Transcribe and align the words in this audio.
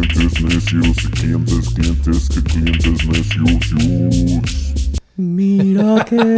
clientes 0.00 0.42
necios, 0.42 0.96
clientes, 1.10 1.68
clientes, 1.74 2.28
que 2.28 2.42
clientes 2.42 3.06
necios. 3.06 3.74
Mira 5.16 6.04
que 6.04 6.16
el 6.16 6.30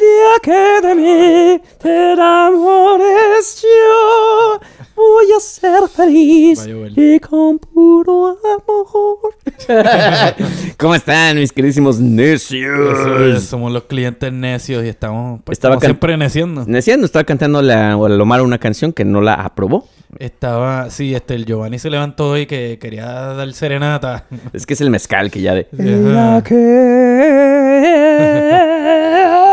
día 0.00 0.32
que 0.42 0.86
de 0.86 0.94
mí 0.94 1.62
te 1.78 2.12
enamores 2.12 3.62
yo 3.62 4.60
voy 4.96 5.32
a 5.36 5.40
ser 5.40 5.88
feliz 5.88 6.66
y 6.96 7.20
con 7.20 7.58
puro 7.58 8.36
amor. 8.44 9.34
¿Cómo 10.76 10.94
están 10.94 11.36
mis 11.36 11.52
queridísimos 11.52 11.96
es, 11.96 12.02
necios? 12.02 13.42
somos 13.42 13.72
los 13.72 13.84
clientes 13.84 14.32
necios 14.32 14.84
y 14.84 14.88
estamos 14.88 15.40
pues, 15.44 15.56
Estaba 15.56 15.76
como 15.76 15.86
siempre 15.86 16.16
neciendo. 16.16 16.64
Neciando, 16.66 17.06
estaba 17.06 17.24
cantando 17.24 17.62
la, 17.62 17.92
a 17.92 18.08
Lomar 18.08 18.42
una 18.42 18.58
canción 18.58 18.92
que 18.92 19.04
no 19.04 19.20
la 19.20 19.34
aprobó. 19.34 19.88
Estaba, 20.18 20.90
sí, 20.90 21.14
este, 21.14 21.34
el 21.34 21.46
Giovanni 21.46 21.78
se 21.78 21.88
levantó 21.88 22.30
hoy 22.30 22.46
que 22.46 22.78
quería 22.80 23.06
dar 23.06 23.52
serenata. 23.54 24.26
Es 24.52 24.66
que 24.66 24.74
es 24.74 24.80
el 24.80 24.90
mezcal 24.90 25.30
que 25.30 25.40
ya 25.40 25.54
de... 25.54 25.68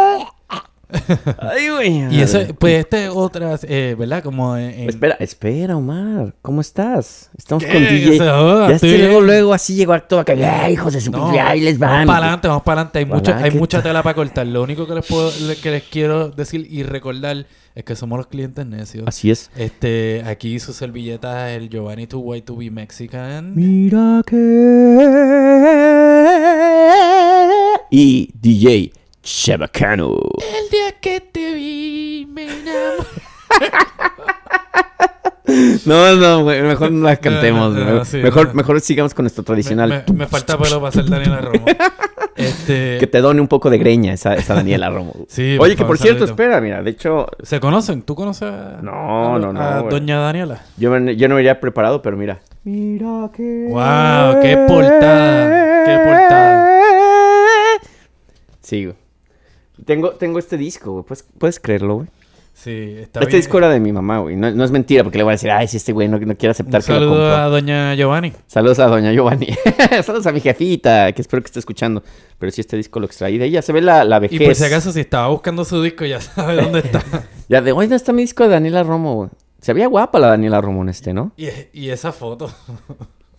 Ay, 1.40 1.70
güey. 1.70 2.16
Y 2.16 2.22
ese, 2.22 2.54
pues 2.54 2.80
este 2.80 3.06
es 3.06 3.12
otra, 3.14 3.60
eh, 3.64 3.96
¿verdad? 3.98 4.24
Como 4.24 4.58
en... 4.58 4.72
en- 4.72 4.90
Espera, 4.90 5.16
espera, 5.20 5.78
Omar. 5.78 6.34
¿Cómo 6.42 6.62
estás? 6.62 7.30
Estamos 7.38 7.64
¿Qué? 7.64 7.72
con 7.72 7.84
DJ. 7.84 8.18
ya 8.18 8.70
estoy 8.72 8.90
este 8.96 9.22
luego, 9.22 9.54
así 9.54 9.76
llegó 9.76 9.94
a 9.94 10.00
todo 10.00 10.20
acá. 10.22 10.34
¡Ay, 10.64 10.74
hijos 10.74 10.94
de 10.94 11.02
su 11.02 11.12
No, 11.12 11.32
les 11.54 11.78
van. 11.78 11.92
Vamos 11.92 12.06
para 12.08 12.18
adelante, 12.18 12.48
vamos 12.48 12.64
para 12.64 12.82
adelante. 12.82 13.00
Hay, 13.00 13.06
mucha, 13.06 13.32
Ojalá 13.32 13.46
hay 13.46 13.52
mucha 13.52 13.84
tela 13.84 14.02
para 14.04 14.16
cortar. 14.16 14.48
Lo 14.48 14.64
único 14.64 14.88
que 14.88 14.96
les 14.96 15.06
puedo, 15.06 15.32
que 15.62 15.72
les 15.72 15.84
quiero 15.84 16.30
decir 16.30 16.66
y 16.70 16.82
recordar 16.84 17.46
es 17.76 17.84
que 17.84 17.96
somos 17.96 18.18
los 18.18 18.28
clientes 18.28 18.66
necios. 18.66 19.08
Así 19.08 19.30
es. 19.30 19.52
Este, 19.56 20.24
aquí 20.26 20.60
su 20.60 20.74
servilleta 20.74 21.52
el 21.54 21.70
Giovanni 21.70 22.08
to 22.08 22.20
White 22.20 22.48
to 22.48 22.56
be 22.58 22.72
Mexican. 22.72 23.54
Mira 23.56 24.24
que. 24.26 24.38
Y 27.92 28.32
DJ 28.40 28.92
Chabacano. 29.24 30.16
El 30.40 30.70
día 30.72 30.92
que 31.02 31.20
te 31.22 31.54
vi, 31.54 32.28
me 32.32 32.44
enamoré. 32.44 33.08
No, 35.86 36.16
no, 36.16 36.44
güey, 36.44 36.62
mejor 36.62 36.92
no 36.92 37.06
la 37.08 37.16
cantemos. 37.18 37.74
No, 37.74 37.84
no, 37.84 37.92
güey. 37.96 38.06
sí, 38.06 38.18
mejor, 38.18 38.50
no. 38.50 38.54
mejor 38.54 38.80
sigamos 38.82 39.14
con 39.16 39.24
nuestro 39.24 39.44
tradicional. 39.44 39.90
Me, 39.90 40.04
me- 40.14 40.20
me 40.20 40.28
falta 40.28 40.58
pelo 40.58 40.80
para 40.80 40.92
ser 40.92 41.06
Daniela 41.10 41.42
Romo. 41.42 41.66
Este, 42.36 42.96
Que 43.02 43.08
te 43.08 43.20
done 43.20 43.42
un 43.42 43.50
poco 43.50 43.70
de 43.70 43.78
greña 43.78 44.14
esa, 44.14 44.34
esa 44.34 44.54
Daniela 44.54 44.90
Romo. 44.90 45.14
Sí, 45.28 45.58
Oye, 45.60 45.76
que 45.76 45.84
por 45.84 45.98
cierto, 45.98 46.24
espera, 46.24 46.62
mira, 46.62 46.82
de 46.82 46.92
hecho, 46.92 47.28
¿Se 47.44 47.60
conocen? 47.60 48.04
¿Tú 48.04 48.16
conoces 48.16 48.44
a, 48.44 48.80
No, 48.82 49.36
a- 49.36 49.40
no, 49.40 49.52
no, 49.52 49.60
a. 49.60 49.82
Doña 49.82 50.20
Daniela? 50.20 50.62
yo, 50.78 50.90
no 50.98 51.36
me 51.36 51.42
iría 51.42 51.60
preparado, 51.60 52.02
pero 52.02 52.16
mira. 52.16 52.40
Mira 52.64 53.30
que. 53.36 53.66
Wow, 53.70 54.42
qué 54.42 54.56
portada, 54.68 55.84
qué 55.86 55.98
portada. 56.06 56.80
Sí, 58.62 58.86
güey. 58.86 58.96
Tengo, 59.86 60.12
tengo 60.12 60.40
este 60.40 60.58
disco, 60.58 60.92
güey. 60.92 61.04
¿Puedes, 61.06 61.24
puedes 61.38 61.60
creerlo, 61.60 61.96
güey? 61.96 62.08
Sí, 62.54 62.96
está 63.00 63.22
Este 63.22 63.32
bien. 63.32 63.42
disco 63.42 63.58
era 63.58 63.70
de 63.70 63.80
mi 63.80 63.94
mamá, 63.94 64.20
güey. 64.20 64.36
No, 64.36 64.52
no 64.52 64.66
es 64.66 64.72
mentira, 64.72 65.04
porque 65.04 65.18
le 65.18 65.24
voy 65.24 65.32
a 65.32 65.36
decir, 65.36 65.50
ay, 65.50 65.68
si 65.70 65.78
este 65.78 65.94
güey 65.94 66.10
no, 66.10 66.20
no 66.20 66.36
quiere 66.36 66.52
aceptar 66.52 66.82
Un 66.82 66.86
que 66.88 66.92
lo 66.94 67.00
saludo 67.00 67.12
compró. 67.12 67.36
a 67.38 67.46
Doña 67.48 67.96
Giovanni. 67.96 68.34
Saludos 68.48 68.80
a 68.80 68.88
doña 68.88 69.14
Giovanni. 69.14 69.48
Saludos 70.04 70.28
a 70.28 70.34
mi 70.34 70.42
jefita, 70.42 71.12
que 71.14 71.22
espero 71.22 71.42
que 71.42 71.46
esté 71.48 71.60
escuchando. 71.60 72.04
Pero 72.38 72.52
sí, 72.52 72.60
este 72.60 72.76
disco 72.76 73.00
lo 73.00 73.06
extraí 73.06 73.38
de 73.38 73.46
ella. 73.46 73.62
Se 73.62 73.72
ve 73.72 73.82
la, 73.82 74.04
la 74.04 74.20
vejez. 74.20 74.42
Y 74.42 74.44
por 74.44 74.56
si 74.56 74.64
acaso, 74.66 74.92
si 74.92 75.00
estaba 75.00 75.30
buscando 75.30 75.64
su 75.64 75.82
disco, 75.82 76.04
ya 76.04 76.20
sabe 76.20 76.56
dónde 76.62 76.80
está. 76.80 77.02
Ya 77.48 77.62
de, 77.62 77.72
oye, 77.72 77.84
¿dónde 77.88 77.96
está 77.96 78.12
mi 78.12 78.24
disco 78.24 78.44
de 78.44 78.50
Daniela 78.50 78.84
Romo, 78.84 79.16
güey? 79.16 79.30
Se 79.62 79.72
veía 79.72 79.88
guapa 79.88 80.20
la 80.20 80.28
Daniela 80.28 80.60
Romo 80.60 80.82
en 80.82 80.90
este, 80.90 81.14
¿no? 81.14 81.32
y, 81.38 81.48
y 81.72 81.90
esa 81.92 82.12
foto. 82.12 82.52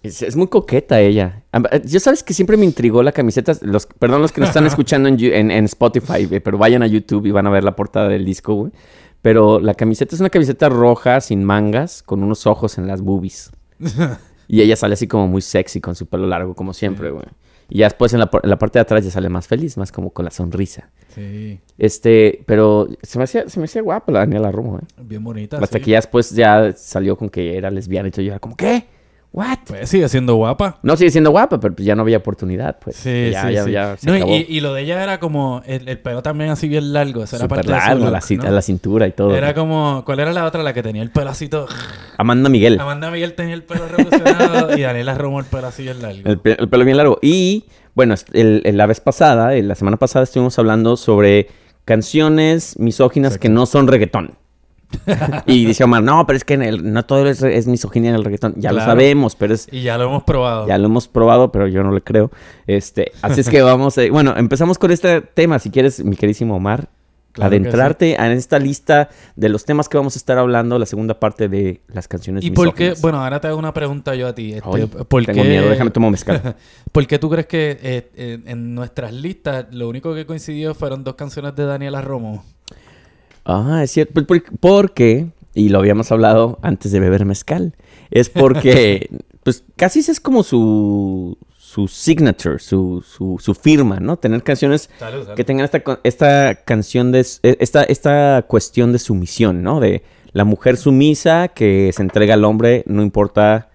Es, 0.02 0.22
es 0.22 0.34
muy 0.36 0.46
coqueta 0.48 1.00
ella. 1.00 1.42
Eh, 1.52 1.82
Yo 1.84 2.00
sabes 2.00 2.22
que 2.22 2.32
siempre 2.34 2.56
me 2.56 2.64
intrigó 2.64 3.02
la 3.02 3.12
camiseta. 3.12 3.52
Los, 3.62 3.86
perdón 3.86 4.22
los 4.22 4.32
que 4.32 4.40
nos 4.40 4.48
están 4.50 4.66
escuchando 4.66 5.08
en, 5.08 5.18
en- 5.22 5.50
en 5.50 5.64
Spotify, 5.66 6.26
eh, 6.30 6.40
pero 6.40 6.56
vayan 6.58 6.82
a 6.82 6.86
YouTube 6.86 7.26
y 7.26 7.30
van 7.30 7.46
a 7.46 7.50
ver 7.50 7.64
la 7.64 7.76
portada 7.76 8.08
del 8.08 8.24
disco, 8.24 8.54
güey. 8.54 8.72
Pero 9.22 9.60
la 9.60 9.74
camiseta 9.74 10.14
es 10.14 10.20
una 10.20 10.30
camiseta 10.30 10.68
roja, 10.70 11.20
sin 11.20 11.44
mangas, 11.44 12.02
con 12.02 12.22
unos 12.22 12.46
ojos 12.46 12.78
en 12.78 12.86
las 12.86 13.02
boobies. 13.02 13.50
Y 14.52 14.62
ella 14.62 14.74
sale 14.74 14.94
así 14.94 15.06
como 15.06 15.28
muy 15.28 15.42
sexy 15.42 15.80
con 15.80 15.94
su 15.94 16.06
pelo 16.06 16.26
largo, 16.26 16.54
como 16.54 16.72
siempre, 16.74 17.12
güey. 17.12 17.24
Y 17.68 17.78
ya 17.78 17.86
después 17.86 18.12
en 18.14 18.18
la, 18.18 18.26
por- 18.32 18.40
en 18.42 18.50
la 18.50 18.58
parte 18.58 18.78
de 18.78 18.80
atrás 18.80 19.04
ya 19.04 19.10
sale 19.12 19.28
más 19.28 19.46
feliz, 19.46 19.76
más 19.76 19.92
como 19.92 20.10
con 20.10 20.24
la 20.24 20.32
sonrisa. 20.32 20.90
Sí, 21.14 21.60
Este, 21.78 22.42
pero 22.46 22.88
se 23.00 23.18
me 23.18 23.24
hacía, 23.24 23.48
se 23.48 23.60
me 23.60 23.66
hacía 23.66 23.80
guapa 23.80 24.10
la 24.10 24.18
Daniela 24.20 24.50
Romo, 24.50 24.78
eh. 24.78 25.02
bien 25.04 25.22
bonita. 25.22 25.58
Hasta 25.58 25.78
sí. 25.78 25.84
que 25.84 25.90
ya 25.92 25.98
después 25.98 26.30
ya 26.32 26.72
salió 26.72 27.16
con 27.16 27.28
que 27.30 27.56
era 27.56 27.70
lesbiana 27.70 28.08
y 28.08 28.10
todo. 28.10 28.22
Yo 28.22 28.32
era 28.32 28.40
como, 28.40 28.56
¿qué? 28.56 28.86
¿What? 29.32 29.58
Pues 29.68 29.88
sigue 29.88 30.08
siendo 30.08 30.34
guapa. 30.34 30.78
No 30.82 30.96
sigue 30.96 31.10
siendo 31.12 31.30
guapa, 31.30 31.60
pero 31.60 31.72
pues 31.72 31.86
ya 31.86 31.94
no 31.94 32.02
había 32.02 32.16
oportunidad, 32.16 32.78
pues. 32.82 32.96
Sí, 32.96 33.30
ya, 33.30 33.46
sí, 33.46 33.52
ya, 33.54 33.64
sí. 33.64 33.70
ya 33.70 33.96
se 33.96 34.06
No, 34.08 34.14
y, 34.14 34.18
acabó. 34.18 34.34
y 34.48 34.60
lo 34.60 34.74
de 34.74 34.82
ella 34.82 35.00
era 35.04 35.20
como 35.20 35.62
el, 35.66 35.88
el 35.88 35.98
pelo 36.00 36.20
también 36.20 36.50
así 36.50 36.66
bien 36.66 36.92
largo. 36.92 37.20
Era 37.20 37.26
Súper 37.28 37.48
parte 37.48 37.60
de 37.60 37.66
su 37.80 37.86
largo, 37.86 38.04
look, 38.06 38.12
la, 38.52 38.60
cintura 38.62 39.06
y 39.06 39.12
todo. 39.12 39.36
Era 39.36 39.54
como, 39.54 40.02
¿cuál 40.04 40.18
era 40.18 40.32
la 40.32 40.44
otra? 40.46 40.64
La 40.64 40.72
que 40.74 40.82
tenía 40.82 41.02
el 41.02 41.10
pelo 41.12 41.30
así 41.30 41.48
todo. 41.48 41.68
Amanda 42.18 42.48
Miguel. 42.48 42.80
Amanda 42.80 43.08
Miguel 43.12 43.34
tenía 43.34 43.54
el 43.54 43.62
pelo 43.62 43.86
revolucionado 43.86 44.76
y 44.76 44.80
Daniela 44.80 45.14
Romo 45.14 45.38
el 45.38 45.46
pelo 45.46 45.68
así 45.68 45.84
bien 45.84 46.02
largo. 46.02 46.22
El, 46.28 46.38
pe- 46.40 46.56
el 46.58 46.68
pelo 46.68 46.84
bien 46.84 46.96
largo. 46.96 47.18
Y, 47.22 47.66
bueno, 47.94 48.14
el- 48.32 48.62
el- 48.64 48.76
la 48.76 48.86
vez 48.86 48.98
pasada, 49.00 49.52
la 49.52 49.74
semana 49.76 49.96
pasada 49.96 50.24
estuvimos 50.24 50.58
hablando 50.58 50.96
sobre 50.96 51.46
canciones 51.84 52.78
misóginas 52.78 53.38
que 53.38 53.48
no 53.48 53.66
son 53.66 53.86
reggaetón. 53.86 54.32
Y 55.46 55.64
dice 55.66 55.84
Omar, 55.84 56.02
no, 56.02 56.26
pero 56.26 56.36
es 56.36 56.44
que 56.44 56.54
en 56.54 56.62
el- 56.62 56.92
no 56.92 57.04
todo 57.04 57.26
es, 57.28 57.42
es 57.42 57.66
misoginia 57.66 58.10
en 58.10 58.16
el 58.16 58.24
reggaetón. 58.24 58.54
Ya 58.56 58.72
lo 58.72 58.80
sabemos, 58.80 59.36
pero 59.36 59.54
es... 59.54 59.68
Y 59.70 59.82
ya 59.82 59.96
lo 59.98 60.04
hemos 60.04 60.22
probado. 60.24 60.66
Ya 60.66 60.78
lo 60.78 60.86
hemos 60.86 61.08
probado, 61.08 61.52
pero 61.52 61.66
yo 61.68 61.82
no 61.82 61.92
le 61.92 62.02
creo. 62.02 62.30
Este, 62.66 63.12
así 63.22 63.40
es 63.40 63.48
que 63.48 63.62
vamos, 63.62 63.96
eh, 63.98 64.10
bueno, 64.10 64.34
empezamos 64.36 64.78
con 64.78 64.90
este 64.90 65.20
tema, 65.20 65.58
si 65.58 65.70
quieres, 65.70 66.02
mi 66.04 66.16
queridísimo 66.16 66.56
Omar, 66.56 66.88
Claro 67.32 67.46
adentrarte 67.46 68.16
en 68.16 68.32
esta 68.32 68.58
lista 68.58 69.08
de 69.36 69.48
los 69.48 69.64
temas 69.64 69.88
que 69.88 69.96
vamos 69.96 70.16
a 70.16 70.18
estar 70.18 70.36
hablando, 70.36 70.76
la 70.80 70.86
segunda 70.86 71.20
parte 71.20 71.48
de 71.48 71.80
las 71.86 72.08
canciones 72.08 72.42
¿Y 72.44 72.50
por 72.50 72.74
qué? 72.74 72.94
Bueno, 73.00 73.22
ahora 73.22 73.40
te 73.40 73.46
hago 73.46 73.56
una 73.56 73.72
pregunta 73.72 74.16
yo 74.16 74.26
a 74.26 74.34
ti. 74.34 74.54
Este, 74.54 74.86
¿por 74.88 75.24
tengo 75.24 75.40
qué- 75.42 75.48
miedo, 75.48 75.68
déjame 75.70 75.90
tomar 75.92 76.10
mezcal. 76.10 76.56
¿Por 76.92 77.06
qué 77.06 77.20
tú 77.20 77.30
crees 77.30 77.46
que 77.46 77.78
eh, 77.80 78.40
en 78.46 78.74
nuestras 78.74 79.12
listas 79.12 79.66
lo 79.70 79.88
único 79.88 80.12
que 80.12 80.26
coincidió 80.26 80.74
fueron 80.74 81.04
dos 81.04 81.14
canciones 81.14 81.54
de 81.54 81.66
Daniela 81.66 82.00
Romo? 82.00 82.44
Ah, 83.44 83.80
es 83.82 83.90
cierto, 83.90 84.24
por- 84.26 84.42
porque, 84.60 85.28
y 85.54 85.68
lo 85.70 85.78
habíamos 85.78 86.12
hablado 86.12 86.58
antes 86.62 86.92
de 86.92 87.00
beber 87.00 87.24
mezcal, 87.24 87.74
es 88.10 88.28
porque, 88.28 89.08
pues 89.42 89.64
casi 89.76 90.00
es 90.00 90.20
como 90.20 90.42
su, 90.42 91.36
su 91.58 91.88
signature, 91.88 92.58
su, 92.58 93.02
su, 93.06 93.38
su 93.40 93.54
firma, 93.54 93.98
¿no? 94.00 94.16
Tener 94.18 94.42
canciones 94.42 94.90
Salud, 94.98 95.22
salud. 95.22 95.34
que 95.36 95.44
tengan 95.44 95.64
esta, 95.64 95.82
esta 96.04 96.54
canción 96.64 97.12
de, 97.12 97.20
eh, 97.42 97.56
esta, 97.60 97.82
esta 97.84 98.44
cuestión 98.46 98.92
de 98.92 98.98
sumisión, 98.98 99.62
¿no? 99.62 99.80
De 99.80 100.02
la 100.32 100.44
mujer 100.44 100.76
sumisa 100.76 101.48
que 101.48 101.90
se 101.94 102.02
entrega 102.02 102.34
al 102.34 102.44
hombre, 102.44 102.84
no 102.86 103.02
importa 103.02 103.68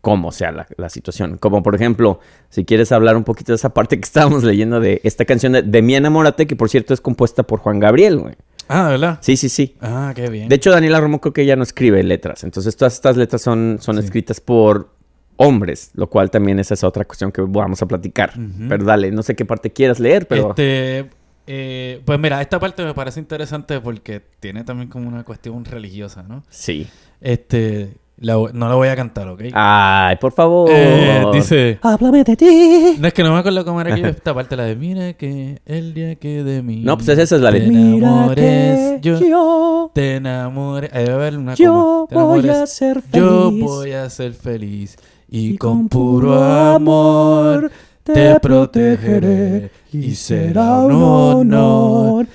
cómo 0.00 0.32
sea 0.32 0.52
la, 0.52 0.66
la 0.76 0.88
situación. 0.90 1.38
Como 1.38 1.62
por 1.62 1.74
ejemplo, 1.74 2.20
si 2.50 2.64
quieres 2.64 2.92
hablar 2.92 3.16
un 3.16 3.24
poquito 3.24 3.52
de 3.52 3.56
esa 3.56 3.72
parte 3.72 3.96
que 3.98 4.04
estábamos 4.04 4.42
leyendo 4.44 4.80
de 4.80 5.00
esta 5.04 5.24
canción 5.24 5.52
de, 5.52 5.62
de 5.62 5.82
Mi 5.82 5.94
Enamórate, 5.94 6.46
que 6.46 6.56
por 6.56 6.68
cierto 6.68 6.92
es 6.92 7.00
compuesta 7.00 7.42
por 7.44 7.60
Juan 7.60 7.78
Gabriel, 7.80 8.18
güey. 8.18 8.34
Ah, 8.68 8.88
¿verdad? 8.88 9.18
Sí, 9.20 9.36
sí, 9.36 9.48
sí. 9.48 9.76
Ah, 9.80 10.12
qué 10.14 10.28
bien. 10.30 10.48
De 10.48 10.54
hecho, 10.56 10.70
Daniela 10.70 11.00
Romo 11.00 11.20
creo 11.20 11.32
que 11.32 11.42
ella 11.42 11.56
no 11.56 11.62
escribe 11.62 12.02
letras. 12.02 12.44
Entonces, 12.44 12.76
todas 12.76 12.94
estas 12.94 13.16
letras 13.16 13.42
son, 13.42 13.78
son 13.80 13.96
Sí. 13.98 14.04
escritas 14.04 14.40
por 14.40 14.90
hombres, 15.36 15.90
lo 15.94 16.08
cual 16.08 16.30
también 16.30 16.58
esa 16.58 16.74
es 16.74 16.84
otra 16.84 17.04
cuestión 17.04 17.32
que 17.32 17.42
vamos 17.42 17.82
a 17.82 17.86
platicar. 17.86 18.30
Ujú. 18.38 18.68
Pero 18.68 18.84
dale, 18.84 19.10
no 19.10 19.22
sé 19.22 19.34
qué 19.34 19.44
parte 19.44 19.70
quieras 19.72 19.98
leer, 20.00 20.26
pero... 20.28 20.50
Este, 20.50 21.10
eh, 21.46 22.00
pues 22.04 22.18
mira, 22.18 22.40
esta 22.40 22.58
parte 22.58 22.84
me 22.84 22.94
parece 22.94 23.20
interesante 23.20 23.80
porque 23.80 24.22
tiene 24.40 24.64
también 24.64 24.88
como 24.88 25.08
una 25.08 25.24
cuestión 25.24 25.64
religiosa, 25.64 26.22
¿no? 26.22 26.44
Sí. 26.48 26.86
Este, 27.20 27.96
la 28.24 28.34
no 28.52 28.68
la 28.68 28.74
voy 28.74 28.88
a 28.88 28.96
cantar, 28.96 29.28
¿ok? 29.28 29.42
Ay, 29.52 30.16
por 30.16 30.32
favor. 30.32 30.68
Eh, 30.72 31.24
dice... 31.32 31.78
Háblame 31.82 32.24
de 32.24 32.36
ti. 32.36 32.96
No 32.98 33.06
es 33.06 33.14
que 33.14 33.22
no 33.22 33.32
me 33.32 33.38
acuerdo 33.38 33.64
cómo 33.64 33.80
era 33.80 33.94
que 33.94 34.08
esta 34.08 34.34
parte, 34.34 34.56
la 34.56 34.64
de 34.64 34.76
mira 34.76 35.12
que 35.12 35.60
el 35.66 35.94
día 35.94 36.14
que 36.16 36.42
de 36.42 36.62
mí. 36.62 36.82
No, 36.84 36.96
pues 36.96 37.08
esa 37.08 37.22
es 37.36 37.40
la 37.42 37.50
de- 37.50 37.60
Te 37.60 37.66
enamores, 37.66 39.00
yo, 39.02 39.20
yo, 39.20 39.90
te 39.94 40.16
enamores. 40.16 40.92
Ahí 40.92 41.04
debe 41.04 41.14
haber 41.14 41.38
una 41.38 41.54
yo 41.54 42.06
coma. 42.08 42.24
Voy 42.24 42.40
enamores, 42.40 42.62
a 42.62 42.66
ser 42.66 43.02
feliz. 43.02 43.12
Yo 43.14 43.50
voy 43.50 43.92
a 43.92 44.10
ser 44.10 44.32
feliz 44.32 44.96
y, 45.28 45.56
con 45.56 45.88
puro 45.88 46.42
amor 46.42 47.70
te 48.02 48.38
protegeré 48.38 49.70
y 49.92 50.14
será 50.14 50.80
un 50.80 50.92
honor 51.02 52.26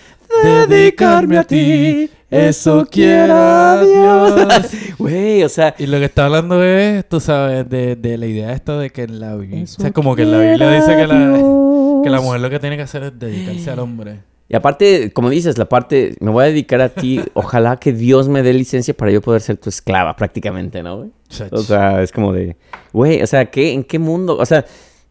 dedicarme 0.43 1.37
a 1.37 1.43
ti. 1.43 2.09
Eso 2.31 2.85
quiera 2.89 3.81
Dios. 3.83 4.65
Güey, 4.99 5.43
o 5.43 5.49
sea, 5.49 5.73
Y 5.79 5.87
lo 5.87 5.97
que 5.97 6.05
está 6.05 6.25
hablando 6.25 6.61
es, 6.63 7.07
tú 7.07 7.19
sabes, 7.19 7.67
de, 7.69 7.95
de 7.95 8.17
la 8.17 8.25
idea 8.27 8.51
esta 8.53 8.77
de 8.77 8.89
que 8.89 9.03
en 9.03 9.19
la 9.19 9.35
Biblia, 9.35 9.63
o 9.63 9.67
sea, 9.67 9.91
como 9.91 10.15
que 10.15 10.23
en 10.23 10.31
la 10.31 10.39
Biblia 10.39 10.71
dice 10.71 10.95
que 10.95 11.07
la, 11.07 12.01
que 12.03 12.09
la 12.09 12.21
mujer 12.21 12.41
lo 12.41 12.49
que 12.49 12.59
tiene 12.59 12.75
que 12.77 12.83
hacer 12.83 13.03
es 13.03 13.17
dedicarse 13.17 13.71
al 13.71 13.79
hombre. 13.79 14.19
Y 14.51 14.55
aparte, 14.55 15.11
como 15.13 15.29
dices, 15.29 15.57
la 15.57 15.65
parte, 15.69 16.15
me 16.19 16.31
voy 16.31 16.43
a 16.43 16.47
dedicar 16.47 16.81
a 16.81 16.89
ti, 16.89 17.21
ojalá 17.33 17.77
que 17.77 17.93
Dios 17.93 18.27
me 18.29 18.41
dé 18.43 18.53
licencia 18.53 18.93
para 18.93 19.11
yo 19.11 19.21
poder 19.21 19.41
ser 19.41 19.57
tu 19.57 19.69
esclava 19.69 20.15
prácticamente, 20.15 20.83
¿no, 20.83 20.97
güey? 20.97 21.09
O 21.51 21.59
sea, 21.59 22.01
es 22.01 22.11
como 22.11 22.33
de, 22.33 22.57
güey, 22.91 23.21
o 23.21 23.27
sea, 23.27 23.45
¿qué, 23.49 23.73
¿en 23.73 23.83
qué 23.83 23.99
mundo? 23.99 24.37
O 24.37 24.45
sea, 24.45 24.65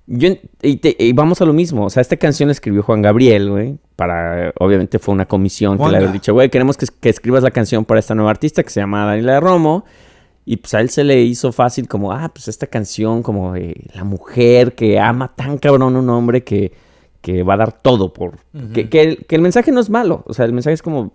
yo, 0.06 0.30
y, 0.62 0.76
te- 0.76 0.96
y 0.98 1.12
vamos 1.12 1.40
a 1.40 1.44
lo 1.44 1.52
mismo, 1.52 1.84
o 1.86 1.90
sea, 1.90 2.00
esta 2.00 2.16
canción 2.16 2.48
la 2.48 2.52
escribió 2.52 2.82
Juan 2.82 3.00
Gabriel, 3.00 3.50
güey, 3.50 3.78
para, 3.98 4.52
obviamente 4.60 5.00
fue 5.00 5.12
una 5.12 5.26
comisión 5.26 5.76
que 5.76 5.88
le 5.88 5.96
había 5.96 6.12
dicho, 6.12 6.32
güey, 6.32 6.48
queremos 6.50 6.76
que, 6.76 6.86
que 7.00 7.08
escribas 7.08 7.42
la 7.42 7.50
canción 7.50 7.84
para 7.84 7.98
esta 7.98 8.14
nueva 8.14 8.30
artista 8.30 8.62
que 8.62 8.70
se 8.70 8.78
llama 8.78 9.04
Daniela 9.04 9.40
Romo. 9.40 9.84
Y 10.44 10.58
pues 10.58 10.72
a 10.74 10.80
él 10.80 10.88
se 10.88 11.02
le 11.02 11.20
hizo 11.22 11.50
fácil 11.50 11.88
como, 11.88 12.12
ah, 12.12 12.30
pues 12.32 12.46
esta 12.46 12.68
canción, 12.68 13.24
como 13.24 13.56
eh, 13.56 13.74
la 13.92 14.04
mujer 14.04 14.76
que 14.76 15.00
ama 15.00 15.32
tan 15.34 15.58
cabrón 15.58 15.96
a 15.96 15.98
un 15.98 16.08
hombre 16.10 16.44
que, 16.44 16.70
que 17.20 17.42
va 17.42 17.54
a 17.54 17.56
dar 17.56 17.72
todo 17.72 18.12
por... 18.12 18.38
Que, 18.72 18.88
que 18.88 19.02
el, 19.02 19.26
que 19.26 19.34
el 19.34 19.42
mensaje 19.42 19.72
no 19.72 19.80
es 19.80 19.90
malo, 19.90 20.22
o 20.28 20.32
sea, 20.32 20.44
el 20.44 20.52
mensaje 20.52 20.74
es 20.74 20.82
como, 20.82 21.10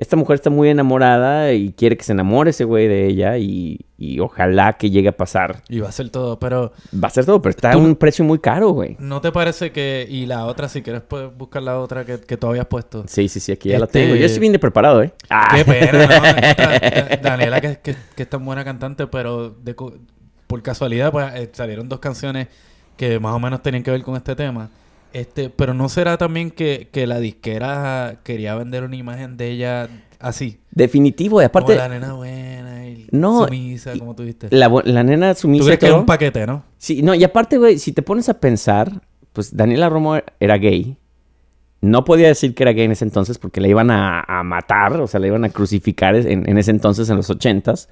esta 0.00 0.16
mujer 0.16 0.34
está 0.36 0.48
muy 0.50 0.68
enamorada 0.70 1.52
y 1.52 1.72
quiere 1.72 1.96
que 1.96 2.02
se 2.04 2.12
enamore 2.12 2.50
ese 2.50 2.64
güey 2.64 2.88
de 2.88 3.06
ella 3.06 3.36
y, 3.36 3.80
y 3.98 4.18
ojalá 4.18 4.72
que 4.72 4.88
llegue 4.90 5.08
a 5.10 5.16
pasar. 5.16 5.62
Y 5.68 5.78
va 5.80 5.90
a 5.90 5.92
ser 5.92 6.08
todo, 6.08 6.38
pero 6.38 6.72
Va 6.92 7.08
a 7.08 7.10
ser 7.10 7.26
todo, 7.26 7.40
pero 7.42 7.50
está 7.50 7.72
a 7.72 7.76
un 7.76 7.94
precio 7.94 8.24
muy 8.24 8.38
caro, 8.38 8.70
güey. 8.70 8.96
¿no 8.98 9.20
te 9.20 9.30
parece 9.30 9.72
que... 9.72 10.06
Y 10.08 10.24
la 10.24 10.46
otra, 10.46 10.68
si 10.70 10.80
quieres 10.80 11.02
puedes 11.02 11.36
buscar 11.36 11.62
la 11.62 11.78
otra 11.78 12.06
que, 12.06 12.18
que 12.18 12.36
tú 12.38 12.46
habías 12.46 12.64
puesto. 12.64 13.04
Sí, 13.06 13.28
sí, 13.28 13.40
sí, 13.40 13.52
aquí 13.52 13.68
ya 13.68 13.78
la 13.78 13.84
Este- 13.84 14.02
tengo. 14.04 14.16
Yo 14.16 14.24
estoy 14.24 14.40
bien 14.40 14.54
de 14.54 14.58
preparado, 14.58 15.02
¿eh? 15.02 15.12
Ah. 15.28 15.52
Qué 15.54 15.64
pena, 15.66 15.92
¿no? 15.92 16.26
Esta- 16.26 17.16
Daniela, 17.30 17.60
que, 17.60 17.78
que, 17.82 17.94
que 18.16 18.22
es 18.22 18.28
tan 18.30 18.42
buena 18.44 18.64
cantante, 18.64 19.06
pero 19.06 19.50
de 19.50 19.74
por 20.46 20.62
casualidad 20.62 21.12
pues, 21.12 21.32
eh, 21.34 21.50
salieron 21.52 21.88
dos 21.88 22.00
canciones 22.00 22.48
que 22.96 23.20
más 23.20 23.34
o 23.34 23.38
menos 23.38 23.62
tenían 23.62 23.82
que 23.82 23.90
ver 23.90 24.02
con 24.02 24.16
este 24.16 24.34
tema. 24.34 24.70
Este, 25.12 25.50
pero 25.50 25.74
no 25.74 25.88
será 25.88 26.16
también 26.18 26.50
que, 26.50 26.88
que 26.92 27.06
la 27.06 27.18
disquera 27.18 28.20
quería 28.22 28.54
vender 28.54 28.84
una 28.84 28.96
imagen 28.96 29.36
de 29.36 29.50
ella 29.50 29.88
así. 30.20 30.60
Definitivo, 30.70 31.42
y 31.42 31.44
aparte, 31.44 31.72
como 31.74 31.78
la 31.78 31.88
nena 31.88 32.12
buena 32.12 32.86
y 32.88 33.08
No, 33.10 33.44
sumisa, 33.46 33.92
como 33.98 34.14
tú 34.14 34.22
viste. 34.22 34.48
la, 34.50 34.68
la 34.84 35.02
nena 35.02 35.34
¿Tú 35.34 35.40
sumisa 35.42 35.64
y 35.64 35.66
crees 35.66 35.78
que 35.80 35.86
todo. 35.88 36.00
un 36.00 36.06
paquete, 36.06 36.46
no? 36.46 36.62
Sí, 36.78 37.02
no, 37.02 37.14
y 37.14 37.24
aparte, 37.24 37.58
güey, 37.58 37.78
si 37.78 37.92
te 37.92 38.02
pones 38.02 38.28
a 38.28 38.38
pensar, 38.38 39.02
pues 39.32 39.56
Daniela 39.56 39.88
Romo 39.88 40.16
era 40.38 40.56
gay. 40.58 40.96
No 41.82 42.04
podía 42.04 42.28
decir 42.28 42.54
que 42.54 42.62
era 42.62 42.72
gay 42.72 42.84
en 42.84 42.92
ese 42.92 43.04
entonces 43.04 43.38
porque 43.38 43.60
la 43.60 43.66
iban 43.68 43.90
a, 43.90 44.20
a 44.20 44.42
matar, 44.44 45.00
o 45.00 45.06
sea, 45.06 45.18
la 45.18 45.26
iban 45.28 45.44
a 45.44 45.48
crucificar 45.50 46.14
en, 46.14 46.48
en 46.48 46.58
ese 46.58 46.70
entonces, 46.70 47.08
en 47.10 47.16
los 47.16 47.30
ochentas. 47.30 47.88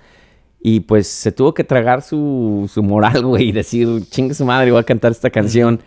Y 0.60 0.80
pues 0.80 1.06
se 1.08 1.32
tuvo 1.32 1.54
que 1.54 1.64
tragar 1.64 2.02
su, 2.02 2.70
su 2.72 2.82
moral, 2.82 3.22
güey, 3.26 3.48
y 3.48 3.52
decir, 3.52 3.88
chingue 4.10 4.34
su 4.34 4.44
madre, 4.44 4.70
voy 4.70 4.80
a 4.80 4.84
cantar 4.84 5.10
esta 5.12 5.30
canción. 5.30 5.80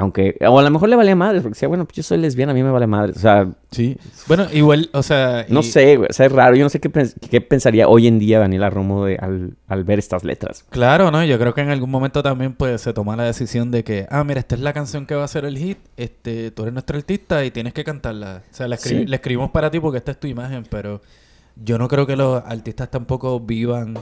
Aunque, 0.00 0.36
o 0.48 0.58
a 0.60 0.62
lo 0.62 0.70
mejor 0.70 0.88
le 0.88 0.94
valía 0.94 1.16
madre, 1.16 1.40
porque 1.40 1.54
decía, 1.54 1.66
bueno, 1.66 1.84
pues 1.84 1.96
yo 1.96 2.02
soy 2.04 2.18
lesbiana, 2.18 2.52
a 2.52 2.54
mí 2.54 2.62
me 2.62 2.70
vale 2.70 2.86
madre. 2.86 3.12
O 3.16 3.18
sea, 3.18 3.48
Sí. 3.72 3.98
Bueno, 4.28 4.46
igual, 4.52 4.88
o 4.92 5.02
sea... 5.02 5.44
no 5.48 5.62
sé, 5.62 5.96
güey, 5.96 6.08
o 6.08 6.12
sea, 6.12 6.26
es 6.26 6.32
raro. 6.32 6.54
Yo 6.56 6.62
no 6.62 6.70
sé 6.70 6.78
qué, 6.80 6.88
pens- 6.90 7.14
qué 7.28 7.40
pensaría 7.40 7.88
hoy 7.88 8.06
en 8.06 8.18
día 8.20 8.38
Daniela 8.38 8.70
Romo 8.70 9.04
de- 9.04 9.16
al, 9.16 9.56
al 9.66 9.82
ver 9.84 9.98
estas 9.98 10.22
letras. 10.22 10.64
Claro, 10.70 11.10
¿no? 11.10 11.22
Yo 11.24 11.36
creo 11.38 11.52
que 11.52 11.62
en 11.62 11.70
algún 11.70 11.90
momento 11.90 12.22
también 12.22 12.54
pues 12.54 12.80
se 12.80 12.92
toma 12.94 13.16
la 13.16 13.24
decisión 13.24 13.70
de 13.72 13.82
que, 13.82 14.06
ah, 14.08 14.22
mira, 14.22 14.38
esta 14.38 14.54
es 14.54 14.60
la 14.60 14.72
canción 14.72 15.04
que 15.04 15.16
va 15.16 15.24
a 15.24 15.28
ser 15.28 15.44
el 15.44 15.58
hit, 15.58 15.78
este, 15.96 16.52
tú 16.52 16.62
eres 16.62 16.72
nuestro 16.72 16.96
artista 16.96 17.44
y 17.44 17.50
tienes 17.50 17.74
que 17.74 17.82
cantarla. 17.82 18.42
O 18.50 18.54
sea, 18.54 18.68
la, 18.68 18.76
escri- 18.76 19.00
Sí. 19.00 19.06
la 19.06 19.16
escribimos 19.16 19.50
para 19.50 19.68
ti 19.70 19.80
porque 19.80 19.98
esta 19.98 20.12
es 20.12 20.20
tu 20.20 20.28
imagen, 20.28 20.62
pero 20.70 21.02
yo 21.56 21.76
no 21.76 21.88
creo 21.88 22.06
que 22.06 22.14
los 22.14 22.40
artistas 22.46 22.88
tampoco 22.90 23.40
vivan 23.40 23.94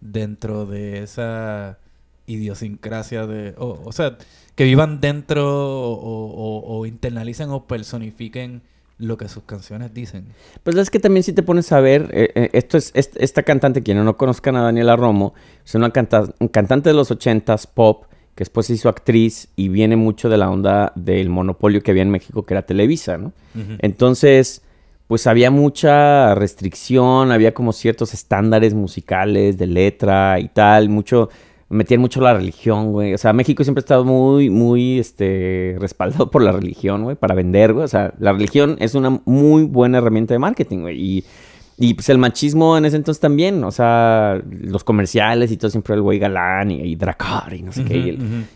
dentro 0.00 0.64
de 0.64 1.02
esa 1.02 1.78
idiosincrasia 2.26 3.26
de... 3.26 3.54
O 3.58 3.92
sea, 3.92 4.16
que 4.54 4.64
vivan 4.64 5.00
dentro 5.00 5.44
o, 5.46 5.94
o- 5.94 6.78
o 6.78 6.86
internalicen 6.86 7.50
o 7.50 7.64
personifiquen 7.64 8.62
lo 8.98 9.16
que 9.18 9.28
sus 9.28 9.42
canciones 9.42 9.92
dicen. 9.92 10.26
Pues 10.62 10.76
es 10.76 10.88
que 10.88 11.00
también 11.00 11.24
si 11.24 11.32
te 11.32 11.42
pones 11.42 11.72
a 11.72 11.80
ver, 11.80 12.10
eh, 12.12 12.30
eh, 12.36 12.50
esto 12.52 12.78
es, 12.78 12.92
est- 12.94 13.16
esta 13.18 13.42
cantante, 13.42 13.82
quien 13.82 14.02
no 14.04 14.16
conozcan 14.16 14.54
a 14.56 14.62
Daniela 14.62 14.94
Romo, 14.94 15.34
es 15.64 15.74
una 15.74 15.90
canta- 15.90 16.32
un 16.38 16.48
cantante 16.48 16.90
de 16.90 16.94
los 16.94 17.10
ochentas, 17.10 17.66
pop, 17.66 18.04
que 18.36 18.42
después 18.42 18.66
se 18.66 18.74
hizo 18.74 18.88
actriz 18.88 19.48
y 19.56 19.68
viene 19.68 19.96
mucho 19.96 20.28
de 20.28 20.36
la 20.38 20.48
onda 20.50 20.92
del 20.94 21.28
monopolio 21.28 21.82
que 21.82 21.90
había 21.90 22.02
en 22.04 22.10
México, 22.10 22.44
que 22.44 22.54
era 22.54 22.62
Televisa, 22.62 23.18
¿no? 23.18 23.32
Entonces, 23.80 24.62
pues 25.08 25.26
había 25.26 25.50
mucha 25.50 26.34
restricción, 26.34 27.30
había 27.32 27.52
como 27.54 27.72
ciertos 27.72 28.14
estándares 28.14 28.74
musicales 28.74 29.58
de 29.58 29.66
letra 29.66 30.38
y 30.40 30.48
tal, 30.48 30.88
mucho, 30.88 31.28
metían 31.74 32.00
mucho 32.00 32.20
la 32.20 32.34
religión, 32.34 32.92
güey. 32.92 33.14
O 33.14 33.18
sea, 33.18 33.32
México 33.32 33.62
siempre 33.64 33.80
ha 33.80 33.84
estado 33.84 34.04
muy, 34.04 34.48
muy, 34.50 34.98
este, 34.98 35.76
respaldado 35.78 36.30
por 36.30 36.42
la 36.42 36.52
religión, 36.52 37.02
güey, 37.04 37.16
para 37.16 37.34
vender, 37.34 37.72
güey. 37.72 37.84
O 37.84 37.88
sea, 37.88 38.14
la 38.18 38.32
religión 38.32 38.76
es 38.80 38.94
una 38.94 39.20
muy 39.24 39.64
buena 39.64 39.98
herramienta 39.98 40.34
de 40.34 40.38
marketing, 40.38 40.78
güey. 40.80 41.00
Y, 41.00 41.24
y 41.76 41.94
pues 41.94 42.08
el 42.08 42.18
machismo 42.18 42.78
en 42.78 42.84
ese 42.84 42.94
entonces 42.96 43.20
también, 43.20 43.64
o 43.64 43.72
sea, 43.72 44.40
los 44.48 44.84
comerciales 44.84 45.50
y 45.50 45.56
todo 45.56 45.70
siempre 45.72 45.96
el 45.96 46.02
güey 46.02 46.20
galán 46.20 46.70
y, 46.70 46.80
y 46.82 46.94
Dracar 46.94 47.52
y 47.52 47.62
no 47.62 47.72
sé 47.72 47.84
qué. 47.84 47.96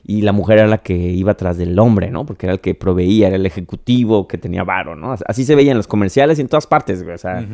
y 0.05 0.19
el- 0.19 0.25
la 0.25 0.31
mujer 0.31 0.59
era 0.59 0.69
la 0.69 0.79
que 0.79 0.95
iba 0.97 1.33
atrás 1.33 1.59
del 1.59 1.77
hombre, 1.81 2.13
¿no? 2.13 2.25
Porque 2.25 2.47
era 2.47 2.53
el 2.53 2.61
que 2.61 2.77
proveía, 2.77 3.27
era 3.27 3.35
el 3.37 3.45
ejecutivo 3.45 4.29
que 4.29 4.39
tenía 4.39 4.63
varo, 4.63 4.95
¿no? 4.95 5.17
Así 5.27 5.45
se 5.45 5.57
veía 5.57 5.73
en 5.73 5.77
los 5.79 5.89
comerciales 5.89 6.39
y 6.39 6.43
en 6.43 6.49
todas 6.49 6.69
partes, 6.69 7.03
güey. 7.03 7.17
O 7.17 7.19
sea, 7.19 7.45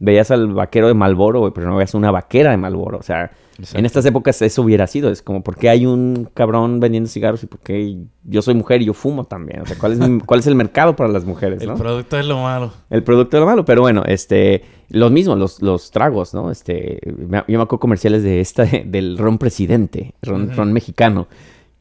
veías 0.00 0.32
al 0.32 0.52
vaquero 0.54 0.88
de 0.88 0.94
Malboro, 0.94 1.38
güey, 1.38 1.52
pero 1.54 1.68
no 1.68 1.76
veías 1.76 1.94
una 1.94 2.10
vaquera 2.10 2.50
de 2.50 2.56
Malboro. 2.56 2.98
O 2.98 3.02
sea, 3.04 3.30
Exacto. 3.58 3.78
en 3.78 3.86
estas 3.86 4.04
épocas 4.06 4.40
eso 4.42 4.62
hubiera 4.62 4.86
sido. 4.86 5.10
Es 5.10 5.22
como, 5.22 5.42
¿por 5.42 5.56
qué 5.56 5.68
hay 5.68 5.86
un 5.86 6.28
cabrón 6.34 6.80
vendiendo 6.80 7.08
cigarros 7.08 7.42
y 7.42 7.46
por 7.46 7.60
qué 7.60 7.98
yo 8.24 8.42
soy 8.42 8.54
mujer 8.54 8.82
y 8.82 8.86
yo 8.86 8.94
fumo 8.94 9.24
también? 9.24 9.60
O 9.60 9.66
sea, 9.66 9.76
¿cuál 9.78 9.92
es, 9.92 9.98
mi- 9.98 10.20
cuál 10.20 10.40
es 10.40 10.46
el 10.46 10.54
mercado 10.54 10.96
para 10.96 11.10
las 11.10 11.24
mujeres, 11.24 11.62
El 11.62 11.68
no? 11.68 11.76
producto 11.76 12.18
es 12.18 12.26
lo 12.26 12.40
malo. 12.42 12.72
El 12.90 13.02
producto 13.02 13.36
de 13.36 13.40
lo 13.42 13.46
malo, 13.46 13.64
pero 13.64 13.82
bueno, 13.82 14.02
este, 14.06 14.62
lo 14.88 15.10
mismo, 15.10 15.36
los, 15.36 15.60
los 15.62 15.90
tragos, 15.90 16.34
¿no? 16.34 16.50
Este, 16.50 16.98
yo 17.06 17.14
me 17.30 17.38
acuerdo 17.62 17.78
comerciales 17.78 18.22
de 18.22 18.40
esta, 18.40 18.64
del 18.84 19.18
ron 19.18 19.38
presidente, 19.38 20.14
ron, 20.22 20.54
ron 20.56 20.72
mexicano, 20.72 21.28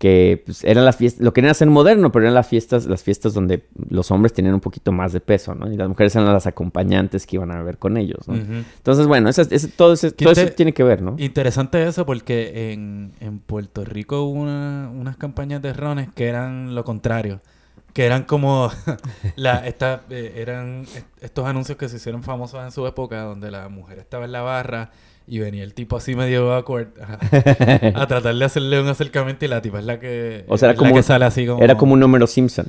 que 0.02 0.42
pues, 0.44 0.64
eran 0.64 0.84
las 0.84 0.96
fiestas, 0.98 1.24
lo 1.24 1.32
querían 1.32 1.52
hacer 1.52 1.70
moderno, 1.70 2.12
pero 2.12 2.24
eran 2.24 2.34
las 2.34 2.48
fiestas, 2.48 2.88
las 2.88 3.04
fiestas 3.04 3.36
donde 3.36 3.66
los 3.88 4.10
hombres 4.10 4.34
tenían 4.34 4.56
un 4.56 4.60
poquito 4.60 4.92
más 4.92 5.14
de 5.14 5.20
peso, 5.20 5.54
¿no? 5.54 5.72
Y 5.72 5.78
las 5.78 5.88
mujeres 5.88 6.16
eran 6.16 6.34
las 6.34 6.48
acompañantes 6.48 7.28
que 7.28 7.36
iban 7.36 7.52
a 7.52 7.62
ver 7.62 7.78
con 7.78 7.98
ellos, 7.98 8.28
¿no? 8.28 8.34
Entonces, 8.34 9.06
bueno, 9.06 9.30
ese- 9.30 9.44
ese- 9.52 9.68
todo, 9.68 9.94
ese- 9.94 10.16
¿Quién 10.16 10.34
todo 10.34 10.44
eso 10.44 10.54
tiene 10.56 10.74
que 10.74 10.84
ver, 10.84 11.04
¿no? 11.04 11.16
Interesante 11.20 11.86
eso 11.88 12.04
porque 12.08 12.72
en, 12.74 13.12
en 13.20 13.38
Puerto 13.38 13.86
Rico 13.86 14.24
hubo 14.24 14.40
una- 14.42 14.90
unas 14.90 15.18
campañas 15.18 15.62
de 15.62 15.72
rones 15.74 16.10
que 16.16 16.26
eran 16.28 16.74
lo 16.74 16.84
contrario. 16.84 17.40
Que 17.94 18.06
eran 18.06 18.24
como 18.24 18.72
la, 19.36 19.66
esta, 19.68 20.02
eh, 20.10 20.34
eran 20.38 20.84
est- 20.84 21.06
estos 21.22 21.46
anuncios 21.46 21.78
que 21.78 21.90
se 21.90 21.98
hicieron 21.98 22.24
famosos 22.24 22.64
en 22.64 22.72
su 22.72 22.86
época 22.88 23.22
donde 23.24 23.52
la 23.52 23.68
mujer 23.70 24.00
estaba 24.00 24.26
en 24.26 24.32
la 24.32 24.42
barra 24.42 24.92
y 25.28 25.40
venía 25.40 25.64
el 25.64 25.74
tipo 25.74 25.98
así 25.98 26.16
medio 26.16 26.52
awkward 26.54 26.88
a, 27.02 28.02
a 28.02 28.08
tratar 28.08 28.34
de 28.36 28.46
hacerle 28.46 28.82
un 28.82 28.88
acercamiento 28.88 29.46
y 29.46 29.48
la 29.48 29.62
tipa 29.62 29.80
es 29.80 29.86
la 29.86 30.00
que, 30.00 30.46
O 30.48 30.58
sea, 30.58 30.70
era 30.70 30.78
como- 30.78 30.94
que 30.96 31.04
sale 31.04 31.26
así 31.26 31.46
como... 31.46 31.62
Era 31.62 31.76
como 31.78 31.94
un 31.94 32.00
número 32.00 32.28
Simpson. 32.28 32.68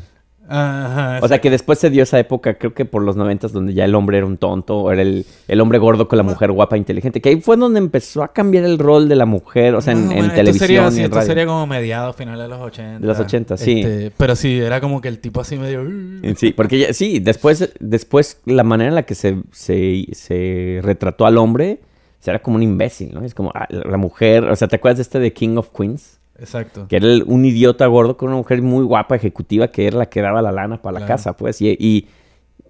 Ajá, 0.48 1.20
O 1.22 1.28
sea, 1.28 1.40
que 1.40 1.48
después 1.50 1.78
se 1.78 1.88
dio 1.88 2.02
esa 2.02 2.18
época, 2.18 2.54
creo 2.54 2.74
que 2.74 2.84
por 2.84 3.02
los 3.02 3.16
noventas, 3.16 3.52
donde 3.52 3.72
ya 3.74 3.84
el 3.84 3.94
hombre 3.94 4.18
era 4.18 4.26
un 4.26 4.36
tonto, 4.36 4.78
o 4.78 4.92
era 4.92 5.00
el, 5.02 5.24
el 5.48 5.60
hombre 5.60 5.78
gordo 5.78 6.08
con 6.08 6.16
la 6.18 6.22
mujer 6.24 6.50
guapa 6.52 6.76
e 6.76 6.78
inteligente, 6.78 7.20
que 7.20 7.28
ahí 7.30 7.40
fue 7.40 7.56
donde 7.56 7.78
empezó 7.78 8.22
a 8.22 8.32
cambiar 8.32 8.64
el 8.64 8.78
rol 8.78 9.08
de 9.08 9.16
la 9.16 9.24
mujer, 9.24 9.74
o 9.74 9.80
sea, 9.80 9.92
en, 9.94 10.08
o 10.08 10.12
en. 10.12 10.18
Esto 10.18 10.34
televisión 10.34 10.66
sería, 10.66 10.88
y 10.88 10.90
sí, 10.90 10.98
en 10.98 11.04
esto 11.04 11.16
radio. 11.16 11.26
sería 11.26 11.46
como 11.46 11.66
mediados, 11.66 12.16
finales 12.16 12.42
de 12.42 12.48
los 12.48 12.60
80. 12.60 12.98
De 12.98 13.06
los 13.06 13.18
80, 13.18 13.56
sí. 13.56 13.80
Este, 13.80 14.12
pero 14.16 14.36
sí, 14.36 14.58
era 14.58 14.80
como 14.80 15.00
que 15.00 15.08
el 15.08 15.20
tipo 15.20 15.40
así 15.40 15.56
medio... 15.56 15.86
Sí, 16.36 16.52
porque 16.52 16.78
ya- 16.78 16.92
sí, 16.92 17.18
después, 17.20 17.72
después 17.80 18.40
la 18.44 18.64
manera 18.64 18.88
en 18.88 18.94
la 18.96 19.02
que 19.04 19.14
se, 19.14 19.36
se, 19.52 20.06
se 20.12 20.80
retrató 20.82 21.24
al 21.26 21.38
hombre, 21.38 21.80
o 22.20 22.22
sea, 22.24 22.34
era 22.34 22.42
como 22.42 22.56
un 22.56 22.62
imbécil, 22.62 23.12
¿no? 23.14 23.24
Es 23.24 23.34
como 23.34 23.52
ah, 23.54 23.66
la 23.70 23.96
mujer, 23.96 24.44
o 24.44 24.54
sea, 24.56 24.68
¿te 24.68 24.76
acuerdas 24.76 24.98
de 24.98 25.02
este 25.02 25.18
de 25.18 25.32
King 25.32 25.56
of 25.56 25.70
Queens? 25.76 26.18
Exacto. 26.42 26.86
Que 26.88 26.96
era 26.96 27.06
el- 27.06 27.24
un 27.26 27.44
idiota 27.44 27.86
gordo 27.86 28.16
con 28.16 28.28
una 28.28 28.36
mujer 28.38 28.60
muy 28.62 28.84
guapa, 28.84 29.16
ejecutiva, 29.16 29.68
que 29.68 29.86
era 29.86 29.96
la 29.98 30.06
que 30.06 30.20
daba 30.20 30.42
la 30.42 30.52
lana 30.52 30.82
para 30.82 31.00
la 31.00 31.06
casa, 31.06 31.36
pues. 31.36 31.60
Y, 31.62 31.70
y, 31.78 32.08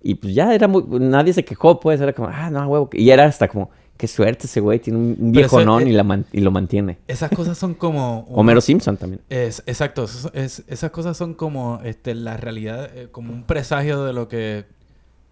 y, 0.03 0.15
pues 0.17 0.35
ya 0.35 0.55
era 0.55 0.69
muy... 0.69 0.85
Nadie 1.01 1.33
se 1.33 1.45
quejó, 1.45 1.81
pues. 1.81 2.01
Era 2.01 2.13
como, 2.13 2.29
ah, 2.29 2.51
no, 2.51 2.67
huevo. 2.69 2.91
Y 2.93 3.11
era 3.11 3.25
hasta 3.25 3.49
como, 3.49 3.71
qué 3.97 4.07
suerte 4.07 4.47
ese 4.47 4.61
güey, 4.61 4.79
tiene 4.81 4.99
un, 4.99 5.13
eso 5.13 5.25
viejonón 5.31 5.83
es- 5.85 5.89
y, 5.89 5.93
la 5.93 6.03
man- 6.05 6.25
y 6.33 6.41
lo 6.41 6.51
mantiene. 6.51 6.99
Esas 7.09 7.31
cosas 7.31 7.57
son 7.57 7.75
como... 7.75 8.21
un- 8.29 8.39
Homero 8.39 8.61
Simpson 8.61 8.97
también. 8.97 9.21
Es, 9.31 9.63
exacto. 9.67 10.05
es- 10.35 10.65
esas 10.67 10.91
cosas 10.91 11.17
son 11.17 11.35
como 11.35 11.81
este, 11.85 12.15
la 12.15 12.37
realidad, 12.37 12.91
eh, 12.97 13.09
como 13.11 13.33
un 13.33 13.45
presagio 13.45 14.05
de 14.05 14.13
lo 14.13 14.29
que 14.29 14.65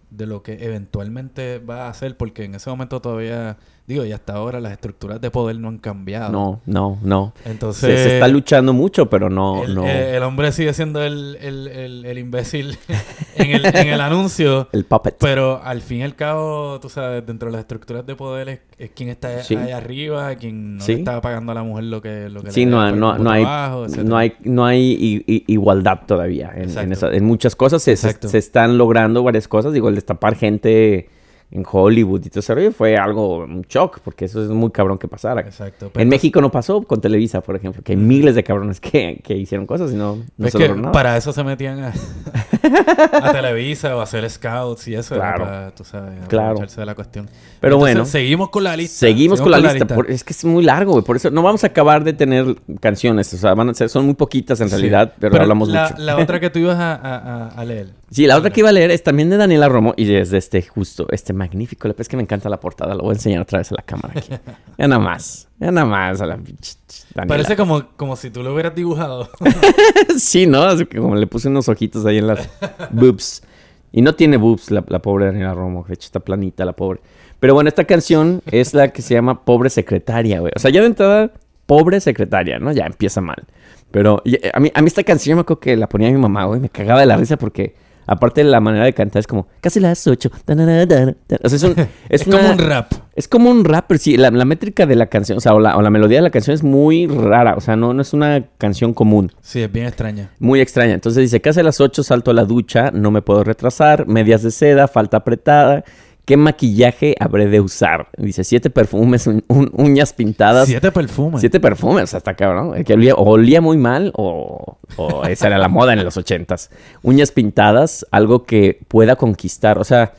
de 0.09 0.25
lo 0.25 0.43
que 0.43 0.65
eventualmente 0.65 1.59
va 1.59 1.85
a 1.85 1.89
hacer, 1.89 2.17
porque 2.17 2.43
en 2.43 2.55
ese 2.55 2.69
momento 2.69 2.99
todavía, 3.01 3.55
digo, 3.91 4.05
y 4.05 4.11
hasta 4.11 4.33
ahora 4.33 4.59
las 4.59 4.71
estructuras 4.71 5.21
de 5.21 5.29
poder 5.31 5.57
no 5.59 5.67
han 5.69 5.77
cambiado. 5.77 6.31
No, 6.31 6.61
no, 6.65 6.97
no. 7.03 7.33
Entonces, 7.45 7.99
Se, 7.99 8.09
se 8.09 8.13
está 8.15 8.27
luchando 8.27 8.73
mucho, 8.73 9.09
pero 9.09 9.29
no, 9.29 9.63
el, 9.63 9.75
no. 9.75 9.85
eh, 9.87 10.17
el 10.17 10.23
hombre 10.23 10.51
sigue 10.51 10.73
siendo 10.73 11.03
el, 11.03 11.37
el, 11.41 11.67
el, 11.67 12.05
el 12.05 12.17
imbécil 12.17 12.77
en 13.35 13.51
el, 13.51 13.65
en 13.65 13.87
el 13.87 14.01
anuncio. 14.01 14.67
El 14.71 14.85
puppet. 14.85 15.15
Pero 15.19 15.61
al 15.63 15.81
fin 15.81 15.99
y 15.99 16.03
al 16.03 16.15
cabo, 16.15 16.79
tú 16.81 16.89
sabes, 16.89 17.25
dentro 17.25 17.47
de 17.47 17.53
las 17.53 17.61
estructuras 17.61 18.05
de 18.05 18.15
poder 18.15 18.49
es, 18.49 18.59
es 18.77 18.89
quien 18.91 19.09
está 19.09 19.43
Sí. 19.43 19.55
ahí 19.55 19.71
arriba, 19.71 20.33
quien 20.35 20.77
no 20.77 20.81
Sí. 20.83 20.93
le 20.93 20.99
está 20.99 21.19
pagando 21.21 21.51
a 21.51 21.55
la 21.55 21.63
mujer 21.63 21.83
lo 21.85 22.01
que, 22.01 22.29
lo 22.29 22.41
que 22.41 22.51
Sí, 22.51 22.65
le 22.65 22.71
no, 22.71 22.91
no, 22.95 23.29
hay, 23.31 23.43
trabajo, 23.43 23.85
no 24.03 24.17
hay, 24.17 24.33
no 24.43 24.65
hay 24.65 24.79
i- 24.81 25.23
i- 25.27 25.43
igualdad 25.47 25.99
todavía 26.07 26.51
en, 26.55 26.91
esa- 26.91 27.11
en 27.13 27.25
muchas 27.25 27.55
cosas. 27.55 27.83
Se, 27.83 27.95
se- 27.97 28.15
se 28.27 28.37
están 28.37 28.77
logrando 28.77 29.23
varias 29.23 29.47
cosas. 29.47 29.73
Digo, 29.73 29.89
el 29.89 29.95
destapar 29.95 30.35
gente 30.35 31.09
en 31.51 31.65
Hollywood 31.69 32.25
y 32.25 32.29
todo 32.29 32.39
ese 32.39 32.55
rollo 32.55 32.71
fue 32.71 32.95
algo, 32.95 33.39
un 33.39 33.61
shock, 33.67 33.99
porque 34.03 34.25
eso 34.25 34.41
es 34.41 34.49
muy 34.49 34.71
cabrón 34.71 34.97
que 34.97 35.07
pasara. 35.07 35.41
Exacto. 35.41 35.87
En 35.87 35.91
Pero 35.91 36.09
México 36.09 36.39
no 36.41 36.49
pasó 36.49 36.81
con 36.83 37.01
Televisa, 37.01 37.41
por 37.41 37.55
ejemplo, 37.57 37.83
que 37.83 37.91
hay 37.91 37.97
miles 37.97 38.35
de 38.35 38.43
cabrones 38.43 38.79
que, 38.79 39.19
que 39.23 39.35
hicieron 39.35 39.65
cosas 39.67 39.91
y 39.91 39.95
no, 39.95 40.17
no 40.37 40.45
es 40.47 40.53
se 40.53 40.57
que 40.57 40.69
nada. 40.69 40.91
para 40.93 41.17
eso 41.17 41.33
se 41.33 41.43
metían 41.43 41.83
a, 41.83 41.93
a 43.21 43.31
Televisa 43.33 43.95
o 43.95 43.99
a 43.99 44.03
hacer 44.03 44.29
scouts 44.29 44.87
y 44.87 44.95
eso. 44.95 45.15
Claro. 45.15 45.43
para, 45.45 45.71
tú 45.75 45.83
sabes, 45.83 46.13
Claro. 46.27 46.59
de 46.59 46.85
la 46.85 46.95
cuestión. 46.95 47.29
Pero 47.59 47.75
Entonces, 47.75 47.95
bueno. 47.95 48.05
Seguimos 48.05 48.49
con 48.49 48.63
la 48.63 48.75
lista. 48.77 48.99
Seguimos 48.99 49.41
con 49.41 49.51
la 49.51 49.59
lista. 49.59 49.85
por- 49.87 50.09
es 50.09 50.23
que 50.23 50.33
es 50.33 50.45
muy 50.45 50.63
largo, 50.63 50.93
güey. 50.93 51.03
Por 51.03 51.15
eso 51.15 51.29
no 51.31 51.41
vamos 51.43 51.63
a 51.63 51.67
acabar 51.67 52.03
de 52.03 52.13
tener 52.13 52.55
canciones. 52.79 53.33
O 53.33 53.37
sea, 53.37 53.53
van 53.53 53.69
a 53.69 53.73
ser, 53.73 53.89
son 53.89 54.05
muy 54.05 54.15
poquitas 54.15 54.59
en 54.61 54.69
Sí. 54.69 54.75
realidad, 54.75 55.13
pero, 55.19 55.35
hablamos 55.41 55.69
la, 55.69 55.89
mucho. 55.89 56.01
La 56.01 56.17
otra 56.17 56.39
que 56.39 56.49
tú 56.49 56.59
ibas 56.59 56.77
a- 56.79 57.49
a 57.49 57.65
leer. 57.65 57.89
Sí, 58.11 58.27
la 58.27 58.35
otra 58.37 58.49
que 58.49 58.59
iba 58.59 58.67
a 58.67 58.73
leer 58.73 58.91
es 58.91 59.03
también 59.03 59.29
de 59.29 59.37
Daniela 59.37 59.69
Romo 59.69 59.93
y 59.95 60.13
es 60.15 60.31
de 60.31 60.37
este 60.37 60.61
justo, 60.63 61.07
este 61.11 61.31
magnífico. 61.41 61.93
Es 61.97 62.07
que 62.07 62.15
me 62.15 62.23
encanta 62.23 62.49
la 62.49 62.59
portada. 62.59 62.93
Lo 62.93 63.01
voy 63.01 63.11
a 63.11 63.13
enseñar 63.13 63.41
otra 63.41 63.59
vez 63.59 63.71
a 63.71 63.75
la 63.75 63.81
cámara 63.81 64.13
aquí. 64.15 64.31
Ya 64.77 64.87
nada 64.87 64.99
más. 64.99 65.47
Ya 65.59 65.71
nada 65.71 65.85
más 65.85 66.21
a 66.21 66.25
la 66.25 66.37
pinche 66.37 66.75
Daniela. 67.13 67.27
Parece 67.27 67.55
como, 67.55 67.87
como 67.95 68.15
si 68.15 68.29
tú 68.29 68.43
lo 68.43 68.53
hubieras 68.53 68.75
dibujado. 68.75 69.29
sí, 70.17 70.47
¿no? 70.47 70.63
Así 70.63 70.85
que 70.85 70.99
como 70.99 71.15
le 71.15 71.27
puse 71.27 71.47
unos 71.47 71.67
ojitos 71.69 72.05
ahí 72.05 72.17
en 72.17 72.27
las 72.27 72.49
boobs. 72.91 73.43
Y 73.91 74.01
no 74.01 74.15
tiene 74.15 74.37
boobs 74.37 74.71
la, 74.71 74.83
la 74.87 75.01
pobre 75.01 75.25
Daniela 75.25 75.53
Romo. 75.53 75.83
De 75.87 75.93
hecho, 75.93 76.05
está 76.05 76.19
planita 76.19 76.63
la 76.63 76.73
pobre. 76.73 77.01
Pero 77.41 77.55
bueno, 77.55 77.67
esta 77.67 77.85
canción 77.85 78.41
es 78.51 78.73
la 78.75 78.89
que 78.89 79.01
se 79.01 79.15
llama 79.15 79.43
Pobre 79.43 79.71
Secretaria, 79.71 80.39
güey. 80.39 80.53
O 80.55 80.59
sea, 80.59 80.69
ya 80.69 80.81
de 80.81 80.87
entrada, 80.87 81.31
Pobre 81.65 81.99
Secretaria, 81.99 82.59
¿no? 82.59 82.71
Ya 82.71 82.85
empieza 82.85 83.19
mal. 83.19 83.43
Pero 83.89 84.21
y, 84.23 84.37
a, 84.53 84.59
mí, 84.59 84.71
a 84.73 84.81
mí 84.81 84.87
esta 84.87 85.03
canción 85.03 85.37
me 85.37 85.41
acuerdo 85.41 85.59
que 85.59 85.75
la 85.75 85.89
ponía 85.89 86.11
mi 86.11 86.19
mamá, 86.19 86.45
güey. 86.45 86.59
Me 86.59 86.69
cagaba 86.69 86.99
de 86.99 87.07
la 87.07 87.17
risa 87.17 87.37
porque, 87.37 87.75
aparte 88.11 88.43
de 88.43 88.49
la 88.49 88.59
manera 88.59 88.85
de 88.85 88.93
cantar, 88.93 89.19
es 89.19 89.27
como 89.27 89.47
casi 89.61 89.79
las 89.79 90.05
ocho. 90.07 90.29
tanarara, 90.45 90.85
tan- 90.87 91.17
O 91.43 91.49
sea, 91.49 91.55
es, 91.57 91.63
un, 91.63 91.71
es, 92.09 92.21
Es 92.21 92.27
una- 92.27 92.37
como 92.37 92.51
un 92.51 92.57
rap. 92.59 92.91
es 93.15 93.27
como 93.27 93.49
un 93.49 93.65
rap, 93.65 93.85
pero 93.87 93.97
sí, 93.99 94.17
la, 94.17 94.29
la 94.31 94.45
métrica 94.45 94.85
de 94.85 94.95
la 94.95 95.07
canción, 95.07 95.37
o 95.37 95.41
sea, 95.41 95.53
o 95.53 95.59
la, 95.59 95.77
o 95.77 95.81
la 95.81 95.89
melodía 95.89 96.17
de 96.17 96.23
la 96.23 96.29
canción 96.29 96.53
es 96.53 96.63
muy 96.63 97.07
rara. 97.07 97.55
O 97.55 97.61
sea, 97.61 97.75
no, 97.75 97.93
no 97.93 98.01
es 98.01 98.13
una 98.13 98.43
canción 98.57 98.93
común. 98.93 99.31
Sí, 99.41 99.61
es 99.61 99.71
bien 99.71 99.85
extraña. 99.87 100.29
Muy 100.39 100.61
extraña. 100.61 100.93
Entonces 100.93 101.21
dice, 101.21 101.41
casi 101.41 101.59
a 101.59 101.63
las 101.63 101.79
8 101.81 102.03
salto 102.03 102.31
a 102.31 102.33
la 102.33 102.45
ducha, 102.45 102.91
no 102.91 103.11
me 103.11 103.21
puedo 103.21 103.43
retrasar, 103.43 104.07
medias 104.07 104.43
de 104.43 104.51
seda, 104.51 104.87
falta 104.87 105.17
apretada. 105.17 105.83
¿Qué 106.25 106.37
maquillaje 106.37 107.15
habré 107.19 107.47
de 107.47 107.59
usar? 107.59 108.07
Dice, 108.17 108.43
siete 108.43 108.69
perfumes, 108.69 109.25
un- 109.27 109.43
un- 109.47 109.71
uñas 109.73 110.13
pintadas. 110.13 110.67
Siete 110.67 110.91
perfumes. 110.91 111.39
Siete 111.41 111.59
perfumes, 111.59 112.13
está 112.13 112.35
cabrón. 112.35 112.77
Eh, 112.77 112.83
Que 112.83 112.93
olía, 112.93 113.15
o 113.15 113.23
olía 113.29 113.59
muy 113.59 113.77
mal 113.77 114.11
o, 114.15 114.77
o 114.97 115.25
esa 115.25 115.47
era 115.47 115.57
la 115.57 115.67
moda 115.67 115.93
en 115.93 116.03
los 116.03 116.17
ochentas. 116.17 116.69
Uñas 117.01 117.31
pintadas, 117.31 118.05
algo 118.11 118.43
que 118.43 118.79
pueda 118.87 119.15
conquistar. 119.15 119.79
O 119.79 119.83
sea, 119.83 120.13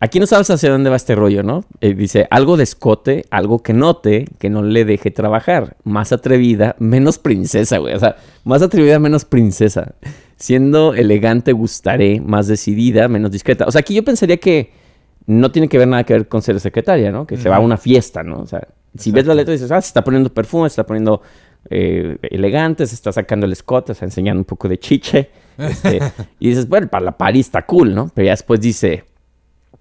aquí 0.00 0.18
no 0.18 0.26
sabes 0.26 0.50
hacia 0.50 0.68
dónde 0.70 0.90
va 0.90 0.96
este 0.96 1.14
rollo, 1.14 1.44
¿no? 1.44 1.64
Eh, 1.80 1.94
dice, 1.94 2.26
algo 2.30 2.56
de 2.56 2.64
escote, 2.64 3.24
algo 3.30 3.62
que 3.62 3.72
note, 3.72 4.26
que 4.40 4.50
no 4.50 4.62
le 4.62 4.84
deje 4.84 5.12
trabajar. 5.12 5.76
Más 5.84 6.12
atrevida, 6.12 6.74
menos 6.80 7.18
princesa, 7.18 7.78
güey. 7.78 7.94
O 7.94 8.00
sea, 8.00 8.16
más 8.44 8.62
atrevida, 8.62 8.98
menos 8.98 9.24
princesa. 9.24 9.94
Siendo 10.36 10.92
elegante, 10.92 11.52
gustaré. 11.52 12.20
Más 12.20 12.48
decidida, 12.48 13.06
menos 13.06 13.30
discreta. 13.30 13.64
O 13.64 13.70
sea, 13.70 13.80
aquí 13.80 13.94
yo 13.94 14.04
pensaría 14.04 14.36
que 14.38 14.84
no 15.26 15.50
tiene 15.50 15.68
que 15.68 15.78
ver 15.78 15.88
nada 15.88 16.04
que 16.04 16.12
ver 16.14 16.28
con 16.28 16.42
ser 16.42 16.58
secretaria, 16.60 17.10
¿no? 17.10 17.26
Que 17.26 17.36
se 17.36 17.48
va 17.48 17.56
a 17.56 17.60
una 17.60 17.76
fiesta, 17.76 18.22
¿no? 18.22 18.40
O 18.40 18.46
sea, 18.46 18.66
si 18.96 19.10
ves 19.10 19.26
la 19.26 19.34
letra 19.34 19.52
dices, 19.52 19.70
ah, 19.72 19.80
se 19.80 19.88
está 19.88 20.02
poniendo 20.04 20.32
perfume, 20.32 20.68
se 20.68 20.74
está 20.74 20.86
poniendo 20.86 21.20
eh, 21.68 22.16
elegante, 22.22 22.86
se 22.86 22.94
está 22.94 23.12
sacando 23.12 23.44
el 23.46 23.52
escote, 23.52 23.88
se 23.88 23.92
está 23.92 24.04
enseñando 24.04 24.40
un 24.40 24.44
poco 24.44 24.68
de 24.68 24.78
chiche. 24.78 25.30
este, 25.58 26.00
y 26.38 26.48
dices, 26.50 26.68
bueno, 26.68 26.88
para 26.88 27.04
la 27.04 27.12
party 27.18 27.40
está 27.40 27.66
cool, 27.66 27.94
¿no? 27.94 28.10
Pero 28.14 28.26
ya 28.26 28.32
después 28.32 28.60
dice, 28.60 29.04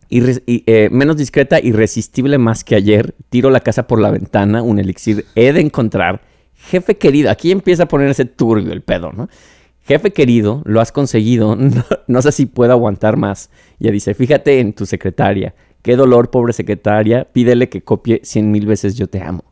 irre- 0.09 0.41
y, 0.47 0.63
eh, 0.65 0.89
menos 0.91 1.17
discreta, 1.17 1.59
irresistible 1.59 2.37
más 2.37 2.63
que 2.63 2.75
ayer, 2.75 3.13
tiro 3.29 3.49
la 3.51 3.59
casa 3.59 3.87
por 3.87 3.99
la 4.01 4.09
ventana, 4.11 4.61
un 4.63 4.79
elixir 4.79 5.25
he 5.35 5.53
de 5.53 5.61
encontrar. 5.61 6.21
Jefe 6.55 6.97
querido, 6.97 7.29
aquí 7.29 7.51
empieza 7.51 7.83
a 7.83 7.87
ponerse 7.87 8.25
turbio 8.25 8.73
el 8.73 8.81
pedo, 8.81 9.11
¿no? 9.11 9.29
Jefe 9.85 10.11
querido, 10.13 10.61
lo 10.65 10.81
has 10.81 10.91
conseguido, 10.91 11.55
no, 11.57 11.83
no 12.07 12.21
sé 12.21 12.31
si 12.31 12.45
puedo 12.45 12.71
aguantar 12.71 13.17
más. 13.17 13.49
Ya 13.79 13.91
dice, 13.91 14.13
fíjate 14.13 14.59
en 14.59 14.73
tu 14.73 14.85
secretaria, 14.85 15.53
qué 15.81 15.95
dolor, 15.95 16.31
pobre 16.31 16.53
secretaria, 16.53 17.25
pídele 17.31 17.69
que 17.69 17.81
copie 17.81 18.21
cien 18.23 18.51
mil 18.51 18.65
veces 18.65 18.95
yo 18.95 19.07
te 19.07 19.21
amo. 19.21 19.43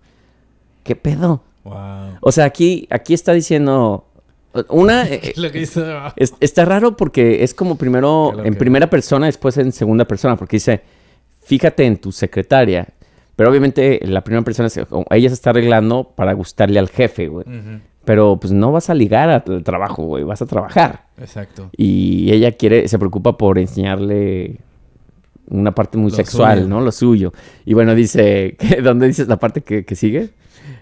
¿Qué 0.83 0.95
pedo? 0.95 1.43
Wow. 1.63 2.17
O 2.21 2.31
sea, 2.31 2.45
aquí, 2.45 2.87
aquí 2.89 3.13
está 3.13 3.31
diciendo, 3.33 4.05
una, 4.69 5.03
eh, 5.09 5.33
Lo 5.37 5.51
que 5.51 5.61
hizo. 5.61 5.85
es- 6.15 6.33
está 6.39 6.65
raro 6.65 6.97
porque 6.97 7.43
es 7.43 7.53
como 7.53 7.75
primero 7.77 8.43
en 8.43 8.55
primera 8.55 8.89
persona, 8.89 9.27
después 9.27 9.57
en 9.57 9.71
segunda 9.71 10.05
persona, 10.05 10.35
porque 10.35 10.57
dice, 10.57 10.81
fíjate 11.43 11.85
en 11.85 11.97
tu 11.97 12.11
secretaria. 12.11 12.87
Pero 13.35 13.49
obviamente 13.49 13.99
la 14.03 14.23
primera 14.23 14.43
persona, 14.43 14.67
es, 14.67 14.77
ella 15.09 15.29
se 15.29 15.33
está 15.33 15.51
arreglando 15.51 16.11
para 16.15 16.33
gustarle 16.33 16.77
al 16.79 16.89
jefe, 16.89 17.27
güey. 17.27 17.45
Ujú, 17.47 17.79
Pero 18.05 18.37
pues 18.39 18.51
no 18.51 18.71
vas 18.71 18.89
a 18.89 18.93
ligar 18.93 19.29
al 19.29 19.63
trabajo, 19.63 20.03
güey, 20.03 20.23
vas 20.23 20.41
a 20.41 20.45
trabajar. 20.45 21.05
Exacto. 21.17 21.69
Y 21.77 22.31
ella 22.33 22.51
quiere, 22.51 22.87
se 22.89 22.99
preocupa 22.99 23.37
por 23.37 23.57
enseñarle 23.59 24.59
una 25.47 25.73
parte 25.73 25.97
muy 25.97 26.11
Lo 26.11 26.17
sexual, 26.17 26.59
suyo. 26.59 26.69
¿no? 26.69 26.81
Lo 26.81 26.91
suyo. 26.91 27.31
Y 27.65 27.73
bueno, 27.73 27.95
dice, 27.95 28.55
¿qué- 28.59 28.81
¿dónde 28.81 29.07
dices 29.07 29.27
la 29.27 29.37
parte 29.37 29.61
que, 29.61 29.85
que 29.85 29.95
sigue? 29.95 30.31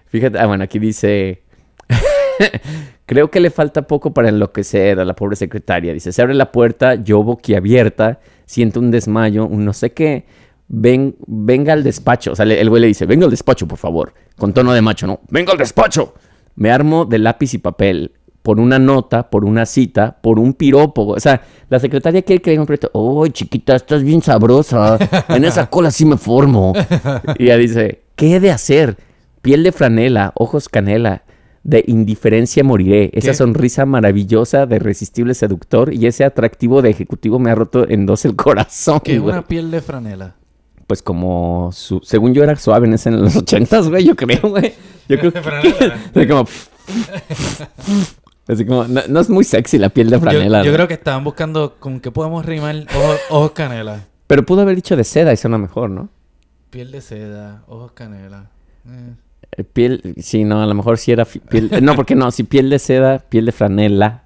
Fíjate, 0.06 0.38
ah, 0.38 0.46
bueno, 0.46 0.64
aquí 0.64 0.78
dice, 0.80 1.42
creo 3.06 3.30
que 3.30 3.40
le 3.40 3.50
falta 3.50 3.82
poco 3.82 4.12
para 4.12 4.28
enloquecer 4.28 4.98
a 5.00 5.04
la 5.04 5.14
pobre 5.14 5.36
secretaria. 5.36 5.92
Dice, 5.92 6.12
se 6.12 6.22
abre 6.22 6.34
la 6.34 6.50
puerta, 6.52 6.94
yo 6.96 7.22
boquiabierta, 7.22 8.20
siento 8.46 8.80
un 8.80 8.90
desmayo, 8.90 9.46
un 9.46 9.64
no 9.64 9.72
sé 9.72 9.92
qué. 9.92 10.24
Ven, 10.68 11.16
venga 11.26 11.72
al 11.72 11.82
despacho. 11.84 12.32
O 12.32 12.34
sea, 12.36 12.46
el 12.46 12.68
güey 12.70 12.80
le 12.80 12.88
dice, 12.88 13.04
venga 13.06 13.24
al 13.26 13.30
despacho, 13.30 13.66
por 13.68 13.78
favor. 13.78 14.14
Con 14.38 14.52
tono 14.54 14.72
de 14.72 14.80
macho, 14.80 15.06
¿no? 15.06 15.20
Venga 15.28 15.52
al 15.52 15.58
despacho. 15.58 16.14
Me 16.54 16.70
armo 16.70 17.04
de 17.04 17.18
lápiz 17.18 17.54
y 17.54 17.58
papel. 17.58 18.12
Por 18.42 18.58
una 18.58 18.78
nota, 18.80 19.30
por 19.30 19.44
una 19.44 19.66
cita, 19.66 20.18
por 20.20 20.38
un 20.40 20.54
piropo. 20.54 21.06
O 21.06 21.20
sea, 21.20 21.42
la 21.68 21.78
secretaria 21.78 22.22
quiere 22.22 22.42
que 22.42 22.50
le 22.50 22.52
diga 22.52 22.62
un 22.62 22.66
proyecto. 22.66 22.90
¡Oh, 22.92 23.26
chiquita, 23.28 23.76
estás 23.76 24.02
bien 24.02 24.20
sabrosa! 24.20 24.98
En 25.28 25.44
esa 25.44 25.70
cola 25.70 25.90
sí 25.90 26.04
me 26.04 26.16
formo. 26.16 26.72
Y 27.38 27.44
ella 27.44 27.56
dice, 27.56 28.02
¿qué 28.16 28.36
he 28.36 28.40
de 28.40 28.50
hacer? 28.50 28.96
Piel 29.42 29.62
de 29.62 29.72
franela, 29.72 30.32
ojos 30.34 30.68
canela. 30.68 31.22
De 31.62 31.84
indiferencia 31.86 32.64
moriré. 32.64 33.10
Esa 33.12 33.28
¿Qué? 33.28 33.34
sonrisa 33.34 33.86
maravillosa 33.86 34.66
de 34.66 34.76
irresistible 34.76 35.34
seductor 35.34 35.94
y 35.94 36.06
ese 36.06 36.24
atractivo 36.24 36.82
de 36.82 36.90
ejecutivo 36.90 37.38
me 37.38 37.52
ha 37.52 37.54
roto 37.54 37.88
en 37.88 38.06
dos 38.06 38.24
el 38.24 38.34
corazón. 38.34 38.98
Que 39.00 39.20
una 39.20 39.42
piel 39.46 39.70
de 39.70 39.80
franela. 39.80 40.34
Pues 40.92 41.00
como 41.00 41.70
su, 41.72 42.00
según 42.04 42.34
yo 42.34 42.44
era 42.44 42.54
suave 42.56 42.86
en, 42.86 42.92
ese, 42.92 43.08
en 43.08 43.22
los 43.22 43.34
ochentas, 43.34 43.88
güey, 43.88 44.04
yo 44.04 44.14
creo, 44.14 44.42
güey. 44.42 44.74
Yo 45.08 45.18
creo 45.18 45.32
que 45.32 45.40
Franela. 45.40 45.98
así 46.14 46.26
como 46.28 46.46
así 48.46 48.66
como 48.66 48.84
no, 48.84 49.00
no 49.08 49.20
es 49.20 49.30
muy 49.30 49.42
sexy 49.42 49.78
la 49.78 49.88
piel 49.88 50.10
de 50.10 50.16
Yo, 50.16 50.20
franela. 50.20 50.62
yo 50.62 50.70
¿no? 50.70 50.76
creo 50.76 50.88
que 50.88 50.92
estaban 50.92 51.24
buscando 51.24 51.76
con 51.78 51.98
qué 52.00 52.10
podemos 52.10 52.44
rimar 52.44 52.76
ojos, 52.94 53.20
ojos 53.30 53.52
canela. 53.52 54.04
Pero 54.26 54.44
pudo 54.44 54.60
haber 54.60 54.76
dicho 54.76 54.94
de 54.94 55.04
seda 55.04 55.32
y 55.32 55.38
suena 55.38 55.56
mejor, 55.56 55.88
¿no? 55.88 56.10
Piel 56.68 56.92
de 56.92 57.00
seda, 57.00 57.62
ojos 57.66 57.92
canela. 57.92 58.50
Eh. 58.86 59.14
Eh, 59.56 59.64
Piel, 59.64 60.14
sí, 60.18 60.44
no, 60.44 60.60
a 60.62 60.66
lo 60.66 60.74
mejor 60.74 60.98
sí 60.98 61.10
era 61.10 61.24
piel, 61.24 61.70
eh, 61.72 61.80
no, 61.80 61.96
porque 61.96 62.14
no, 62.14 62.30
si 62.30 62.44
piel 62.44 62.68
de 62.68 62.78
seda, 62.78 63.20
piel 63.30 63.46
de 63.46 63.52
franela, 63.52 64.24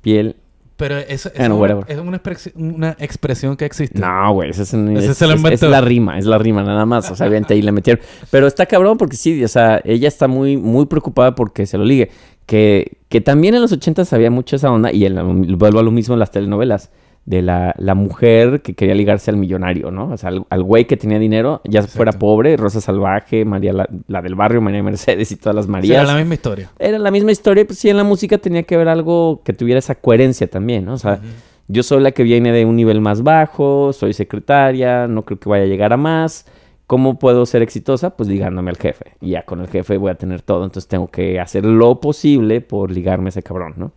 piel, 0.00 0.36
Pero 0.76 0.98
eso, 0.98 1.30
eso 1.34 1.56
Bueno, 1.56 1.84
es, 1.88 1.96
una, 1.96 2.02
es 2.02 2.08
una, 2.08 2.22
expresi- 2.22 2.52
una 2.54 2.96
expresión 2.98 3.56
que 3.56 3.64
existe. 3.64 3.98
no, 3.98 4.32
güey, 4.34 4.50
ese 4.50 4.62
es, 4.64 4.72
un- 4.74 4.94
Ese 4.96 5.68
la 5.68 5.80
rima, 5.80 6.18
es 6.18 6.26
la 6.26 6.36
rima 6.36 6.62
nada 6.62 6.84
más, 6.84 7.10
o 7.10 7.16
sea, 7.16 7.26
obviamente 7.26 7.54
ahí 7.54 7.62
le 7.62 7.72
metieron, 7.72 8.02
pero 8.30 8.46
está 8.46 8.66
cabrón 8.66 8.98
porque 8.98 9.16
sí, 9.16 9.42
o 9.42 9.48
sea, 9.48 9.80
ella 9.84 10.06
está 10.08 10.28
muy, 10.28 10.58
muy 10.58 10.84
preocupada 10.84 11.34
porque 11.34 11.64
se 11.64 11.78
lo 11.78 11.84
ligue, 11.84 12.10
que, 12.44 12.98
que 13.08 13.22
también 13.22 13.54
en 13.54 13.62
los 13.62 13.72
ochentas 13.72 14.12
había 14.12 14.30
mucho 14.30 14.56
esa 14.56 14.70
onda, 14.70 14.92
y 14.92 15.08
vuelvo 15.08 15.78
a 15.78 15.82
lo 15.82 15.90
mismo 15.90 16.14
en 16.14 16.20
las 16.20 16.30
telenovelas, 16.30 16.90
de 17.26 17.42
la, 17.42 17.74
la 17.76 17.94
mujer 17.96 18.62
que 18.62 18.74
quería 18.74 18.94
ligarse 18.94 19.30
al 19.32 19.36
millonario, 19.36 19.90
¿no? 19.90 20.12
O 20.12 20.16
sea, 20.16 20.28
al, 20.30 20.46
al 20.48 20.62
güey 20.62 20.86
que 20.86 20.96
tenía 20.96 21.18
dinero, 21.18 21.60
ya 21.64 21.82
fuera 21.82 22.10
Exacto. 22.10 22.24
pobre, 22.26 22.56
Rosa 22.56 22.80
Salvaje, 22.80 23.44
María 23.44 23.72
la, 23.72 23.88
la 24.06 24.22
del 24.22 24.36
barrio, 24.36 24.60
María 24.60 24.82
Mercedes 24.82 25.32
y 25.32 25.36
todas 25.36 25.56
las 25.56 25.66
Marías. 25.66 26.02
era 26.04 26.12
la 26.12 26.18
misma 26.18 26.34
historia. 26.34 26.70
Era 26.78 26.98
la 27.00 27.10
misma 27.10 27.32
historia, 27.32 27.66
pues 27.66 27.80
sí, 27.80 27.90
en 27.90 27.96
la 27.96 28.04
música 28.04 28.38
tenía 28.38 28.62
que 28.62 28.76
haber 28.76 28.88
algo 28.88 29.42
que 29.44 29.52
tuviera 29.52 29.80
esa 29.80 29.96
coherencia 29.96 30.48
también, 30.48 30.84
¿no? 30.84 30.94
O 30.94 30.98
sea, 30.98 31.18
yo 31.66 31.82
soy 31.82 32.00
la 32.00 32.12
que 32.12 32.22
viene 32.22 32.52
de 32.52 32.64
un 32.64 32.76
nivel 32.76 33.00
más 33.00 33.24
bajo, 33.24 33.92
soy 33.92 34.12
secretaria, 34.12 35.08
no 35.08 35.24
creo 35.24 35.40
que 35.40 35.48
vaya 35.48 35.64
a 35.64 35.66
llegar 35.66 35.92
a 35.92 35.96
más. 35.96 36.46
¿Cómo 36.86 37.18
puedo 37.18 37.44
ser 37.46 37.62
exitosa? 37.62 38.10
Pues 38.16 38.28
ligándome 38.28 38.70
al 38.70 38.76
jefe. 38.76 39.14
Y 39.20 39.30
ya 39.30 39.42
con 39.42 39.60
el 39.60 39.66
jefe 39.66 39.96
voy 39.96 40.12
a 40.12 40.14
tener 40.14 40.42
todo, 40.42 40.62
entonces 40.62 40.86
tengo 40.86 41.08
que 41.08 41.40
hacer 41.40 41.64
lo 41.64 41.98
posible 42.00 42.60
por 42.60 42.92
ligarme 42.92 43.26
a 43.26 43.28
ese 43.30 43.42
cabrón, 43.42 43.74
¿no? 43.76 43.92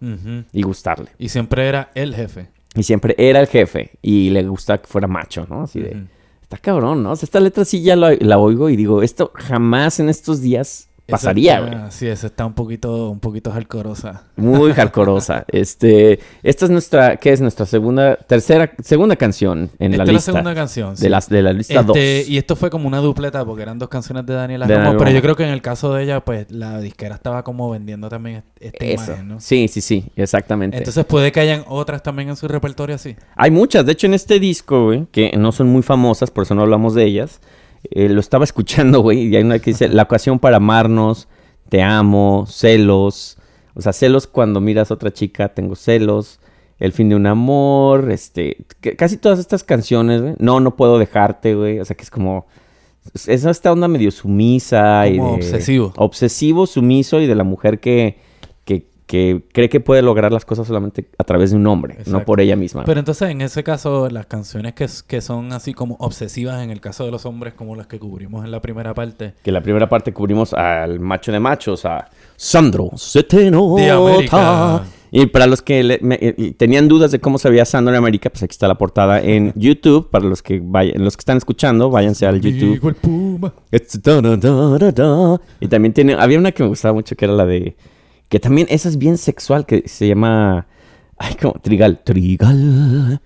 Y 0.51 0.63
gustarle. 0.63 1.09
Y 1.19 1.29
siempre 1.29 1.67
era 1.67 1.91
el 1.93 2.15
jefe. 2.15 2.47
Y 2.75 2.83
siempre 2.83 3.15
era 3.17 3.39
el 3.39 3.47
jefe 3.47 3.91
y 4.01 4.29
le 4.29 4.47
gustaba 4.47 4.81
que 4.81 4.87
fuera 4.87 5.07
macho, 5.07 5.45
¿no? 5.49 5.63
Así 5.63 5.79
de... 5.79 6.03
Está 6.41 6.57
cabrón, 6.57 7.03
¿no? 7.03 7.11
O 7.11 7.15
sea, 7.15 7.27
esta 7.27 7.39
letra 7.39 7.63
sí 7.63 7.83
ya 7.83 7.95
la, 7.95 8.15
la 8.19 8.39
oigo 8.39 8.69
y 8.69 8.75
digo, 8.75 9.03
esto 9.03 9.31
jamás 9.35 9.99
en 9.99 10.09
estos 10.09 10.41
días 10.41 10.88
pasaría, 11.09 11.59
güey. 11.61 11.73
Sí, 11.89 12.07
esa 12.07 12.27
está 12.27 12.45
un 12.45 12.53
poquito, 12.53 13.09
un 13.09 13.19
poquito 13.19 13.51
hardcoreosa. 13.51 14.23
Muy 14.35 14.73
hardcoreosa. 14.73 15.45
Este, 15.47 16.19
esta 16.43 16.65
es 16.65 16.71
nuestra, 16.71 17.17
¿qué 17.17 17.31
es? 17.31 17.41
Nuestra 17.41 17.65
segunda, 17.65 18.15
tercera, 18.15 18.71
segunda 18.83 19.15
canción 19.15 19.69
en 19.79 19.93
Esta 19.93 20.05
la 20.05 20.11
es 20.11 20.15
lista. 20.15 20.31
la 20.31 20.37
segunda 20.37 20.55
canción. 20.55 20.97
sí. 20.97 21.03
de, 21.03 21.09
las, 21.09 21.29
de 21.29 21.41
la 21.41 21.53
lista 21.53 21.83
2. 21.83 21.97
Este, 21.97 22.31
y 22.31 22.37
esto 22.37 22.55
fue 22.55 22.69
como 22.69 22.87
una 22.87 22.99
dupleta 22.99 23.43
porque 23.45 23.63
eran 23.63 23.79
dos 23.79 23.89
canciones 23.89 24.25
de 24.25 24.33
Daniela 24.33 24.65
De 24.67 24.73
Daniela 24.73 24.97
pero 24.97 25.11
yo 25.11 25.21
creo 25.21 25.35
que 25.35 25.43
en 25.43 25.49
el 25.51 25.61
caso 25.61 25.93
de 25.93 26.03
ella, 26.03 26.19
pues 26.23 26.51
la 26.51 26.79
disquera 26.79 27.15
estaba 27.15 27.43
como 27.43 27.69
vendiendo 27.69 28.09
también 28.09 28.43
esta 28.59 28.85
Eso. 28.85 29.03
imagen, 29.05 29.27
¿no? 29.27 29.39
Sí, 29.39 29.67
sí, 29.67 29.81
sí, 29.81 30.05
exactamente. 30.15 30.77
Entonces 30.77 31.05
puede 31.05 31.31
que 31.31 31.39
hayan 31.39 31.63
otras 31.67 32.03
también 32.03 32.29
en 32.29 32.35
su 32.35 32.47
repertorio 32.47 32.95
así. 32.95 33.15
Hay 33.35 33.51
muchas. 33.51 33.85
De 33.85 33.93
hecho, 33.93 34.07
en 34.07 34.13
este 34.13 34.39
disco, 34.39 34.85
güey, 34.85 35.05
que 35.11 35.31
no 35.37 35.51
son 35.51 35.67
muy 35.67 35.81
famosas, 35.81 36.31
por 36.31 36.43
eso 36.43 36.55
no 36.55 36.61
hablamos 36.61 36.93
de 36.95 37.05
ellas. 37.05 37.39
Eh, 37.91 38.09
lo 38.09 38.19
estaba 38.19 38.43
escuchando, 38.43 38.99
güey, 39.03 39.27
y 39.27 39.35
hay 39.35 39.43
una 39.43 39.59
que 39.59 39.71
dice, 39.71 39.87
la 39.89 40.03
ocasión 40.03 40.39
para 40.39 40.57
amarnos, 40.57 41.27
te 41.69 41.81
amo, 41.81 42.45
celos. 42.47 43.37
O 43.75 43.81
sea, 43.81 43.93
celos 43.93 44.27
cuando 44.27 44.59
miras 44.61 44.91
a 44.91 44.95
otra 44.95 45.11
chica, 45.11 45.49
tengo 45.49 45.75
celos. 45.75 46.39
El 46.79 46.93
fin 46.93 47.09
de 47.09 47.15
un 47.15 47.27
amor, 47.27 48.09
este, 48.09 48.57
que- 48.79 48.95
casi 48.95 49.17
todas 49.17 49.37
estas 49.39 49.63
canciones, 49.65 50.21
güey. 50.21 50.35
No, 50.39 50.59
no 50.61 50.75
puedo 50.77 50.97
dejarte, 50.97 51.53
güey. 51.55 51.79
O 51.79 51.85
sea, 51.85 51.95
que 51.95 52.03
es 52.03 52.09
como, 52.09 52.47
es 53.13 53.27
esta 53.27 53.71
onda 53.71 53.87
medio 53.89 54.11
sumisa 54.11 55.05
y 55.07 55.15
de- 55.15 55.21
obsesivo. 55.21 55.93
obsesivo, 55.97 56.65
sumiso 56.67 57.19
y 57.19 57.27
de 57.27 57.35
la 57.35 57.43
mujer 57.43 57.79
que, 57.81 58.17
que, 59.09 59.41
cree 59.51 59.69
que 59.69 59.79
puede 59.79 60.03
lograr 60.03 60.31
las 60.31 60.45
cosas 60.45 60.67
solamente 60.67 61.09
a 61.17 61.23
través 61.23 61.49
de 61.49 61.57
un 61.57 61.65
hombre, 61.65 61.97
no 62.05 62.23
por 62.25 62.39
ella 62.41 62.55
misma. 62.55 62.83
Pero 62.85 62.99
entonces 62.99 63.31
en 63.31 63.41
ese 63.41 63.63
caso, 63.63 64.07
las 64.07 64.27
canciones 64.27 64.75
que, 64.75 65.21
son 65.21 65.51
así 65.51 65.73
como 65.73 65.95
obsesivas 65.99 66.63
en 66.63 66.69
el 66.69 66.79
caso 66.79 67.05
de 67.05 67.11
los 67.11 67.25
hombres, 67.25 67.55
como 67.55 67.75
las 67.75 67.87
que 67.87 67.97
cubrimos 67.97 68.45
en 68.45 68.51
la 68.51 68.61
primera 68.61 68.93
parte, 68.93 69.33
Que 69.43 69.51
la 69.51 69.61
primera 69.61 69.89
parte 69.89 70.13
cubrimos 70.13 70.53
al 70.53 70.99
macho 70.99 71.31
de 71.31 71.39
machos, 71.39 71.85
a 71.85 72.07
Sandro, 72.35 72.91
se 72.97 73.23
te 73.23 73.49
nota. 73.49 73.81
De 73.81 73.89
América. 73.89 74.83
Y 75.11 75.25
para 75.25 75.47
los 75.47 75.63
que 75.63 75.83
le- 75.83 75.97
me- 76.03 76.19
eh, 76.21 76.53
tenían 76.55 76.87
dudas 76.87 77.09
de 77.11 77.19
cómo 77.19 77.39
se 77.39 77.49
veía 77.49 77.65
Sandro 77.65 77.91
en 77.91 77.97
América, 77.97 78.29
pues 78.29 78.43
aquí 78.43 78.51
está 78.51 78.67
la 78.67 78.75
portada 78.77 79.19
en 79.21 79.51
YouTube. 79.55 80.07
Para 80.11 80.25
los 80.25 80.43
que 80.43 80.61
vayan, 80.63 81.03
los 81.03 81.17
que 81.17 81.21
están 81.21 81.37
escuchando, 81.37 81.89
váyanse 81.89 82.27
al 82.27 82.39
YouTube. 82.39 82.87
El 82.89 82.93
Puma. 82.93 83.51
Da, 84.03 84.21
da, 84.21 84.91
da. 84.91 85.41
Y 85.59 85.67
también 85.67 85.93
tiene, 85.93 86.13
había 86.13 86.37
una 86.37 86.51
que 86.51 86.61
me 86.61 86.69
gustaba 86.69 86.93
mucho 86.93 87.15
que 87.15 87.25
era 87.25 87.33
la 87.33 87.47
de, 87.47 87.75
que 88.29 88.39
también 88.39 88.67
esa 88.69 88.89
es 88.89 88.97
bien 88.97 89.17
sexual, 89.17 89.65
que 89.65 89.87
se 89.87 90.07
llama, 90.07 90.67
ay, 91.17 91.35
como, 91.35 91.53
Trigal, 91.53 92.03
Trigal. 92.03 93.21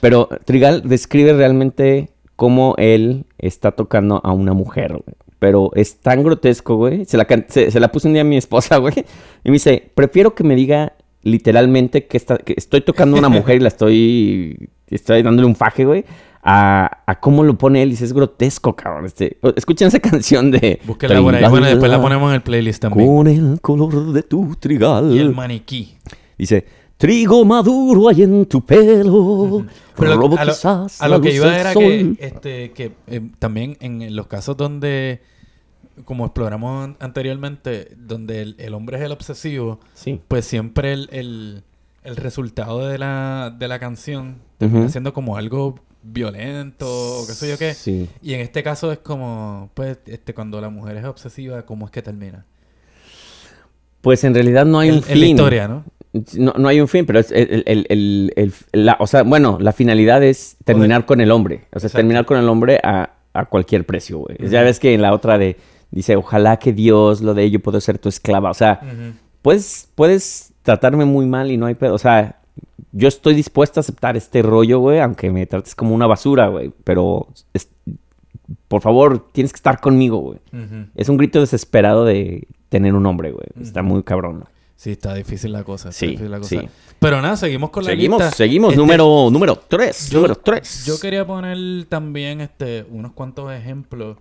Pero 0.00 0.28
Trigal 0.44 0.82
describe 0.84 1.32
realmente 1.32 2.10
cómo 2.36 2.74
él 2.78 3.26
está 3.38 3.72
tocando 3.72 4.20
a 4.24 4.32
una 4.32 4.52
mujer, 4.52 4.92
güey. 4.92 5.16
Pero 5.38 5.70
es 5.74 5.98
tan 5.98 6.22
grotesco, 6.22 6.76
güey. 6.76 7.04
Se 7.04 7.16
la, 7.16 7.26
se 7.48 7.80
la 7.80 7.92
puse 7.92 8.08
un 8.08 8.14
día 8.14 8.22
a 8.22 8.26
mi 8.26 8.36
esposa, 8.36 8.78
güey. 8.78 8.94
Y 9.42 9.50
me 9.50 9.54
dice, 9.54 9.90
prefiero 9.94 10.34
que 10.34 10.44
me 10.44 10.54
diga 10.54 10.94
literalmente 11.22 12.06
que, 12.06 12.16
está, 12.16 12.38
que 12.38 12.54
estoy 12.56 12.82
tocando 12.82 13.16
a 13.16 13.18
una 13.18 13.28
mujer 13.28 13.56
y 13.56 13.60
la 13.60 13.68
estoy, 13.68 14.70
estoy 14.88 15.22
dándole 15.22 15.46
un 15.46 15.56
faje, 15.56 15.84
güey. 15.84 16.04
A, 16.46 17.02
a 17.06 17.20
cómo 17.20 17.42
lo 17.42 17.56
pone 17.56 17.82
él. 17.82 17.90
Dice, 17.90 18.04
es 18.04 18.12
grotesco, 18.12 18.76
cabrón. 18.76 19.06
Este, 19.06 19.38
escuchen 19.56 19.88
esa 19.88 19.98
canción 20.00 20.50
de... 20.50 20.78
Búsquenla 20.84 21.20
por 21.22 21.34
ahí. 21.34 21.44
Bueno, 21.48 21.66
después 21.66 21.90
la 21.90 22.00
ponemos 22.02 22.28
en 22.28 22.34
el 22.34 22.42
playlist 22.42 22.82
también. 22.82 23.08
Con 23.08 23.26
el 23.26 23.60
color 23.62 24.12
de 24.12 24.22
tu 24.22 24.54
trigal. 24.56 25.10
Y 25.14 25.20
el 25.20 25.34
maniquí. 25.34 25.96
Dice, 26.36 26.66
trigo 26.98 27.44
maduro 27.46 28.08
hay 28.08 28.22
en 28.24 28.44
tu 28.46 28.60
pelo. 28.60 29.64
Pero 29.96 30.16
lo- 30.16 30.36
a 30.36 30.44
lo, 30.44 30.52
quizás 30.52 31.00
a 31.00 31.08
lo 31.08 31.20
que 31.20 31.32
iba 31.34 31.58
era 31.58 31.72
que, 31.72 32.14
este, 32.18 32.72
que 32.72 32.92
eh, 33.06 33.20
también 33.38 33.76
en 33.80 34.14
los 34.16 34.26
casos 34.26 34.56
donde, 34.56 35.22
como 36.04 36.24
exploramos 36.26 36.84
an- 36.84 36.96
anteriormente, 37.00 37.92
donde 37.96 38.42
el, 38.42 38.56
el 38.58 38.74
hombre 38.74 38.98
es 38.98 39.02
el 39.04 39.12
obsesivo, 39.12 39.78
Sí. 39.94 40.20
pues 40.28 40.44
siempre 40.44 40.92
el, 40.92 41.08
el, 41.12 41.62
el 42.02 42.16
resultado 42.16 42.86
de 42.88 42.98
la, 42.98 43.54
de 43.56 43.68
la 43.68 43.78
canción 43.78 44.38
termina 44.58 44.88
siendo 44.88 45.12
como 45.14 45.36
algo 45.36 45.76
violento 46.04 46.86
o 46.86 47.26
qué 47.26 47.32
sé 47.32 47.48
yo 47.48 47.58
qué. 47.58 47.74
Sí. 47.74 48.08
Y 48.22 48.34
en 48.34 48.40
este 48.40 48.62
caso 48.62 48.92
es 48.92 48.98
como, 48.98 49.70
pues, 49.74 49.98
este, 50.06 50.34
cuando 50.34 50.60
la 50.60 50.68
mujer 50.68 50.96
es 50.98 51.04
obsesiva, 51.04 51.62
¿cómo 51.64 51.86
es 51.86 51.90
que 51.90 52.02
termina? 52.02 52.44
Pues 54.00 54.22
en 54.24 54.34
realidad 54.34 54.66
no 54.66 54.78
hay 54.80 54.90
El- 54.90 54.96
un 54.98 55.02
en 55.04 55.08
la 55.08 55.14
fin. 55.14 55.24
historia, 55.36 55.68
¿no? 55.68 55.84
No, 56.36 56.52
no 56.56 56.68
hay 56.68 56.80
un 56.80 56.86
fin, 56.86 57.06
pero 57.06 57.18
es 57.18 57.32
el, 57.32 57.64
el- 57.88 58.52
la, 58.72 58.96
o 59.00 59.06
sea, 59.06 59.22
bueno, 59.24 59.58
la 59.60 59.72
finalidad 59.72 60.22
es 60.22 60.56
terminar 60.64 61.06
con 61.06 61.20
el 61.20 61.30
hombre. 61.32 61.62
O 61.72 61.80
sea, 61.80 61.88
Exacto. 61.88 61.96
terminar 61.96 62.24
con 62.24 62.36
el 62.38 62.48
hombre 62.48 62.78
a, 62.84 63.14
a 63.32 63.46
cualquier 63.46 63.84
precio, 63.84 64.18
güey. 64.18 64.36
Ya 64.48 64.62
ves 64.62 64.78
que 64.78 64.94
en 64.94 65.02
la 65.02 65.12
otra 65.12 65.38
de 65.38 65.56
dice, 65.90 66.14
ojalá 66.16 66.58
que 66.58 66.72
Dios 66.72 67.20
lo 67.20 67.34
de 67.34 67.42
ello 67.44 67.60
pueda 67.60 67.80
ser 67.80 67.98
tu 67.98 68.08
esclava. 68.08 68.50
O 68.50 68.54
sea, 68.54 68.80
puedes, 69.42 69.88
puedes 69.96 70.52
tratarme 70.62 71.04
muy 71.04 71.26
mal 71.26 71.50
y 71.50 71.56
no 71.56 71.66
hay 71.66 71.74
pedo. 71.74 71.94
O 71.94 71.98
sea, 71.98 72.38
yo 72.92 73.08
estoy 73.08 73.34
dispuesto 73.34 73.80
a 73.80 73.82
aceptar 73.82 74.16
este 74.16 74.42
rollo, 74.42 74.78
güey, 74.78 75.00
aunque 75.00 75.30
me 75.30 75.46
trates 75.46 75.74
como 75.74 75.94
una 75.94 76.06
basura, 76.06 76.48
güey. 76.48 76.72
Pero, 76.84 77.28
es- 77.52 77.68
por 78.68 78.82
favor, 78.82 79.26
tienes 79.32 79.52
que 79.52 79.56
estar 79.56 79.80
conmigo, 79.80 80.18
güey. 80.18 80.38
Es 80.94 81.08
un 81.08 81.16
grito 81.16 81.40
desesperado 81.40 82.04
de 82.04 82.46
tener 82.68 82.94
un 82.94 83.06
hombre, 83.06 83.32
güey. 83.32 83.46
Está 83.60 83.82
muy 83.82 84.02
cabrón. 84.02 84.40
¿no? 84.40 84.46
Sí, 84.76 84.90
está 84.90 85.14
difícil 85.14 85.52
la 85.52 85.64
cosa. 85.64 85.88
está 85.90 85.98
Sí, 86.00 86.06
difícil 86.08 86.30
la 86.30 86.38
cosa. 86.38 86.48
sí. 86.60 86.68
Pero 86.98 87.20
nada, 87.22 87.36
seguimos 87.36 87.70
con 87.70 87.84
la 87.84 87.90
Seguimos, 87.90 88.20
lista. 88.20 88.36
seguimos. 88.36 88.70
Este, 88.70 88.80
número, 88.80 89.28
número 89.30 89.56
3. 89.56 90.10
yo- 90.10 90.18
Número 90.18 90.36
3. 90.36 90.84
Yo 90.86 90.98
quería 91.00 91.26
poner 91.26 91.84
también 91.86 92.40
este 92.40 92.84
unos 92.90 93.12
cuantos 93.12 93.52
ejemplos 93.52 94.18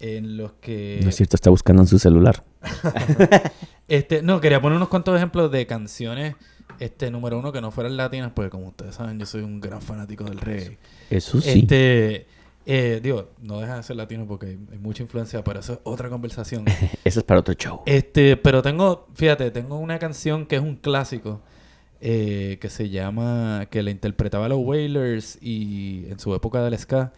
en 0.00 0.36
los 0.36 0.52
que 0.54 1.00
No 1.02 1.08
es 1.08 1.16
cierto, 1.16 1.36
está 1.36 1.50
buscando 1.50 1.82
en 1.82 1.88
su 1.88 1.98
celular. 1.98 2.42
este 3.88 4.22
no 4.22 4.40
quería 4.40 4.60
poner 4.60 4.76
unos 4.76 4.88
cuantos 4.88 5.16
ejemplos 5.16 5.50
de 5.50 5.66
canciones 5.66 6.34
este 6.80 7.10
número 7.10 7.38
uno 7.38 7.52
que 7.52 7.60
no 7.60 7.70
fueran 7.70 7.96
latinas 7.96 8.32
porque 8.34 8.50
como 8.50 8.68
ustedes 8.68 8.94
saben 8.96 9.18
yo 9.18 9.26
soy 9.26 9.42
un 9.42 9.60
gran 9.60 9.80
fanático 9.80 10.24
del 10.24 10.38
reggae 10.38 10.78
Eso 11.10 11.40
sí. 11.40 11.60
este 11.60 12.26
eh, 12.66 13.00
digo 13.02 13.30
no 13.42 13.60
deja 13.60 13.76
de 13.76 13.82
ser 13.82 13.96
latino 13.96 14.26
porque 14.26 14.46
hay, 14.46 14.58
hay 14.72 14.78
mucha 14.78 15.02
influencia 15.02 15.44
pero 15.44 15.60
eso 15.60 15.74
es 15.74 15.78
otra 15.84 16.08
conversación 16.08 16.64
Eso 17.04 17.20
es 17.20 17.24
para 17.24 17.40
otro 17.40 17.54
show. 17.54 17.82
este 17.86 18.36
pero 18.36 18.62
tengo 18.62 19.06
fíjate 19.14 19.50
tengo 19.50 19.78
una 19.78 19.98
canción 19.98 20.46
que 20.46 20.56
es 20.56 20.62
un 20.62 20.76
clásico 20.76 21.40
eh, 22.00 22.58
que 22.60 22.68
se 22.70 22.88
llama 22.90 23.66
que 23.70 23.82
la 23.82 23.90
interpretaba 23.90 24.48
los 24.48 24.58
Wailers 24.60 25.38
y 25.40 26.06
en 26.08 26.18
su 26.18 26.34
época 26.34 26.62
del 26.62 26.76
ska 26.78 27.12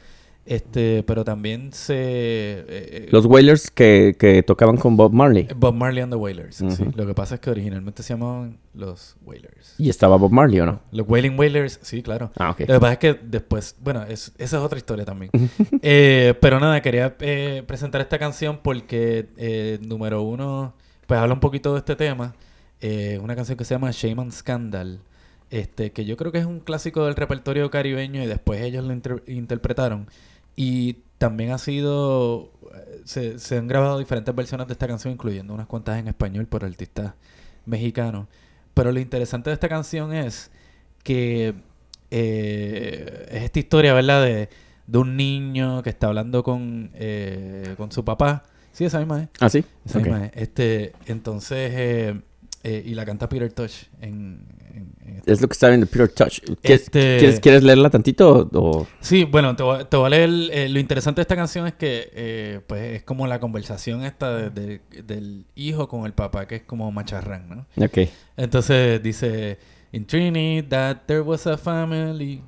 este 0.47 1.03
pero 1.03 1.25
también 1.25 1.73
se 1.73 1.95
eh, 1.99 3.09
Los 3.11 3.27
Wailers 3.27 3.71
que, 3.71 4.15
que 4.19 4.43
tocaban 4.43 4.77
con 4.77 4.97
Bob 4.97 5.13
Marley. 5.13 5.49
Bob 5.57 5.75
Marley 5.75 6.03
and 6.03 6.13
the 6.13 6.17
Wailers. 6.17 6.57
sí. 6.57 6.85
Lo 6.95 7.07
que 7.07 7.15
pasa 7.15 7.35
es 7.37 7.41
que 7.41 7.51
originalmente 7.51 8.03
se 8.03 8.15
llamaban 8.15 8.59
los 8.75 9.17
Wailers. 9.25 9.75
Y 9.79 9.89
estaba 9.91 10.17
Bob 10.17 10.31
Marley, 10.31 10.61
¿o 10.61 10.67
no? 10.67 10.81
Los 10.93 11.09
Wailing 11.09 11.39
Wailers, 11.39 11.79
sí, 11.83 12.03
claro. 12.03 12.31
Ah, 12.37 12.51
ok. 12.51 12.61
Lo 12.61 12.67
que 12.75 12.81
pasa 12.81 12.93
es 12.95 12.99
que 12.99 13.15
después, 13.15 13.75
bueno, 13.83 14.03
es- 14.05 14.33
esa 14.39 14.57
es 14.59 14.63
otra 14.63 14.79
historia 14.79 15.05
también. 15.05 15.31
Eh, 15.83 16.35
pero 16.41 16.59
nada, 16.61 16.81
quería 16.83 17.17
eh, 17.21 17.63
presentar 17.67 18.01
esta 18.01 18.19
canción 18.19 18.61
porque, 18.63 19.29
eh, 19.37 19.79
número 19.83 20.23
uno, 20.23 20.75
pues 21.07 21.19
habla 21.21 21.35
un 21.35 21.41
poquito 21.41 21.73
de 21.73 21.79
este 21.79 21.97
tema. 21.97 22.35
Eh, 22.81 23.19
una 23.23 23.35
canción 23.37 23.57
que 23.57 23.65
se 23.65 23.75
llama 23.75 23.91
Shame 23.93 24.21
and 24.23 24.33
Scandal. 24.33 25.01
Este, 25.49 25.93
que 25.93 26.05
yo 26.05 26.17
creo 26.17 26.33
que 26.33 26.39
es 26.39 26.45
un 26.45 26.59
clásico 26.59 27.05
del 27.05 27.15
repertorio 27.15 27.71
caribeño 27.71 28.21
y 28.23 28.27
después 28.27 28.61
ellos 28.63 28.85
lo 28.85 28.93
inter- 28.93 29.23
interpretaron. 29.29 30.09
Y 30.57 30.95
también 31.19 31.51
ha 31.53 31.59
sido. 31.59 32.51
eh, 32.75 33.03
Se, 33.05 33.39
se 33.39 33.59
han 33.59 33.69
grabado 33.69 33.99
diferentes 33.99 34.35
versiones 34.35 34.67
de 34.67 34.73
esta 34.73 34.89
canción, 34.89 35.13
incluyendo 35.13 35.55
unas 35.55 35.67
cuantas 35.67 35.99
en 35.99 36.09
español 36.09 36.47
por 36.47 36.65
artistas 36.65 37.13
mexicanos. 37.67 38.27
Pero 38.75 38.91
lo 38.93 38.99
interesante 39.01 39.51
de 39.51 39.55
esta 39.55 39.69
canción 39.69 40.13
es 40.13 40.51
que 41.05 41.55
eh, 42.11 43.27
es 43.31 43.43
esta 43.45 43.59
historia, 43.59 43.95
¿verdad? 43.95 44.25
De, 44.25 44.49
de 44.87 44.99
un 44.99 45.17
niño 45.17 45.83
que 45.83 45.91
está 45.91 46.09
hablando 46.09 46.43
con, 46.43 46.91
eh, 46.95 47.75
con 47.77 47.91
su 47.93 48.05
papá. 48.05 48.45
Sí, 48.73 48.85
esa 48.85 48.99
misma 48.99 49.23
es. 49.23 49.29
¿Ah, 49.41 49.49
sí? 49.49 49.65
Esa 49.85 49.99
misma 50.01 50.27
es. 50.27 50.33
Este, 50.35 50.93
entonces, 51.07 51.73
eh, 51.75 52.21
eh, 52.63 52.83
y 52.85 52.95
la 52.95 53.05
canta 53.07 53.29
Peter 53.29 53.51
Touch 53.53 53.85
en, 54.01 54.45
en- 54.77 54.93
en 55.09 55.17
esta 55.17 55.33
Es 55.33 55.41
lo 55.41 55.49
que 55.49 55.53
está 55.53 55.69
viendo 55.69 55.87
Peter 55.87 56.09
Touch. 56.09 56.41
¿Quieres, 56.63 56.83
Este- 56.83 57.17
¿quieres, 57.19 57.41
quieres 57.41 57.63
leerla 57.63 57.91
tantito 57.91 58.49
o...? 58.53 58.87
Sí, 59.01 59.25
bueno, 59.25 59.57
te 59.57 59.63
voy, 59.63 59.81
a- 59.81 59.89
te 59.89 59.97
voy 59.97 60.07
a 60.07 60.11
leer. 60.11 60.31
eh, 60.53 60.69
lo 60.69 60.79
interesante 60.79 61.21
de 61.21 61.23
esta 61.23 61.37
canción 61.37 61.67
es 61.67 61.75
que, 61.75 62.11
eh, 62.15 62.61
pues, 62.67 62.83
es 62.97 63.03
como 63.03 63.27
la 63.27 63.41
conversación 63.41 64.05
esta 64.05 64.35
de- 64.37 64.51
de- 64.51 64.81
del 65.03 65.47
hijo 65.55 65.89
con 65.89 66.07
el 66.07 66.13
papá, 66.13 66.47
que 66.47 66.57
es 66.57 66.63
como 66.63 66.91
macharrán, 66.93 67.49
¿no? 67.49 67.85
Ok. 67.85 68.09
Entonces 68.37 69.03
dice: 69.03 69.59
In 69.93 70.05
Trinidad 70.05 71.01
there 71.07 71.23
was 71.23 71.47
a 71.47 71.57
family. 71.57 72.43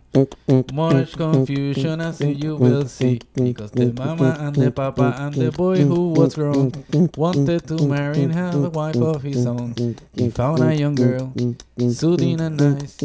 Much 0.73 1.13
confusion 1.13 2.01
as 2.01 2.21
you 2.21 2.57
will 2.57 2.87
see. 2.87 3.21
Because 3.35 3.71
the 3.71 3.93
mama 3.93 4.37
and 4.41 4.57
the 4.57 4.71
papa 4.71 5.15
and 5.19 5.35
the 5.35 5.53
boy 5.53 5.79
who 5.79 6.11
was 6.11 6.35
grown 6.35 6.73
wanted 7.17 7.67
to 7.69 7.87
marry 7.87 8.23
and 8.23 8.33
have 8.33 8.57
a 8.57 8.71
wife 8.71 8.97
of 8.97 9.23
his 9.23 9.47
own. 9.47 9.75
He 10.15 10.31
found 10.31 10.61
a 10.63 10.75
young 10.75 10.97
girl, 10.97 11.33
soothing 11.79 12.41
and 12.41 12.57
nice. 12.57 12.99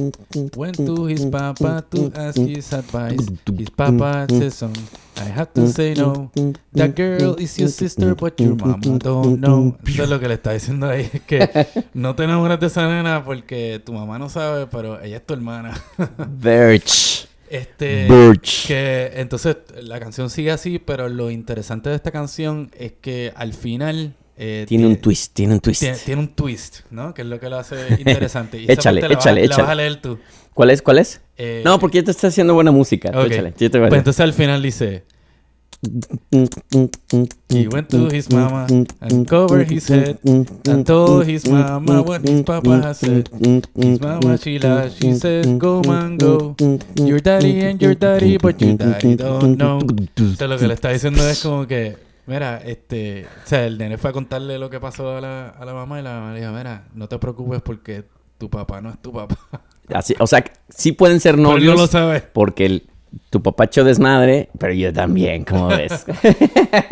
Went 0.55 0.77
to 0.77 1.05
his 1.05 1.25
papa 1.25 1.85
to 1.91 2.11
ask 2.15 2.37
his 2.37 2.73
advice. 2.73 3.27
His 3.45 3.69
papa 3.69 4.25
said, 4.29 4.53
son, 4.53 4.73
um, 4.75 4.87
I 5.17 5.29
have 5.39 5.51
to 5.53 5.67
say 5.67 5.93
no. 5.95 6.31
That 6.73 6.95
girl 6.95 7.35
is 7.39 7.57
your 7.57 7.69
sister, 7.69 8.15
but 8.15 8.39
your 8.39 8.55
mama 8.55 8.77
don't 8.99 9.39
know. 9.39 9.77
Eso 9.85 10.03
es 10.03 10.09
lo 10.09 10.19
que 10.19 10.27
le 10.27 10.33
está 10.35 10.53
diciendo 10.53 10.89
ahí. 10.89 11.09
Es 11.13 11.21
que 11.21 11.67
no 11.93 12.15
te 12.15 12.23
enamores 12.23 12.59
de 12.59 12.67
esa 12.67 12.87
nena 12.87 13.23
porque 13.23 13.81
tu 13.83 13.93
mamá 13.93 14.17
no 14.19 14.29
sabe, 14.29 14.67
pero 14.67 15.01
ella 15.01 15.17
es 15.17 15.25
tu 15.25 15.33
hermana. 15.33 15.79
Birch. 16.29 17.27
Este, 17.49 18.07
Birch. 18.09 18.65
que 18.67 19.11
entonces 19.15 19.57
la 19.81 19.99
canción 19.99 20.29
sigue 20.31 20.51
así, 20.51 20.79
pero 20.79 21.07
lo 21.09 21.29
interesante 21.29 21.89
de 21.89 21.95
esta 21.95 22.09
canción 22.11 22.71
es 22.77 22.93
que 22.93 23.31
al 23.35 23.53
final 23.53 24.15
eh, 24.35 24.65
Tiene 24.67 24.87
un 24.87 24.97
twist, 24.97 25.33
tiene 25.33 25.53
un 25.53 25.59
twist. 25.59 25.81
Tiene, 25.81 25.97
tiene 25.97 26.21
un 26.21 26.29
twist, 26.29 26.79
¿no? 26.89 27.13
Que 27.13 27.21
es 27.21 27.27
lo 27.27 27.39
que 27.39 27.49
lo 27.49 27.57
hace 27.59 27.75
interesante. 27.99 28.57
Y 28.59 28.65
Échale, 28.71 29.01
parte 29.01 29.13
la 29.13 29.15
vas 29.19 29.25
échale, 29.25 29.41
la 29.41 29.47
vas 29.49 29.57
échale. 29.59 29.71
a 29.71 29.75
leer 29.75 30.01
tú. 30.01 30.17
¿Cuál 30.53 30.71
es? 30.71 30.81
¿Cuál 30.81 30.99
es? 30.99 31.21
Eh, 31.37 31.61
No, 31.65 31.79
porque 31.79 31.99
ya 31.99 32.03
te 32.05 32.11
está 32.11 32.27
haciendo 32.27 32.53
buena 32.53 32.71
música. 32.71 33.11
Tú 33.11 33.19
ok. 33.19 33.25
échale, 33.25 33.53
yo 33.57 33.71
te 33.71 33.79
Pues 33.79 33.93
entonces 33.93 34.19
al 34.19 34.33
final 34.33 34.61
dice: 34.61 35.03
He 37.49 37.67
went 37.67 37.89
to 37.89 38.07
his 38.09 38.31
mama 38.31 38.67
and 39.01 39.27
covered 39.27 39.69
his 39.69 39.89
head 39.89 40.17
and 40.23 40.85
told 40.85 41.27
his 41.27 41.45
mama 41.47 42.01
what 42.01 42.21
his 42.23 42.43
papa 42.43 42.81
has 42.81 42.99
said. 42.99 43.27
His 43.75 43.99
mama, 43.99 44.37
she 44.37 44.59
laughed, 44.59 45.01
she 45.01 45.13
said, 45.15 45.59
Go 45.59 45.81
man, 45.85 46.17
go. 46.17 46.55
Your 46.95 47.19
daddy 47.19 47.61
and 47.61 47.81
your 47.81 47.95
daddy, 47.95 48.37
but 48.37 48.61
your 48.61 48.77
daddy 48.77 49.15
don't 49.15 49.57
know. 49.57 49.79
Entonces 49.81 50.47
lo 50.47 50.57
que 50.57 50.67
le 50.67 50.73
está 50.73 50.89
diciendo 50.89 51.27
es 51.27 51.41
como 51.41 51.67
que, 51.67 51.97
mira, 52.27 52.61
este, 52.63 53.25
o 53.25 53.47
sea, 53.47 53.65
el 53.65 53.77
nene 53.77 53.97
fue 53.97 54.11
a 54.11 54.13
contarle 54.13 54.57
lo 54.57 54.69
que 54.69 54.79
pasó 54.79 55.17
a 55.17 55.21
la, 55.21 55.49
a 55.49 55.65
la 55.65 55.73
mamá 55.73 55.99
y 55.99 56.03
la 56.03 56.13
mamá 56.13 56.33
le 56.33 56.39
dijo, 56.39 56.53
mira, 56.53 56.85
no 56.93 57.09
te 57.09 57.19
preocupes 57.19 57.61
porque 57.61 58.05
tu 58.37 58.49
papá 58.49 58.79
no 58.79 58.89
es 58.89 59.01
tu 59.01 59.11
papá. 59.11 59.37
Así, 59.93 60.15
o 60.19 60.27
sea, 60.27 60.43
sí 60.69 60.91
pueden 60.93 61.19
ser 61.19 61.35
Pero 61.35 61.49
novios 61.49 61.75
no 61.75 61.81
lo 61.81 61.87
sabe. 61.87 62.21
porque 62.33 62.65
el- 62.65 62.83
tu 63.29 63.43
papá 63.43 63.65
echó 63.65 63.83
desmadre, 63.83 64.49
pero 64.57 64.73
yo 64.73 64.91
también, 64.91 65.43
¿cómo 65.43 65.67
ves? 65.77 66.03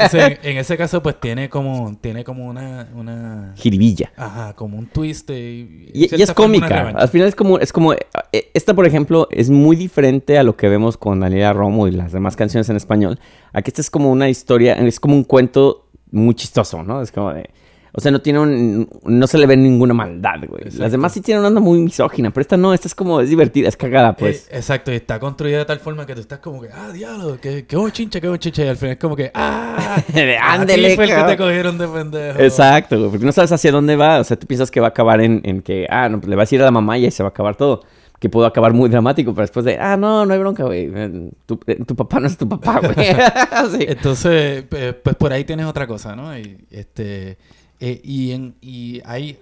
O 0.05 0.09
sea, 0.09 0.27
en, 0.27 0.37
en 0.43 0.57
ese 0.57 0.77
caso, 0.77 1.01
pues 1.01 1.19
tiene 1.19 1.49
como, 1.49 1.97
tiene 1.99 2.23
como 2.23 2.45
una, 2.45 2.87
una, 2.95 3.53
Jiribilla. 3.55 4.11
ajá, 4.15 4.53
como 4.53 4.77
un 4.77 4.85
twist 4.85 5.27
de- 5.27 5.89
Y, 5.93 6.21
es 6.21 6.31
cómica. 6.33 6.89
Al 6.95 7.09
final 7.09 7.27
es 7.27 7.33
como, 7.33 7.57
es 7.57 7.73
como, 7.73 7.93
eh, 7.93 8.51
esta 8.53 8.75
por 8.75 8.85
ejemplo 8.85 9.27
es 9.31 9.49
muy 9.49 9.75
diferente 9.75 10.37
a 10.37 10.43
lo 10.43 10.55
que 10.55 10.69
vemos 10.69 10.95
con 10.95 11.19
Daniela 11.21 11.53
Romo 11.53 11.87
y 11.87 11.91
las 11.91 12.11
demás 12.11 12.35
canciones 12.35 12.69
en 12.69 12.75
español. 12.75 13.19
Aquí 13.53 13.69
esta 13.69 13.81
es 13.81 13.89
como 13.89 14.11
una 14.11 14.29
historia, 14.29 14.73
es 14.75 14.99
como 14.99 15.15
un 15.15 15.23
cuento 15.23 15.87
muy 16.11 16.35
chistoso, 16.35 16.83
¿no? 16.83 17.01
Es 17.01 17.11
como 17.11 17.33
de, 17.33 17.49
o 17.93 17.99
sea, 18.01 18.11
no 18.11 18.21
tiene 18.21 18.39
un, 18.39 18.89
no 19.03 19.27
se 19.27 19.37
le 19.37 19.45
ve 19.47 19.57
ninguna 19.57 19.93
maldad, 19.93 20.39
güey. 20.47 20.61
Exacto. 20.63 20.83
Las 20.83 20.91
demás 20.91 21.11
sí 21.13 21.21
tienen 21.21 21.39
una 21.39 21.49
onda 21.49 21.59
muy 21.61 21.79
misógina, 21.79 22.29
pero 22.31 22.41
esta 22.41 22.57
no, 22.57 22.73
esta 22.73 22.87
es 22.87 22.95
como, 22.95 23.19
es 23.21 23.29
divertida, 23.29 23.67
es 23.67 23.75
cagada, 23.77 24.15
pues. 24.15 24.47
Eh, 24.49 24.57
exacto, 24.57 24.91
y 24.91 24.95
está 24.95 25.19
construida 25.19 25.57
de 25.59 25.65
tal 25.65 25.79
forma 25.79 26.05
que 26.05 26.15
tú 26.15 26.21
estás 26.21 26.39
como 26.39 26.61
que, 26.61 26.69
ah, 26.73 26.91
diablo, 26.93 27.37
que, 27.41 27.65
que 27.65 27.77
chinche, 27.91 28.21
que 28.21 28.39
chinche, 28.39 28.65
y 28.65 28.67
al 28.69 28.77
final 28.77 28.93
es 28.93 28.99
como 28.99 29.15
que, 29.15 29.29
ah, 29.33 30.01
"Ándele, 30.41 30.95
fue 30.95 31.03
el 31.05 31.09
que 31.09 31.15
cabrón". 31.15 31.35
te 31.35 31.43
cogieron 31.43 31.77
de 31.77 31.87
pendejo. 31.87 32.39
Exacto, 32.39 32.97
güey, 32.97 33.09
porque 33.11 33.25
no 33.25 33.31
sabes 33.31 33.51
hacia 33.51 33.71
dónde 33.71 33.95
va. 33.95 34.19
O 34.19 34.23
sea, 34.23 34.37
tú 34.37 34.47
piensas 34.47 34.71
que 34.71 34.79
va 34.79 34.87
a 34.87 34.89
acabar 34.91 35.19
en, 35.21 35.41
en 35.43 35.61
que, 35.61 35.85
ah, 35.89 36.07
no, 36.09 36.19
pues 36.19 36.29
le 36.29 36.35
vas 36.35 36.51
a 36.51 36.55
ir 36.55 36.61
a 36.61 36.65
la 36.65 36.71
mamá 36.71 36.97
y 36.97 37.05
ahí 37.05 37.11
se 37.11 37.23
va 37.23 37.27
a 37.27 37.31
acabar 37.31 37.55
todo. 37.55 37.81
Que 38.19 38.29
pudo 38.29 38.45
acabar 38.45 38.71
muy 38.71 38.87
dramático, 38.87 39.33
pero 39.33 39.41
después 39.41 39.65
de, 39.65 39.79
ah, 39.79 39.97
no, 39.97 40.27
no 40.27 40.33
hay 40.33 40.39
bronca, 40.39 40.63
güey. 40.63 40.91
Eh, 40.93 41.31
Tu, 41.47 41.59
eh, 41.65 41.83
tu 41.85 41.95
papá 41.95 42.19
no 42.19 42.27
es 42.27 42.37
tu 42.37 42.47
papá, 42.47 42.79
güey. 42.79 42.93
Sí. 43.71 43.85
Entonces, 43.87 44.63
eh, 44.71 44.93
pues 45.03 45.15
por 45.15 45.33
ahí 45.33 45.43
tienes 45.43 45.65
otra 45.65 45.87
cosa, 45.87 46.15
¿no? 46.15 46.37
Y, 46.37 46.55
este, 46.69 47.37
eh, 47.81 47.99
y, 48.03 48.31
en, 48.31 48.55
y 48.61 49.01
hay 49.05 49.37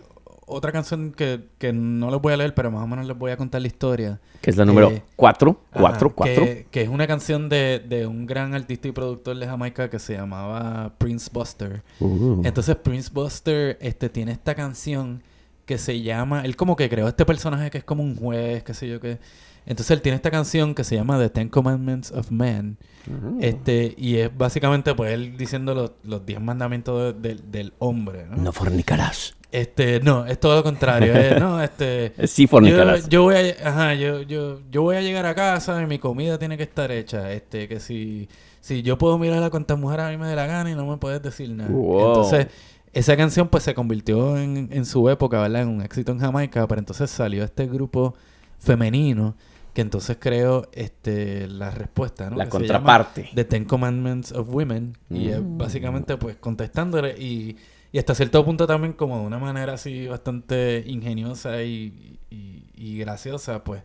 otra 0.47 0.71
canción 0.71 1.11
que, 1.11 1.41
que 1.57 1.71
no 1.71 2.09
les 2.09 2.19
voy 2.19 2.33
a 2.33 2.37
leer, 2.37 2.55
pero 2.55 2.71
más 2.71 2.83
o 2.83 2.87
menos 2.87 3.05
les 3.05 3.15
voy 3.17 3.31
a 3.31 3.37
contar 3.37 3.61
la 3.61 3.67
historia. 3.67 4.19
Que 4.41 4.49
es 4.49 4.57
la 4.57 4.65
número 4.65 4.89
Eh, 4.89 5.03
4, 5.15 5.61
Ajá, 5.71 5.79
4, 5.81 6.15
4. 6.15 6.43
Que, 6.45 6.65
que 6.71 6.81
es 6.81 6.89
una 6.89 7.05
canción 7.05 7.49
de, 7.49 7.83
de 7.87 8.07
un 8.07 8.25
gran 8.25 8.55
artista 8.55 8.87
y 8.87 8.91
productor 8.91 9.37
de 9.37 9.45
Jamaica 9.45 9.89
que 9.89 9.99
se 9.99 10.13
llamaba 10.15 10.93
Prince 10.97 11.29
Buster. 11.31 11.83
Uh. 11.99 12.41
Entonces 12.43 12.75
Prince 12.77 13.11
Buster 13.13 13.77
este, 13.81 14.09
tiene 14.09 14.31
esta 14.31 14.55
canción 14.55 15.21
que 15.65 15.77
se 15.77 16.01
llama... 16.01 16.43
Él 16.45 16.55
como 16.55 16.75
que 16.75 16.89
creó 16.89 17.07
este 17.07 17.25
personaje 17.25 17.69
que 17.69 17.77
es 17.79 17.83
como 17.83 18.01
un 18.01 18.15
juez, 18.15 18.63
qué 18.63 18.73
sé 18.73 18.87
yo 18.87 18.99
qué. 18.99 19.19
Entonces 19.69 19.91
él 19.91 20.01
tiene 20.01 20.15
esta 20.17 20.29
canción 20.31 20.75
que 20.75 20.83
se 20.83 20.95
llama 20.95 21.17
The 21.17 21.29
Ten 21.29 21.47
Commandments 21.47 22.11
of 22.11 22.29
Man. 22.31 22.77
Este, 23.39 23.95
y 23.97 24.17
es 24.17 24.35
básicamente 24.35 24.93
pues 24.93 25.13
él 25.13 25.37
diciendo 25.37 25.73
los, 25.73 25.91
los 26.03 26.25
diez 26.25 26.41
mandamientos 26.41 27.15
de- 27.21 27.29
del- 27.29 27.51
del 27.51 27.73
hombre, 27.79 28.25
¿no? 28.29 28.37
No 28.37 28.51
fornicarás. 28.51 29.35
Este, 29.51 29.99
no, 30.01 30.25
es 30.27 30.39
todo 30.39 30.55
lo 30.57 30.63
contrario. 30.63 31.13
es, 31.15 31.39
no, 31.39 31.61
este... 31.63 32.13
Eh, 32.17 32.27
Sí 32.27 32.43
Yo, 32.43 32.49
fornicarás. 32.49 33.09
yo 33.09 33.23
voy 33.23 33.35
a, 33.35 33.67
ajá, 33.69 33.93
yo, 33.95 34.21
yo, 34.21 34.59
yo 34.69 34.81
voy 34.83 34.95
a 34.97 35.01
llegar 35.01 35.25
a 35.25 35.33
casa 35.33 35.81
y 35.81 35.85
mi 35.87 35.97
comida 35.97 36.37
tiene 36.37 36.55
que 36.57 36.63
estar 36.63 36.91
hecha. 36.91 37.31
Este, 37.31 37.67
que 37.67 37.79
si, 37.79 38.27
si 38.61 38.81
yo 38.83 38.97
puedo 38.97 39.17
mirar 39.17 39.41
a 39.43 39.49
cuantas 39.49 39.79
mujeres 39.79 40.05
a 40.05 40.09
mí 40.09 40.17
me 40.17 40.27
dé 40.27 40.35
la 40.35 40.45
gana 40.45 40.69
y 40.69 40.75
no 40.75 40.85
me 40.85 40.97
puedes 40.97 41.21
decir 41.23 41.49
nada. 41.49 41.69
Wow. 41.71 42.07
Entonces, 42.09 42.47
esa 42.93 43.15
canción 43.17 43.47
pues 43.47 43.63
se 43.63 43.73
convirtió 43.73 44.37
en, 44.37 44.67
en 44.71 44.85
su 44.85 45.09
época, 45.09 45.41
¿verdad? 45.41 45.63
En 45.63 45.69
un 45.69 45.81
éxito 45.81 46.11
en 46.11 46.19
Jamaica, 46.19 46.67
pero 46.67 46.79
entonces 46.79 47.09
salió 47.09 47.43
este 47.43 47.65
grupo 47.67 48.13
femenino 48.59 49.35
que 49.79 49.83
entonces 49.83 50.17
creó 50.19 50.67
este 50.73 51.47
la 51.47 51.71
respuesta, 51.71 52.29
¿no? 52.29 52.35
La 52.35 52.45
Que 52.45 52.51
se 52.51 52.57
llama 52.57 52.67
contraparte. 52.67 53.29
The 53.33 53.45
Ten 53.45 53.63
Commandments 53.63 54.33
of 54.33 54.49
Women. 54.49 54.97
Y 55.09 55.29
es 55.29 55.39
Mm. 55.41 55.57
básicamente 55.57 56.17
pues 56.17 56.35
contestándole 56.35 57.15
y, 57.17 57.55
y 57.93 57.97
hasta 57.97 58.13
cierto 58.13 58.43
punto 58.43 58.67
también 58.67 58.91
como 58.91 59.19
de 59.19 59.25
una 59.25 59.39
manera 59.39 59.73
así 59.73 60.05
bastante 60.07 60.83
ingeniosa 60.85 61.63
y, 61.63 62.19
y, 62.29 62.65
y 62.75 62.97
graciosa, 62.97 63.63
pues 63.63 63.81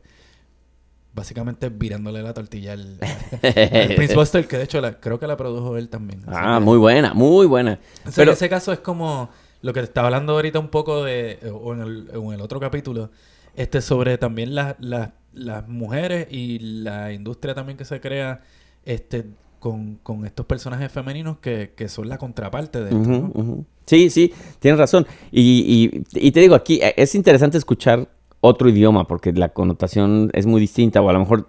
básicamente 1.14 1.68
virándole 1.68 2.22
la 2.22 2.34
tortilla 2.34 2.72
al, 2.72 2.98
al 3.00 3.94
Prince 3.96 4.14
Buster, 4.16 4.48
que 4.48 4.58
de 4.58 4.64
hecho 4.64 4.80
la, 4.80 4.98
creo 4.98 5.18
que 5.20 5.26
la 5.28 5.36
produjo 5.36 5.76
él 5.76 5.88
también. 5.88 6.22
Ah, 6.26 6.56
que- 6.58 6.64
muy 6.64 6.76
buena, 6.78 7.14
muy 7.14 7.46
buena. 7.46 7.78
o 8.00 8.10
sea, 8.10 8.12
Pero- 8.16 8.32
en 8.32 8.36
ese 8.36 8.48
caso 8.48 8.72
es 8.72 8.80
como 8.80 9.30
lo 9.62 9.72
que 9.72 9.80
te 9.80 9.84
estaba 9.84 10.08
hablando 10.08 10.32
ahorita 10.32 10.58
un 10.58 10.68
poco 10.68 11.04
de, 11.04 11.38
o 11.52 11.72
en 11.72 11.80
el, 11.82 12.10
o 12.16 12.32
en 12.32 12.34
el 12.34 12.40
otro 12.40 12.58
capítulo, 12.58 13.10
este 13.56 13.80
sobre 13.80 14.18
también 14.18 14.54
las, 14.54 14.76
las, 14.80 15.10
las 15.32 15.68
mujeres 15.68 16.26
y 16.30 16.58
la 16.58 17.12
industria 17.12 17.54
también 17.54 17.76
que 17.78 17.84
se 17.84 18.00
crea 18.00 18.40
este 18.84 19.24
con, 19.60 19.96
con 20.02 20.26
estos 20.26 20.44
personajes 20.46 20.92
femeninos 20.92 21.38
que, 21.38 21.72
que 21.74 21.88
son 21.88 22.08
la 22.08 22.18
contraparte 22.18 22.80
de 22.84 22.90
esto, 22.90 22.98
¿no? 23.34 23.64
Sí, 23.86 24.10
sí, 24.10 24.32
tienes 24.60 24.78
razón. 24.78 25.06
Y, 25.32 25.90
y- 26.12 26.26
y 26.26 26.32
te 26.32 26.40
digo, 26.40 26.54
aquí 26.54 26.80
eh, 26.82 26.94
es 26.96 27.14
interesante 27.14 27.56
escuchar 27.58 28.08
otro 28.40 28.68
idioma 28.68 29.06
porque 29.06 29.32
la 29.32 29.48
connotación 29.50 30.30
es 30.34 30.44
muy 30.46 30.60
distinta 30.60 31.00
o 31.00 31.08
a 31.08 31.12
lo 31.14 31.18
mejor, 31.20 31.48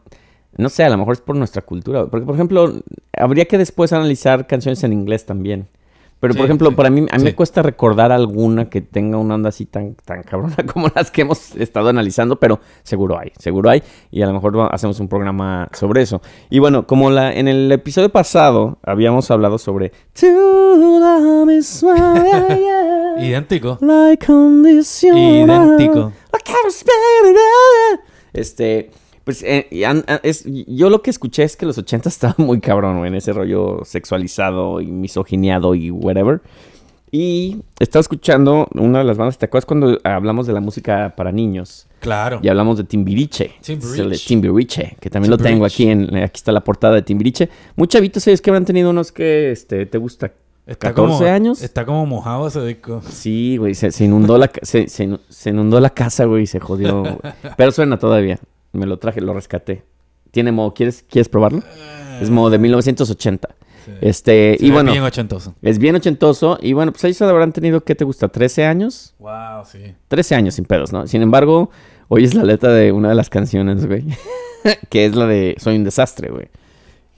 no 0.58 0.70
sé, 0.70 0.84
a 0.86 0.89
lo 0.89 0.98
mejor 0.98 1.13
es 1.15 1.22
por 1.22 1.36
nuestra 1.36 1.62
cultura. 1.62 2.06
Porque, 2.08 2.26
por 2.26 2.36
ejemplo, 2.36 2.74
habría 3.18 3.46
que 3.46 3.58
después 3.58 3.91
analizar 3.91 4.48
canciones 4.48 4.82
en 4.86 4.94
inglés 4.94 5.26
también. 5.26 5.68
Pero, 6.19 6.34
por 6.34 6.45
ejemplo, 6.45 6.69
sí, 6.69 6.75
para 6.75 6.89
mí, 6.89 7.01
a 7.01 7.15
mí 7.15 7.19
sí. 7.19 7.25
me 7.25 7.36
cuesta 7.36 7.62
recordar 7.62 8.12
alguna 8.12 8.69
que 8.69 8.82
tenga 8.82 9.17
una 9.17 9.36
onda 9.36 9.49
así 9.49 9.65
tan, 9.65 9.95
tan 9.95 10.23
cabrona 10.23 10.56
como 10.73 10.89
las 10.95 11.12
que 11.12 11.21
hemos 11.21 11.56
estado 11.56 11.89
analizando, 11.89 12.38
pero 12.38 12.60
seguro 12.84 13.19
hay, 13.19 13.32
seguro 13.38 13.69
hay. 13.69 13.84
Y 14.12 14.21
a 14.21 14.28
lo 14.28 14.34
mejor 14.34 14.69
hacemos 14.71 14.99
un 14.99 15.08
programa 15.08 15.69
sobre 15.73 16.01
eso. 16.01 16.21
Y 16.49 16.60
bueno, 16.60 16.88
como 16.88 17.10
la, 17.12 17.34
en 17.34 17.47
el 17.47 17.71
episodio 17.71 18.10
pasado 18.10 18.78
habíamos 18.84 19.30
hablado 19.30 19.58
sobre 19.58 19.91
Idéntico. 23.19 23.78
conditional. 24.25 25.80
Idéntico. 25.80 26.12
Este, 28.34 28.91
pues 29.26 29.44
eh, 29.44 29.68
es, 30.22 30.46
yo 30.46 30.90
lo 30.92 31.02
que 31.02 31.10
escuché 31.10 31.44
es 31.44 31.58
que 31.58 31.66
los 31.66 31.78
80 31.78 32.08
estaban 32.10 32.36
muy 32.38 32.62
cabrón, 32.62 33.00
güey, 33.00 33.10
en 33.10 33.16
ese 33.16 33.34
rollo 33.34 33.82
sexualizado 33.84 34.80
y 34.82 34.88
misogineado 34.88 35.76
y 35.76 35.92
whatever. 35.92 36.42
Y 37.12 37.64
estaba 37.80 38.02
escuchando 38.02 38.68
una 38.74 39.00
de 39.00 39.06
las 39.06 39.18
bandas, 39.18 39.38
¿te 39.38 39.46
acuerdas 39.46 39.66
cuando 39.66 39.98
hablamos 40.04 40.48
de 40.48 40.54
la 40.54 40.60
música 40.60 41.14
para 41.18 41.32
niños? 41.32 41.88
Claro. 42.02 42.40
Y 42.44 42.50
hablamos 42.50 42.78
de 42.78 42.84
Timbiriche. 42.84 43.54
Timbiriche. 43.62 44.28
Timbiriche, 44.28 44.98
que 45.00 45.10
también 45.10 45.32
lo 45.32 45.38
tengo 45.38 45.68
Timbiriche. 45.68 46.06
aquí 46.06 46.16
en 46.16 46.24
aquí 46.24 46.38
está 46.38 46.52
la 46.52 46.64
portada 46.64 46.96
de 46.96 47.02
Timbiriche. 47.02 47.50
Muchos 47.76 47.94
chavitos 47.94 48.28
ellos 48.28 48.42
que 48.42 48.50
habrán 48.52 48.66
tenido 48.66 48.92
unos 48.92 49.12
que 49.12 49.52
este 49.52 49.86
te 49.88 49.98
gusta 49.98 50.34
Está 50.68 50.90
14 50.90 51.18
como, 51.18 51.32
años. 51.32 51.62
Está 51.62 51.86
como 51.86 52.06
mojado 52.06 52.48
ese 52.48 52.66
disco. 52.66 53.02
Sí, 53.08 53.58
güey, 53.58 53.76
se, 53.76 53.92
se 53.92 54.06
inundó 54.06 54.38
la 54.38 54.52
se, 54.64 54.88
se 54.88 55.50
inundó 55.50 55.80
la 55.80 55.92
casa, 55.92 56.26
güey, 56.26 56.44
y 56.44 56.48
se 56.48 56.60
jodió. 56.60 57.02
güey. 57.02 57.18
Pero 57.58 57.72
suena 57.72 57.98
todavía. 57.98 58.40
Me 58.76 58.86
lo 58.86 58.98
traje, 59.00 59.22
lo 59.22 59.34
rescaté. 59.34 59.84
Tiene 60.32 60.52
modo, 60.52 60.74
¿quieres, 60.74 61.04
¿quieres 61.10 61.30
probarlo? 61.30 61.64
Es 62.22 62.30
modo 62.30 62.50
de 62.50 62.58
1980. 62.60 63.50
Sí. 63.86 63.92
Este, 64.02 64.58
Se 64.60 64.66
y 64.66 64.72
bueno, 64.72 64.92
bien 64.92 65.04
ochentoso. 65.04 65.54
es 65.62 65.78
bien 65.80 65.96
ochentoso. 65.96 66.58
Y 66.62 66.74
bueno, 66.74 66.92
pues 66.92 67.04
ellos 67.04 67.22
habrán 67.22 67.52
tenido, 67.54 67.82
¿qué 67.84 67.94
te 67.96 68.04
gusta? 68.04 68.32
¿13 68.32 68.66
años? 68.66 69.14
Wow, 69.20 69.64
sí. 69.72 69.94
13 70.08 70.36
años 70.36 70.56
sin 70.56 70.66
pedos, 70.66 70.92
¿no? 70.92 71.08
Sin 71.08 71.22
embargo, 71.22 71.70
oyes 72.08 72.34
la 72.34 72.44
letra 72.44 72.74
de 72.74 72.92
una 72.92 73.10
de 73.10 73.16
las 73.16 73.30
canciones, 73.30 73.86
güey. 73.86 74.04
que 74.90 75.06
es 75.06 75.16
la 75.16 75.28
de 75.28 75.56
Soy 75.60 75.76
un 75.76 75.84
desastre, 75.84 76.30
güey. 76.32 76.48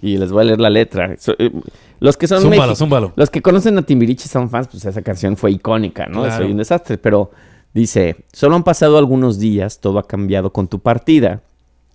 Y 0.02 0.18
les 0.18 0.32
voy 0.32 0.42
a 0.42 0.46
leer 0.46 0.60
la 0.60 0.70
letra. 0.70 1.16
So- 1.18 1.36
eh, 1.40 1.52
los 2.00 2.18
que 2.18 2.28
son 2.28 2.42
Zúmbalo, 2.42 2.76
zúmbalo. 2.76 3.14
los 3.16 3.30
que 3.32 3.42
conocen 3.42 3.78
a 3.80 3.82
Timbiriche 3.82 4.28
son 4.28 4.50
fans, 4.52 4.68
pues 4.68 4.86
esa 4.86 5.02
canción 5.02 5.38
fue 5.38 5.52
icónica, 5.52 6.06
¿no? 6.06 6.24
Claro. 6.24 6.44
Soy 6.44 6.52
un 6.52 6.58
desastre. 6.58 6.98
Pero 7.00 7.32
dice, 7.74 8.18
solo 8.34 8.56
han 8.56 8.64
pasado 8.64 8.98
algunos 9.00 9.40
días, 9.40 9.80
todo 9.80 9.98
ha 9.98 10.06
cambiado 10.06 10.52
con 10.54 10.68
tu 10.68 10.80
partida. 10.80 11.42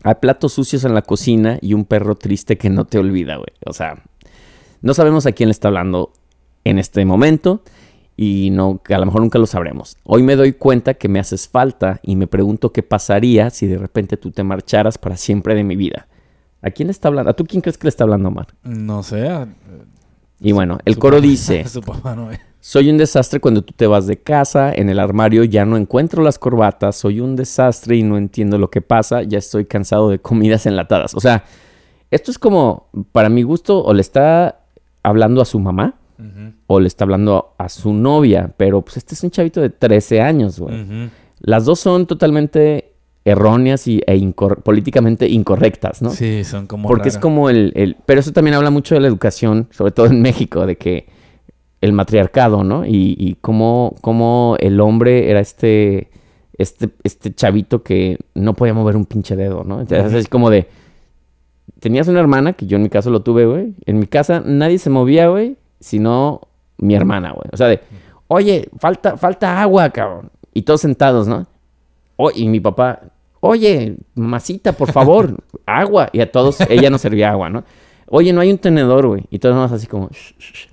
Hay 0.04 0.14
platos 0.20 0.52
sucios 0.52 0.84
en 0.84 0.94
la 0.94 1.02
cocina 1.02 1.58
y 1.60 1.74
un 1.74 1.84
perro 1.84 2.14
triste 2.16 2.58
que 2.58 2.70
no 2.70 2.84
te 2.86 2.98
olvida, 2.98 3.36
güey. 3.36 3.50
O 3.66 3.72
sea, 3.72 4.02
no 4.80 4.94
sabemos 4.94 5.26
a 5.26 5.32
quién 5.32 5.48
le 5.48 5.52
está 5.52 5.68
hablando 5.68 6.12
en 6.64 6.78
este 6.78 7.04
momento 7.04 7.62
y 8.16 8.50
no, 8.50 8.80
a 8.88 8.98
lo 8.98 9.06
mejor 9.06 9.20
nunca 9.20 9.38
lo 9.38 9.46
sabremos. 9.46 9.96
Hoy 10.04 10.22
me 10.22 10.36
doy 10.36 10.52
cuenta 10.52 10.94
que 10.94 11.08
me 11.08 11.18
haces 11.20 11.48
falta 11.48 12.00
y 12.02 12.16
me 12.16 12.26
pregunto 12.26 12.72
qué 12.72 12.82
pasaría 12.82 13.50
si 13.50 13.66
de 13.66 13.78
repente 13.78 14.16
tú 14.16 14.30
te 14.32 14.42
marcharas 14.42 14.98
para 14.98 15.16
siempre 15.16 15.54
de 15.54 15.64
mi 15.64 15.76
vida. 15.76 16.08
¿A 16.62 16.70
quién 16.70 16.88
le 16.88 16.92
está 16.92 17.08
hablando? 17.08 17.30
¿A 17.30 17.34
tú 17.34 17.44
quién 17.44 17.60
crees 17.60 17.78
que 17.78 17.84
le 17.86 17.90
está 17.90 18.04
hablando, 18.04 18.28
Omar? 18.28 18.48
No 18.62 19.02
sé. 19.02 19.28
a- 19.28 19.48
Y 20.40 20.52
bueno, 20.52 20.78
el 20.84 20.94
su 20.94 21.00
coro 21.00 21.16
papá- 21.16 21.26
dice... 21.26 21.64
Su 21.68 21.80
papá 21.80 22.14
no 22.16 22.30
es. 22.30 22.40
Soy 22.64 22.90
un 22.90 22.96
desastre 22.96 23.40
cuando 23.40 23.62
tú 23.62 23.74
te 23.76 23.88
vas 23.88 24.06
de 24.06 24.18
casa, 24.18 24.72
en 24.72 24.88
el 24.88 25.00
armario 25.00 25.42
ya 25.42 25.64
no 25.64 25.76
encuentro 25.76 26.22
las 26.22 26.38
corbatas, 26.38 26.94
soy 26.94 27.18
un 27.18 27.34
desastre 27.34 27.96
y 27.96 28.04
no 28.04 28.16
entiendo 28.16 28.56
lo 28.56 28.70
que 28.70 28.80
pasa, 28.80 29.22
ya 29.24 29.38
estoy 29.38 29.64
cansado 29.64 30.08
de 30.10 30.20
comidas 30.20 30.64
enlatadas. 30.66 31.12
O 31.16 31.20
sea, 31.20 31.42
esto 32.12 32.30
es 32.30 32.38
como, 32.38 32.86
para 33.10 33.28
mi 33.28 33.42
gusto, 33.42 33.82
o 33.82 33.92
le 33.92 34.00
está 34.00 34.60
hablando 35.02 35.42
a 35.42 35.44
su 35.44 35.58
mamá 35.58 35.96
o 36.68 36.78
le 36.78 36.86
está 36.86 37.02
hablando 37.02 37.52
a, 37.58 37.64
a 37.64 37.68
su 37.68 37.92
novia, 37.92 38.52
pero 38.56 38.80
pues 38.82 38.96
este 38.98 39.14
es 39.16 39.24
un 39.24 39.32
chavito 39.32 39.60
de 39.60 39.70
13 39.70 40.20
años, 40.20 40.60
güey. 40.60 41.10
Las 41.40 41.64
dos 41.64 41.80
son 41.80 42.06
totalmente 42.06 42.92
erróneas 43.24 43.88
y, 43.88 44.00
e 44.06 44.16
incor- 44.18 44.62
políticamente 44.62 45.28
incorrectas, 45.28 46.00
¿no? 46.00 46.10
Sí, 46.10 46.44
son 46.44 46.68
como 46.68 46.86
Porque 46.88 47.08
es 47.08 47.18
como 47.18 47.50
el, 47.50 47.72
el- 47.74 47.96
Pero 48.06 48.20
eso 48.20 48.30
también 48.32 48.54
habla 48.54 48.70
mucho 48.70 48.94
de 48.94 49.00
la 49.00 49.08
educación, 49.08 49.66
sobre 49.72 49.90
todo 49.90 50.06
en 50.06 50.22
México, 50.22 50.64
de 50.64 50.76
que 50.76 51.06
el 51.82 51.92
matriarcado, 51.92 52.64
¿no? 52.64 52.86
Y, 52.86 53.16
y 53.18 53.34
cómo, 53.40 53.96
cómo 54.00 54.56
el 54.60 54.80
hombre 54.80 55.30
era 55.30 55.40
este, 55.40 56.10
este, 56.56 56.88
este 57.02 57.34
chavito 57.34 57.82
que 57.82 58.18
no 58.34 58.54
podía 58.54 58.72
mover 58.72 58.96
un 58.96 59.04
pinche 59.04 59.36
dedo, 59.36 59.64
¿no? 59.64 59.80
Entonces 59.80 60.14
es 60.14 60.28
como 60.28 60.48
de... 60.48 60.68
Tenías 61.80 62.06
una 62.06 62.20
hermana, 62.20 62.52
que 62.52 62.66
yo 62.66 62.76
en 62.76 62.84
mi 62.84 62.88
caso 62.88 63.10
lo 63.10 63.22
tuve, 63.22 63.46
güey. 63.46 63.74
En 63.84 63.98
mi 63.98 64.06
casa 64.06 64.40
nadie 64.44 64.78
se 64.78 64.88
movía, 64.90 65.28
güey, 65.28 65.56
sino 65.80 66.42
mi 66.78 66.94
hermana, 66.94 67.32
güey. 67.32 67.48
O 67.52 67.56
sea, 67.56 67.66
de, 67.66 67.80
oye, 68.28 68.68
falta, 68.78 69.16
falta 69.16 69.60
agua, 69.60 69.90
cabrón. 69.90 70.30
Y 70.54 70.62
todos 70.62 70.80
sentados, 70.82 71.26
¿no? 71.26 71.46
Y 72.36 72.46
mi 72.46 72.60
papá, 72.60 73.00
oye, 73.40 73.96
mamacita, 74.14 74.72
por 74.72 74.92
favor, 74.92 75.36
agua. 75.66 76.08
Y 76.12 76.20
a 76.20 76.30
todos, 76.30 76.60
ella 76.70 76.90
nos 76.90 77.00
servía 77.00 77.32
agua, 77.32 77.50
¿no? 77.50 77.64
Oye, 78.08 78.32
no 78.32 78.40
hay 78.40 78.52
un 78.52 78.58
tenedor, 78.58 79.08
güey. 79.08 79.24
Y 79.30 79.40
todos 79.40 79.56
más 79.56 79.72
así 79.72 79.88
como, 79.88 80.08
"Shh, 80.10 80.34
shh, 80.38 80.52
shh". 80.52 80.71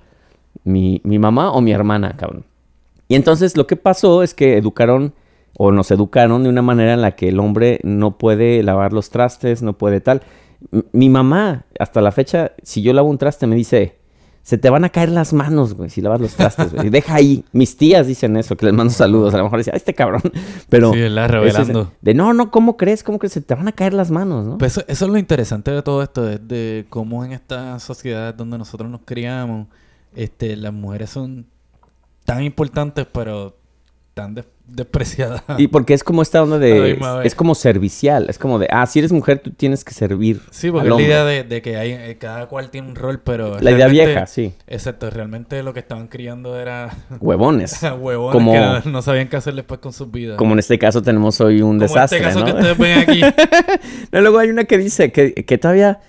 Mi, 0.64 1.00
mi 1.04 1.18
mamá 1.18 1.52
o 1.52 1.60
mi 1.60 1.72
hermana, 1.72 2.16
cabrón. 2.16 2.44
Y 3.08 3.14
entonces 3.16 3.56
lo 3.56 3.66
que 3.66 3.76
pasó 3.76 4.22
es 4.22 4.34
que 4.34 4.56
educaron 4.56 5.14
o 5.56 5.72
nos 5.72 5.90
educaron 5.90 6.42
de 6.44 6.48
una 6.48 6.62
manera 6.62 6.94
en 6.94 7.00
la 7.02 7.16
que 7.16 7.28
el 7.28 7.40
hombre 7.40 7.80
no 7.82 8.16
puede 8.18 8.62
lavar 8.62 8.92
los 8.92 9.10
trastes, 9.10 9.62
no 9.62 9.76
puede 9.76 10.00
tal. 10.00 10.22
M- 10.72 10.84
Mi 10.92 11.08
mamá, 11.08 11.64
hasta 11.78 12.00
la 12.00 12.12
fecha, 12.12 12.52
si 12.62 12.82
yo 12.82 12.92
lavo 12.92 13.08
un 13.08 13.18
traste, 13.18 13.46
me 13.46 13.56
dice, 13.56 13.96
se 14.42 14.58
te 14.58 14.70
van 14.70 14.84
a 14.84 14.88
caer 14.90 15.10
las 15.10 15.32
manos, 15.32 15.74
güey, 15.74 15.90
si 15.90 16.00
lavas 16.00 16.20
los 16.20 16.34
trastes, 16.34 16.72
güey. 16.72 16.88
Deja 16.88 17.14
ahí. 17.16 17.44
Mis 17.52 17.76
tías 17.76 18.06
dicen 18.06 18.36
eso, 18.36 18.56
que 18.56 18.64
les 18.66 18.74
mando 18.74 18.92
saludos. 18.92 19.34
A 19.34 19.38
lo 19.38 19.44
mejor 19.44 19.58
dicen, 19.58 19.74
"Ay, 19.74 19.78
este 19.78 19.92
cabrón. 19.94 20.22
Pero... 20.68 20.92
Sí, 20.92 21.08
la 21.08 21.24
es 21.26 21.30
revelando. 21.30 21.92
De 22.00 22.14
no, 22.14 22.32
no, 22.32 22.50
¿cómo 22.50 22.76
crees? 22.76 23.02
¿Cómo 23.02 23.18
crees? 23.18 23.32
Se 23.34 23.40
te 23.42 23.54
van 23.54 23.68
a 23.68 23.72
caer 23.72 23.92
las 23.92 24.10
manos, 24.10 24.46
¿no? 24.46 24.56
Pues 24.58 24.72
eso, 24.72 24.84
eso 24.88 25.04
es 25.06 25.10
lo 25.10 25.18
interesante 25.18 25.70
de 25.72 25.82
todo 25.82 26.02
esto, 26.02 26.28
es 26.30 26.46
de 26.46 26.86
cómo 26.88 27.24
en 27.24 27.32
esta 27.32 27.78
sociedad 27.80 28.32
donde 28.34 28.56
nosotros 28.56 28.88
nos 28.90 29.00
criamos, 29.04 29.66
este, 30.14 30.56
las 30.56 30.72
mujeres 30.72 31.10
son 31.10 31.46
tan 32.24 32.42
importantes, 32.42 33.06
pero 33.10 33.56
tan 34.14 34.34
des- 34.34 34.46
despreciadas. 34.66 35.42
Y 35.58 35.66
porque 35.68 35.94
es 35.94 36.04
como 36.04 36.22
esta 36.22 36.42
onda 36.42 36.58
de... 36.58 36.98
Es 37.24 37.34
como 37.34 37.56
servicial. 37.56 38.26
Es 38.28 38.38
como 38.38 38.58
de, 38.60 38.68
ah, 38.70 38.86
si 38.86 39.00
eres 39.00 39.10
mujer, 39.12 39.40
tú 39.40 39.50
tienes 39.50 39.82
que 39.84 39.92
servir 39.92 40.40
Sí, 40.50 40.70
porque 40.70 40.88
es 40.88 40.94
la 40.94 41.02
idea 41.02 41.24
de, 41.24 41.42
de 41.42 41.60
que 41.62 41.76
hay, 41.76 41.90
eh, 41.92 42.18
cada 42.20 42.46
cual 42.46 42.70
tiene 42.70 42.88
un 42.88 42.94
rol, 42.94 43.20
pero... 43.20 43.58
La 43.60 43.72
idea 43.72 43.88
vieja, 43.88 44.26
sí. 44.26 44.52
Exacto, 44.68 45.10
realmente 45.10 45.60
lo 45.64 45.72
que 45.74 45.80
estaban 45.80 46.06
criando 46.06 46.56
era 46.58 46.90
Huevones. 47.20 47.80
huevones 47.98 48.32
Como- 48.32 48.52
que 48.52 48.58
no, 48.60 48.80
no 48.92 49.02
sabían 49.02 49.28
qué 49.28 49.36
hacer 49.36 49.54
después 49.54 49.80
con 49.80 49.92
sus 49.92 50.08
vidas. 50.10 50.36
Como 50.36 50.52
en 50.52 50.60
este 50.60 50.78
caso 50.78 51.02
tenemos 51.02 51.40
hoy 51.40 51.62
un 51.62 51.78
Como 51.78 51.80
desastre, 51.80 52.18
este 52.18 52.28
caso 52.28 52.40
¿no? 52.40 52.44
que 52.46 52.52
ustedes 52.52 52.78
ven 52.78 52.98
aquí. 52.98 53.20
No, 54.12 54.20
luego 54.20 54.38
hay 54.38 54.50
una 54.50 54.64
que 54.64 54.78
dice 54.78 55.10
que, 55.12 55.34
que 55.34 55.58
todavía, 55.58 56.00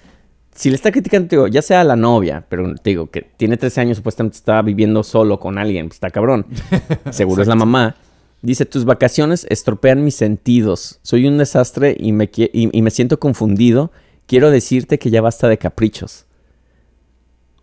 si 0.54 0.70
le 0.70 0.76
está 0.76 0.92
criticando, 0.92 1.28
te 1.30 1.36
digo, 1.36 1.48
ya 1.48 1.62
sea 1.62 1.82
a 1.82 1.84
la 1.84 1.96
novia, 1.96 2.46
pero 2.50 2.76
te 2.76 2.90
digo 2.92 3.10
que 3.10 3.22
tiene 3.38 3.58
13 3.58 3.82
años, 3.82 3.98
supuestamente 3.98 4.38
está 4.38 4.62
viviendo 4.62 5.04
solo 5.04 5.40
con 5.40 5.58
alguien, 5.58 5.88
pues 5.88 5.96
está 5.98 6.10
cabrón. 6.12 6.46
Seguro 7.12 7.42
es 7.42 7.48
la 7.48 7.56
mamá. 7.56 7.96
Dice, 8.42 8.66
tus 8.66 8.86
vacaciones 8.86 9.46
estropean 9.50 10.04
mis 10.04 10.16
sentidos. 10.16 11.00
Soy 11.04 11.28
un 11.28 11.38
desastre 11.38 11.96
y 12.00 12.12
me, 12.12 12.30
y 12.34 12.82
me 12.82 12.90
siento 12.92 13.20
confundido. 13.20 13.92
Quiero 14.26 14.50
decirte 14.50 14.98
que 15.00 15.10
ya 15.12 15.22
basta 15.22 15.48
de 15.48 15.58
caprichos. 15.58 16.26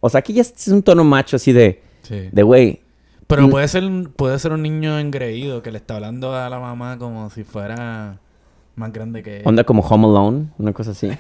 O 0.01 0.09
sea, 0.09 0.21
aquí 0.21 0.33
ya 0.33 0.43
es 0.43 0.69
un 0.69 0.83
tono 0.83 1.03
macho 1.05 1.37
así 1.37 1.53
de, 1.53 1.83
Sí. 2.03 2.29
de 2.31 2.43
güey, 2.43 2.81
Pero 3.27 3.47
Mm. 3.47 3.51
puede 3.51 3.69
ser, 3.69 3.83
puede 4.17 4.39
ser 4.39 4.53
un 4.53 4.63
niño 4.63 4.99
engreído 4.99 5.63
que 5.63 5.71
le 5.71 5.77
está 5.79 5.97
hablando 5.97 6.35
a 6.35 6.49
la 6.49 6.59
mamá 6.61 6.97
como 6.97 7.29
si 7.29 7.45
fuera 7.45 8.19
más 8.79 8.93
grande 8.93 9.23
que 9.23 9.43
onda 9.45 9.65
como 9.65 9.83
Home 9.83 10.07
Alone, 10.07 10.47
una 10.59 10.73
cosa 10.73 10.93
así. 10.93 11.11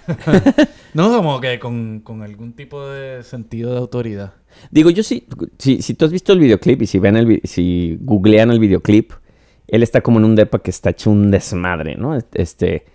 No, 0.94 1.14
como 1.14 1.40
que 1.40 1.58
con, 1.58 2.00
con 2.00 2.22
algún 2.22 2.54
tipo 2.54 2.86
de 2.88 3.22
sentido 3.22 3.72
de 3.72 3.78
autoridad. 3.78 4.32
Digo, 4.70 4.88
yo 4.90 5.02
sí, 5.02 5.26
si, 5.58 5.82
si 5.82 5.94
tú 5.94 6.06
has 6.06 6.10
visto 6.10 6.32
el 6.32 6.40
videoclip 6.40 6.80
y 6.82 6.86
si 6.86 6.98
ven 6.98 7.16
el 7.16 7.40
si 7.44 7.98
googlean 8.00 8.50
el 8.50 8.58
videoclip, 8.58 9.12
él 9.66 9.82
está 9.82 10.00
como 10.00 10.18
en 10.18 10.24
un 10.24 10.34
depa 10.34 10.60
que 10.60 10.70
está 10.70 10.90
hecho 10.90 11.10
un 11.10 11.30
desmadre, 11.30 11.96
¿no? 11.96 12.16
Este 12.32 12.86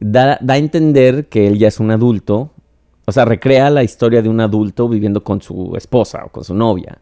da, 0.00 0.38
da 0.40 0.54
a 0.54 0.58
entender 0.58 1.28
que 1.28 1.46
él 1.46 1.58
ya 1.58 1.68
es 1.68 1.80
un 1.80 1.90
adulto, 1.90 2.52
o 3.06 3.12
sea, 3.12 3.24
recrea 3.24 3.70
la 3.70 3.84
historia 3.84 4.22
de 4.22 4.28
un 4.28 4.40
adulto 4.40 4.88
viviendo 4.88 5.22
con 5.22 5.40
su 5.40 5.74
esposa 5.76 6.24
o 6.24 6.28
con 6.30 6.44
su 6.44 6.54
novia. 6.54 7.00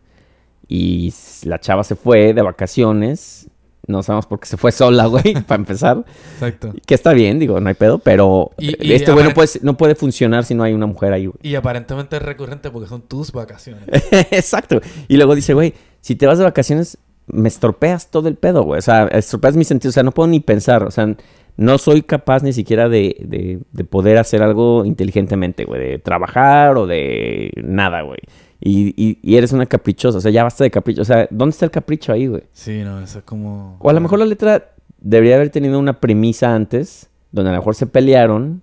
Y 0.69 1.13
la 1.45 1.59
chava 1.59 1.83
se 1.83 1.97
fue 1.97 2.33
de 2.33 2.43
vacaciones, 2.43 3.50
no 3.91 4.03
sabemos 4.03 4.27
por 4.27 4.41
qué 4.41 4.47
se 4.47 4.57
fue 4.57 4.73
sola, 4.73 5.07
güey, 5.07 5.35
para 5.47 5.61
empezar. 5.61 6.05
Exacto. 6.35 6.73
Que 6.87 6.95
está 6.95 7.13
bien, 7.13 7.39
digo, 7.39 7.61
no 7.61 7.69
hay 7.69 7.75
pedo, 7.75 7.99
pero 7.99 8.53
Y- 8.59 8.75
y 8.87 8.93
este 8.95 9.13
güey 9.13 9.25
no 9.25 9.35
puede, 9.35 9.49
no 9.63 9.77
puede 9.77 9.95
funcionar 9.95 10.45
si 10.45 10.55
no 10.55 10.63
hay 10.63 10.73
una 10.73 10.87
mujer 10.87 11.13
ahí, 11.13 11.27
güey. 11.27 11.39
Y 11.43 11.55
aparentemente 11.57 12.17
es 12.17 12.23
recurrente 12.23 12.71
porque 12.71 12.89
son 12.89 13.03
tus 13.03 13.33
vacaciones. 13.33 13.85
Exacto. 14.31 14.81
Y 15.09 15.17
luego 15.17 15.35
dice, 15.35 15.53
güey, 15.55 15.75
si 16.01 16.15
te 16.17 16.27
vas 16.27 16.39
de 16.39 16.45
vacaciones, 16.45 16.97
me 17.27 17.49
estropeas 17.49 18.11
todo 18.11 18.29
el 18.29 18.37
pedo, 18.37 18.63
güey. 18.63 18.79
O 18.79 18.83
sea, 18.83 19.05
estropeas 19.09 19.57
mi 19.57 19.65
sentido. 19.65 19.91
O 19.91 19.93
sea, 19.93 20.03
no 20.03 20.13
puedo 20.13 20.27
ni 20.29 20.41
pensar. 20.41 20.83
O 20.83 20.91
sea, 20.91 21.15
no 21.57 21.79
soy 21.79 22.03
capaz 22.03 22.43
ni 22.43 22.53
siquiera 22.53 22.89
de, 22.89 23.17
de, 23.21 23.61
de 23.71 23.85
poder 23.85 24.17
hacer 24.19 24.43
algo 24.43 24.85
inteligentemente, 24.85 25.65
güey. 25.65 25.81
De 25.81 25.99
trabajar 25.99 26.77
o 26.77 26.87
de 26.87 27.53
nada, 27.63 28.03
güey. 28.03 28.19
Y, 28.61 28.89
y, 28.97 29.19
y 29.23 29.37
eres 29.37 29.53
una 29.53 29.67
caprichosa. 29.67 30.19
O 30.19 30.21
sea, 30.21 30.31
ya 30.31 30.43
basta 30.43 30.65
de 30.65 30.71
capricho. 30.71 31.03
O 31.03 31.05
sea, 31.05 31.27
¿dónde 31.31 31.53
está 31.53 31.65
el 31.65 31.71
capricho 31.71 32.13
ahí, 32.13 32.27
güey? 32.27 32.43
Sí, 32.53 32.83
no, 32.85 33.01
eso 33.01 33.19
es 33.21 33.25
como... 33.25 33.77
O 33.81 33.89
a 33.89 33.93
lo 33.93 34.01
mejor 34.01 34.19
la 34.19 34.27
letra 34.27 34.71
debería 34.99 35.37
haber 35.37 35.51
tenido 35.51 35.79
una 35.79 35.99
premisa 36.01 36.55
antes, 36.55 37.09
donde 37.33 37.51
a 37.51 37.53
lo 37.55 37.59
mejor 37.61 37.75
se 37.75 37.87
pelearon. 37.87 38.63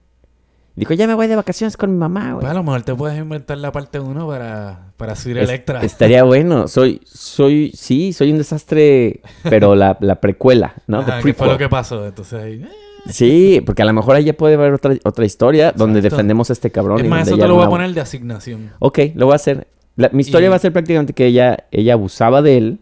Dijo, 0.75 0.93
ya 0.93 1.07
me 1.07 1.15
voy 1.15 1.25
de 1.25 1.35
vacaciones 1.35 1.75
con 1.75 1.91
mi 1.91 1.97
mamá, 1.97 2.33
güey. 2.33 2.41
Pues 2.41 2.51
a 2.51 2.53
lo 2.53 2.61
mejor 2.61 2.83
te 2.83 2.93
puedes 2.93 3.17
inventar 3.17 3.57
la 3.57 3.71
parte 3.71 3.99
1 3.99 4.27
para, 4.27 4.91
para 4.97 5.15
subir 5.15 5.39
Es- 5.39 5.49
Electra. 5.49 5.81
Estaría 5.81 6.21
bueno. 6.25 6.67
Soy, 6.67 7.01
soy, 7.03 7.71
sí, 7.73 8.13
soy 8.13 8.31
un 8.31 8.37
desastre, 8.37 9.21
pero 9.41 9.73
la, 9.73 9.97
la 10.01 10.21
precuela, 10.21 10.75
¿no? 10.85 10.99
Ajá, 10.99 11.21
¿Qué 11.23 11.33
fue 11.33 11.47
lo 11.47 11.57
que 11.57 11.67
pasó? 11.69 12.05
Entonces 12.05 12.39
ahí... 12.39 12.61
eh. 12.63 12.69
Sí, 13.09 13.61
porque 13.65 13.81
a 13.81 13.85
lo 13.85 13.93
mejor 13.93 14.15
ahí 14.17 14.25
ya 14.25 14.33
puede 14.33 14.55
haber 14.55 14.73
otra, 14.73 14.93
otra 15.05 15.25
historia 15.25 15.71
donde 15.71 16.01
defendemos 16.01 16.49
a 16.49 16.53
este 16.53 16.71
cabrón. 16.71 16.99
Es 16.99 17.07
más, 17.09 17.27
eso 17.27 17.37
te 17.37 17.47
lo 17.47 17.55
voy 17.55 17.63
a 17.65 17.69
poner 17.69 17.93
de 17.93 18.01
asignación. 18.01 18.71
Ok, 18.79 18.99
lo 19.15 19.27
voy 19.27 19.33
a 19.33 19.37
hacer. 19.37 19.67
La- 19.97 20.09
mi 20.13 20.21
historia 20.21 20.47
Y- 20.47 20.49
va 20.49 20.55
a 20.55 20.59
ser 20.59 20.71
prácticamente 20.71 21.11
que 21.13 21.25
ella, 21.25 21.65
ella 21.71 21.93
abusaba 21.93 22.41
de 22.41 22.57
él 22.57 22.79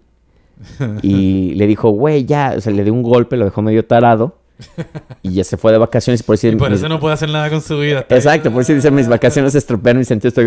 y 1.02 1.54
le 1.56 1.66
dijo, 1.68 1.90
güey, 1.90 2.26
ya, 2.26 2.54
o 2.58 2.62
sea, 2.62 2.72
le 2.72 2.84
dio 2.84 2.94
un 2.94 3.02
golpe, 3.04 3.36
lo 3.38 3.46
dejó 3.46 3.62
medio 3.64 3.84
tarado 3.86 4.38
y 5.22 5.34
ya 5.34 5.44
se 5.44 5.58
fue 5.58 5.74
de 5.74 5.78
vacaciones 5.78 6.22
y 6.22 6.24
por 6.24 6.36
eso... 6.36 6.48
Y 6.48 6.56
por 6.56 6.70
mis- 6.70 6.80
eso 6.80 6.88
no 6.88 7.00
puede 7.00 7.14
hacer 7.16 7.30
nada 7.30 7.50
con 7.50 7.62
su 7.62 7.78
vida. 7.80 8.06
Exacto, 8.10 8.52
por 8.52 8.62
eso 8.62 8.74
dice 8.74 8.90
mis 8.92 9.08
vacaciones 9.08 9.52
se 9.52 9.58
estropean 9.58 9.98
mi 9.98 10.06
sentido. 10.06 10.30
Estoy. 10.30 10.46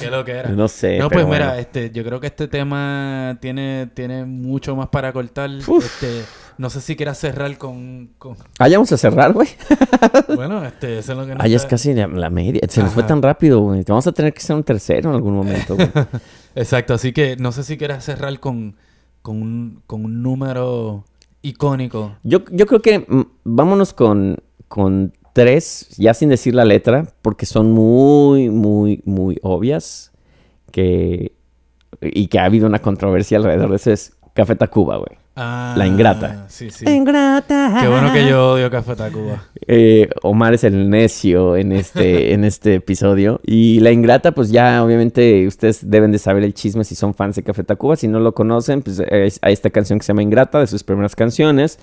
Qué 0.00 0.10
lo 0.10 0.24
que 0.24 0.32
era. 0.32 0.48
No 0.50 0.68
sé. 0.68 0.98
No, 0.98 1.08
pero 1.08 1.26
pues 1.26 1.38
mira, 1.40 1.58
este, 1.58 1.90
yo 1.90 2.04
creo 2.04 2.20
que 2.20 2.26
este 2.28 2.48
tema 2.48 3.36
tiene, 3.40 3.88
tiene 3.94 4.24
mucho 4.24 4.74
más 4.76 4.88
para 4.88 5.12
cortar. 5.12 5.50
Uf. 5.66 5.84
Este, 5.84 6.22
no 6.58 6.70
sé 6.70 6.80
si 6.80 6.96
quieras 6.96 7.18
cerrar 7.18 7.56
con, 7.58 8.10
con- 8.18 8.36
Ah, 8.58 8.68
ya 8.68 8.76
vamos 8.78 8.92
a 8.92 8.96
cerrar, 8.96 9.32
güey. 9.32 9.48
bueno, 10.36 10.64
este, 10.64 10.98
eso 10.98 11.12
es 11.12 11.18
lo 11.18 11.26
que 11.26 11.34
nos 11.34 11.44
Ah, 11.44 11.48
ya 11.48 11.56
es 11.56 11.66
casi 11.66 11.92
la, 11.94 12.06
la 12.06 12.30
media. 12.30 12.60
Se 12.68 12.82
nos 12.82 12.92
fue 12.92 13.02
tan 13.02 13.20
rápido, 13.22 13.60
güey. 13.60 13.82
Vamos 13.86 14.06
a 14.06 14.12
tener 14.12 14.32
que 14.32 14.38
hacer 14.40 14.56
un 14.56 14.64
tercero 14.64 15.10
en 15.10 15.16
algún 15.16 15.34
momento, 15.34 15.76
güey. 15.76 15.90
Exacto, 16.54 16.94
así 16.94 17.12
que 17.12 17.36
no 17.36 17.52
sé 17.52 17.64
si 17.64 17.76
quieras 17.76 18.04
cerrar 18.04 18.38
con, 18.40 18.76
con, 19.22 19.42
un, 19.42 19.82
con 19.86 20.04
un 20.04 20.22
número 20.22 21.04
icónico. 21.42 22.16
Yo, 22.22 22.44
yo 22.50 22.66
creo 22.66 22.80
que 22.80 23.00
mm, 23.00 23.22
vámonos 23.44 23.92
con, 23.92 24.36
con 24.68 25.12
tres, 25.32 25.88
ya 25.98 26.14
sin 26.14 26.28
decir 26.28 26.54
la 26.54 26.64
letra, 26.64 27.06
porque 27.22 27.44
son 27.46 27.72
muy, 27.72 28.50
muy, 28.50 29.02
muy 29.04 29.38
obvias. 29.42 30.12
Que, 30.70 31.32
y 32.00 32.26
que 32.26 32.38
ha 32.38 32.44
habido 32.46 32.66
una 32.66 32.80
controversia 32.80 33.38
alrededor 33.38 33.70
de 33.70 33.76
eso. 33.76 33.90
Es 33.92 34.16
Café 34.34 34.56
Tacuba, 34.56 34.96
güey. 34.96 35.18
Ah, 35.36 35.74
La 35.76 35.86
ingrata. 35.86 36.46
Sí, 36.48 36.70
sí. 36.70 36.84
Ingrata. 36.88 37.78
Qué 37.80 37.88
bueno 37.88 38.12
que 38.12 38.28
yo 38.28 38.52
odio 38.52 38.70
Café 38.70 38.94
Tacuba. 38.94 39.42
Eh, 39.66 40.08
Omar 40.22 40.54
es 40.54 40.62
el 40.62 40.88
necio 40.88 41.56
en 41.56 41.72
este, 41.72 42.32
en 42.34 42.44
este 42.44 42.74
episodio. 42.76 43.40
Y 43.44 43.80
la 43.80 43.90
ingrata, 43.90 44.32
pues 44.32 44.50
ya 44.52 44.84
obviamente 44.84 45.46
ustedes 45.48 45.90
deben 45.90 46.12
de 46.12 46.18
saber 46.18 46.44
el 46.44 46.54
chisme 46.54 46.84
si 46.84 46.94
son 46.94 47.14
fans 47.14 47.34
de 47.36 47.42
Café 47.42 47.64
Tacuba. 47.64 47.96
Si 47.96 48.06
no 48.06 48.20
lo 48.20 48.32
conocen, 48.32 48.82
pues 48.82 49.00
es- 49.00 49.40
hay 49.42 49.52
esta 49.52 49.70
canción 49.70 49.98
que 49.98 50.04
se 50.04 50.12
llama 50.12 50.22
Ingrata, 50.22 50.60
de 50.60 50.66
sus 50.68 50.84
primeras 50.84 51.16
canciones. 51.16 51.78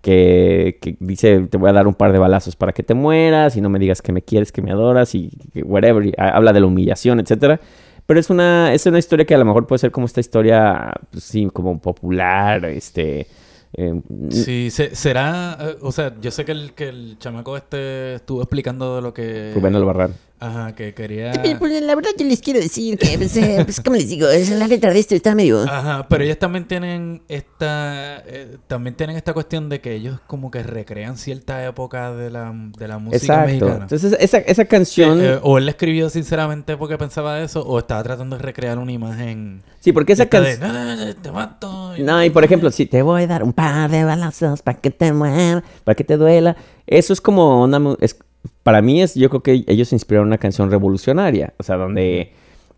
Que, 0.00 0.76
que 0.82 0.96
dice, 1.00 1.40
te 1.48 1.56
voy 1.56 1.70
a 1.70 1.72
dar 1.72 1.86
un 1.86 1.94
par 1.94 2.12
de 2.12 2.18
balazos 2.18 2.56
para 2.56 2.72
que 2.72 2.82
te 2.82 2.92
mueras 2.92 3.56
y 3.56 3.62
no 3.62 3.70
me 3.70 3.78
digas 3.78 4.02
que 4.02 4.12
me 4.12 4.20
quieres, 4.20 4.52
que 4.52 4.60
me 4.60 4.70
adoras 4.70 5.14
y 5.14 5.30
que 5.54 5.62
whatever. 5.62 6.04
y 6.06 6.12
ha- 6.18 6.28
habla 6.36 6.52
de 6.52 6.60
la 6.60 6.66
humillación, 6.66 7.20
etcétera. 7.20 7.58
Pero 8.06 8.20
es 8.20 8.28
una, 8.30 8.72
es 8.74 8.84
una 8.86 8.98
historia 8.98 9.24
que 9.24 9.34
a 9.34 9.38
lo 9.38 9.44
mejor 9.44 9.66
puede 9.66 9.78
ser 9.78 9.90
como 9.90 10.06
esta 10.06 10.20
historia, 10.20 10.92
pues, 11.10 11.24
sí, 11.24 11.48
como 11.52 11.78
popular, 11.80 12.64
este... 12.66 13.26
eh, 13.72 14.00
Sí, 14.30 14.70
se- 14.70 14.94
será, 14.94 15.56
eh, 15.60 15.76
o 15.80 15.90
sea, 15.90 16.14
yo 16.20 16.30
sé 16.30 16.44
que 16.44 16.52
el, 16.52 16.72
que 16.74 16.88
el 16.88 17.16
chamaco 17.18 17.56
este 17.56 18.16
estuvo 18.16 18.42
explicando 18.42 18.96
de 18.96 19.02
lo 19.02 19.14
que... 19.14 19.52
Rubén 19.54 19.74
Albarrán. 19.74 20.14
Ajá, 20.40 20.74
que 20.74 20.92
quería... 20.92 21.32
Pues, 21.58 21.80
la 21.82 21.94
verdad 21.94 22.10
yo 22.18 22.26
les 22.26 22.40
quiero 22.40 22.60
decir 22.60 22.98
que, 22.98 23.16
pues, 23.16 23.34
eh, 23.36 23.62
pues 23.64 23.80
como 23.80 23.96
les 23.96 24.08
digo, 24.08 24.28
es 24.28 24.50
la 24.50 24.66
letra 24.66 24.92
de 24.92 24.98
esto 24.98 25.14
está 25.14 25.34
medio... 25.34 25.62
Ajá, 25.62 26.06
pero 26.08 26.24
ellos 26.24 26.38
también 26.38 26.66
tienen 26.66 27.22
esta 27.28 28.22
eh, 28.26 28.58
también 28.66 28.94
tienen 28.96 29.16
esta 29.16 29.32
cuestión 29.32 29.68
de 29.68 29.80
que 29.80 29.94
ellos 29.94 30.18
como 30.26 30.50
que 30.50 30.62
recrean 30.62 31.16
cierta 31.16 31.64
época 31.64 32.12
de 32.12 32.30
la, 32.30 32.52
de 32.76 32.88
la 32.88 32.98
música 32.98 33.16
Exacto. 33.24 33.46
mexicana. 33.46 33.82
Entonces 33.84 34.16
esa, 34.20 34.38
esa 34.38 34.64
canción... 34.66 35.24
Eh, 35.24 35.38
o 35.42 35.56
él 35.56 35.64
la 35.64 35.70
escribió 35.70 36.10
sinceramente 36.10 36.76
porque 36.76 36.98
pensaba 36.98 37.40
eso, 37.40 37.62
o 37.62 37.78
estaba 37.78 38.02
tratando 38.02 38.36
de 38.36 38.42
recrear 38.42 38.78
una 38.78 38.92
imagen. 38.92 39.62
sí, 39.80 39.92
porque 39.92 40.12
esa 40.12 40.24
de, 40.24 40.28
canción... 40.30 40.60
"No, 40.60 40.72
no, 40.72 40.96
no, 41.06 41.14
te 41.14 41.32
mato. 41.32 41.94
No, 41.98 42.22
y 42.24 42.30
por 42.30 42.44
ejemplo, 42.44 42.70
si 42.70 42.86
te 42.86 43.00
voy 43.02 43.22
a 43.22 43.26
dar 43.26 43.42
un 43.42 43.52
par 43.52 43.90
de 43.90 44.04
balazos 44.04 44.60
para 44.62 44.78
que 44.78 44.90
te 44.90 45.12
mueva, 45.12 45.62
para 45.84 45.94
que 45.94 46.04
te 46.04 46.16
duela. 46.16 46.56
Eso 46.86 47.12
es 47.12 47.20
como 47.20 47.62
una... 47.62 47.96
Es, 48.00 48.18
para 48.64 48.82
mí 48.82 49.00
es, 49.00 49.14
yo 49.14 49.28
creo 49.30 49.42
que 49.42 49.64
ellos 49.68 49.92
inspiraron 49.92 50.26
una 50.26 50.38
canción 50.38 50.70
revolucionaria. 50.70 51.52
O 51.58 51.62
sea, 51.62 51.76
donde 51.76 52.32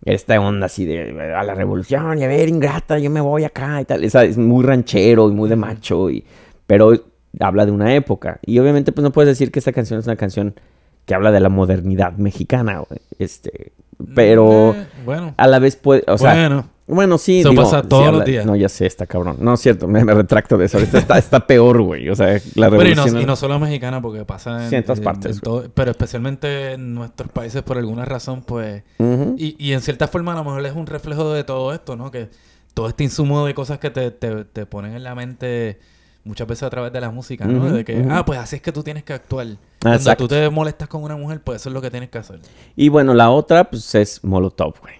esta 0.04 0.38
onda 0.38 0.66
así 0.66 0.84
de 0.84 1.34
a 1.34 1.42
la 1.42 1.54
revolución 1.54 2.18
y 2.18 2.24
a 2.24 2.28
ver, 2.28 2.48
ingrata, 2.48 2.98
yo 2.98 3.08
me 3.08 3.20
voy 3.20 3.44
acá 3.44 3.80
y 3.80 3.84
tal. 3.84 4.04
Esa 4.04 4.24
es 4.24 4.36
muy 4.36 4.64
ranchero 4.64 5.30
y 5.30 5.32
muy 5.32 5.48
de 5.48 5.56
macho. 5.56 6.10
Y, 6.10 6.24
pero 6.66 6.92
habla 7.40 7.64
de 7.64 7.72
una 7.72 7.94
época. 7.94 8.40
Y 8.44 8.58
obviamente 8.58 8.92
pues 8.92 9.04
no 9.04 9.12
puedes 9.12 9.28
decir 9.28 9.52
que 9.52 9.60
esta 9.60 9.72
canción 9.72 10.00
es 10.00 10.06
una 10.06 10.16
canción 10.16 10.54
que 11.06 11.14
habla 11.14 11.30
de 11.32 11.40
la 11.40 11.48
modernidad 11.48 12.12
mexicana. 12.18 12.78
güey. 12.80 13.00
Este, 13.18 13.72
pero 14.14 14.74
Eh, 14.74 14.86
bueno, 15.04 15.34
a 15.36 15.46
la 15.46 15.58
vez 15.58 15.76
puede... 15.76 16.04
O 16.06 16.18
sea, 16.18 16.32
bueno, 16.34 16.66
bueno, 16.88 17.18
sí. 17.18 17.40
Eso 17.40 17.50
digo, 17.50 17.62
pasa 17.62 17.82
sí 17.82 17.88
todos 17.88 18.06
habla- 18.06 18.18
los 18.18 18.26
días. 18.26 18.44
No, 18.46 18.54
ya 18.54 18.68
sé, 18.68 18.86
está 18.86 19.06
cabrón. 19.06 19.36
No 19.40 19.54
es 19.54 19.60
cierto, 19.60 19.88
me, 19.88 20.04
me 20.04 20.12
retracto 20.14 20.58
de 20.58 20.66
eso. 20.66 20.78
Está, 20.78 21.16
está 21.18 21.46
peor, 21.46 21.80
güey. 21.82 22.08
O 22.10 22.14
sea, 22.14 22.34
la 22.54 22.68
Pero 22.70 22.82
y 22.82 22.88
revolución... 22.90 23.14
no, 23.14 23.20
y 23.22 23.26
no 23.26 23.34
solo 23.36 23.58
mexicana, 23.58 24.00
porque 24.02 24.24
pasa 24.24 24.64
en, 24.64 24.70
Sí, 24.70 24.76
en 24.76 25.02
partes, 25.02 25.36
en 25.36 25.40
todo- 25.40 25.64
pero 25.72 25.90
especialmente 25.92 26.72
en 26.74 26.94
nuestros 26.94 27.30
países, 27.30 27.62
por 27.62 27.78
alguna 27.78 28.04
razón, 28.04 28.42
pues. 28.42 28.82
Y, 29.36 29.56
y 29.58 29.72
en 29.72 29.80
cierta 29.80 30.06
forma, 30.08 30.32
a 30.32 30.36
lo 30.36 30.44
mejor 30.44 30.64
es 30.66 30.74
un 30.74 30.86
reflejo 30.86 31.32
de 31.32 31.42
todo 31.44 31.72
esto, 31.72 31.96
¿no? 31.96 32.10
Que 32.10 32.28
todo 32.74 32.88
este 32.88 33.04
insumo 33.04 33.46
de 33.46 33.54
cosas 33.54 33.78
que 33.78 33.90
te, 33.90 34.10
te, 34.10 34.44
te 34.44 34.66
ponen 34.66 34.94
en 34.94 35.02
la 35.02 35.14
mente 35.14 35.78
muchas 36.24 36.46
veces 36.46 36.64
a 36.64 36.70
través 36.70 36.92
de 36.92 37.00
la 37.00 37.10
música, 37.10 37.46
¿no? 37.46 37.70
De 37.72 37.84
que, 37.84 38.04
ah, 38.10 38.24
pues 38.26 38.38
así 38.38 38.56
es 38.56 38.62
que 38.62 38.72
tú 38.72 38.82
tienes 38.82 39.02
que 39.04 39.12
actuar. 39.14 39.46
Ah, 39.86 39.90
Cuando 39.90 40.02
exacto. 40.02 40.24
tú 40.24 40.28
te 40.28 40.50
molestas 40.50 40.88
con 40.88 41.02
una 41.02 41.16
mujer, 41.16 41.42
pues 41.42 41.62
eso 41.62 41.68
es 41.68 41.74
lo 41.74 41.80
que 41.80 41.90
tienes 41.90 42.10
que 42.10 42.18
hacer. 42.18 42.40
Y 42.74 42.88
bueno, 42.88 43.14
la 43.14 43.30
otra, 43.30 43.70
pues 43.70 43.94
es 43.94 44.22
Molotov, 44.24 44.74
güey. 44.80 44.94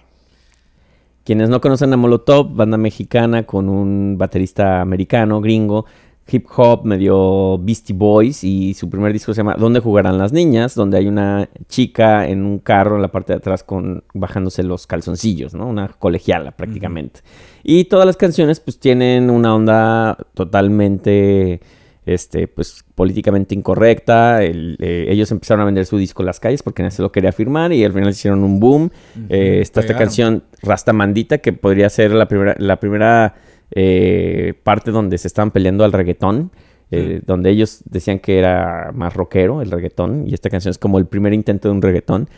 Quienes 1.23 1.49
no 1.49 1.59
conocen 1.59 1.91
a 1.93 1.97
Molotov, 1.97 2.55
banda 2.55 2.77
mexicana 2.77 3.43
con 3.43 3.67
un 3.67 4.17
baterista 4.17 4.79
americano, 4.79 5.41
gringo, 5.41 5.85
hip 6.29 6.45
hop, 6.55 6.85
medio 6.85 7.57
Beastie 7.57 7.95
Boys, 7.95 8.43
y 8.43 8.73
su 8.73 8.89
primer 8.89 9.11
disco 9.13 9.33
se 9.33 9.39
llama 9.39 9.55
¿Dónde 9.57 9.79
jugarán 9.79 10.17
las 10.17 10.31
niñas? 10.31 10.73
Donde 10.75 10.97
hay 10.97 11.07
una 11.07 11.49
chica 11.67 12.27
en 12.27 12.45
un 12.45 12.59
carro 12.59 12.95
en 12.95 13.01
la 13.01 13.07
parte 13.09 13.33
de 13.33 13.37
atrás 13.37 13.63
con 13.63 14.03
bajándose 14.13 14.63
los 14.63 14.87
calzoncillos, 14.87 15.53
¿no? 15.53 15.67
Una 15.67 15.89
colegiala 15.89 16.51
prácticamente. 16.51 17.21
Y 17.63 17.85
todas 17.85 18.05
las 18.05 18.17
canciones 18.17 18.59
pues 18.61 18.79
tienen 18.79 19.29
una 19.29 19.53
onda 19.53 20.17
totalmente 20.33 21.59
este, 22.07 22.47
pues 22.47 22.83
políticamente 22.95 23.53
incorrecta. 23.53 24.41
El- 24.43 24.77
eh, 24.79 25.05
ellos 25.09 25.29
empezaron 25.31 25.61
a 25.61 25.65
vender 25.65 25.85
su 25.85 25.97
disco 25.97 26.23
en 26.23 26.27
las 26.27 26.39
calles 26.39 26.63
porque 26.63 26.81
nadie 26.81 26.95
se 26.95 27.01
lo 27.03 27.11
quería 27.11 27.31
firmar 27.31 27.71
y 27.73 27.83
al 27.83 27.93
final 27.93 28.09
hicieron 28.09 28.43
un 28.43 28.59
boom. 28.59 28.89
Eh, 29.29 29.59
está 29.61 29.81
esta 29.81 29.93
Pegaron. 29.93 29.99
canción 30.05 30.43
Rastamandita 30.63 31.37
que 31.39 31.53
podría 31.53 31.89
ser 31.89 32.11
la 32.11 32.27
primera, 32.27 32.55
la 32.57 32.79
primera 32.79 33.35
eh, 33.71 34.53
parte 34.63 34.91
donde 34.91 35.17
se 35.17 35.27
estaban 35.27 35.51
peleando 35.51 35.83
al 35.83 35.91
reggaetón. 35.91 36.51
eh, 36.89 37.19
Donde 37.25 37.49
ellos 37.49 37.81
decían 37.85 38.19
que 38.19 38.39
era 38.39 38.91
más 38.93 39.13
rockero 39.13 39.61
el 39.61 39.69
reggaetón. 39.69 40.25
Y 40.25 40.33
esta 40.33 40.49
canción 40.49 40.71
es 40.71 40.77
como 40.77 40.97
el 40.99 41.05
primer 41.05 41.33
intento 41.33 41.67
de 41.67 41.73
un 41.75 41.81
reggaetón. 41.81 42.29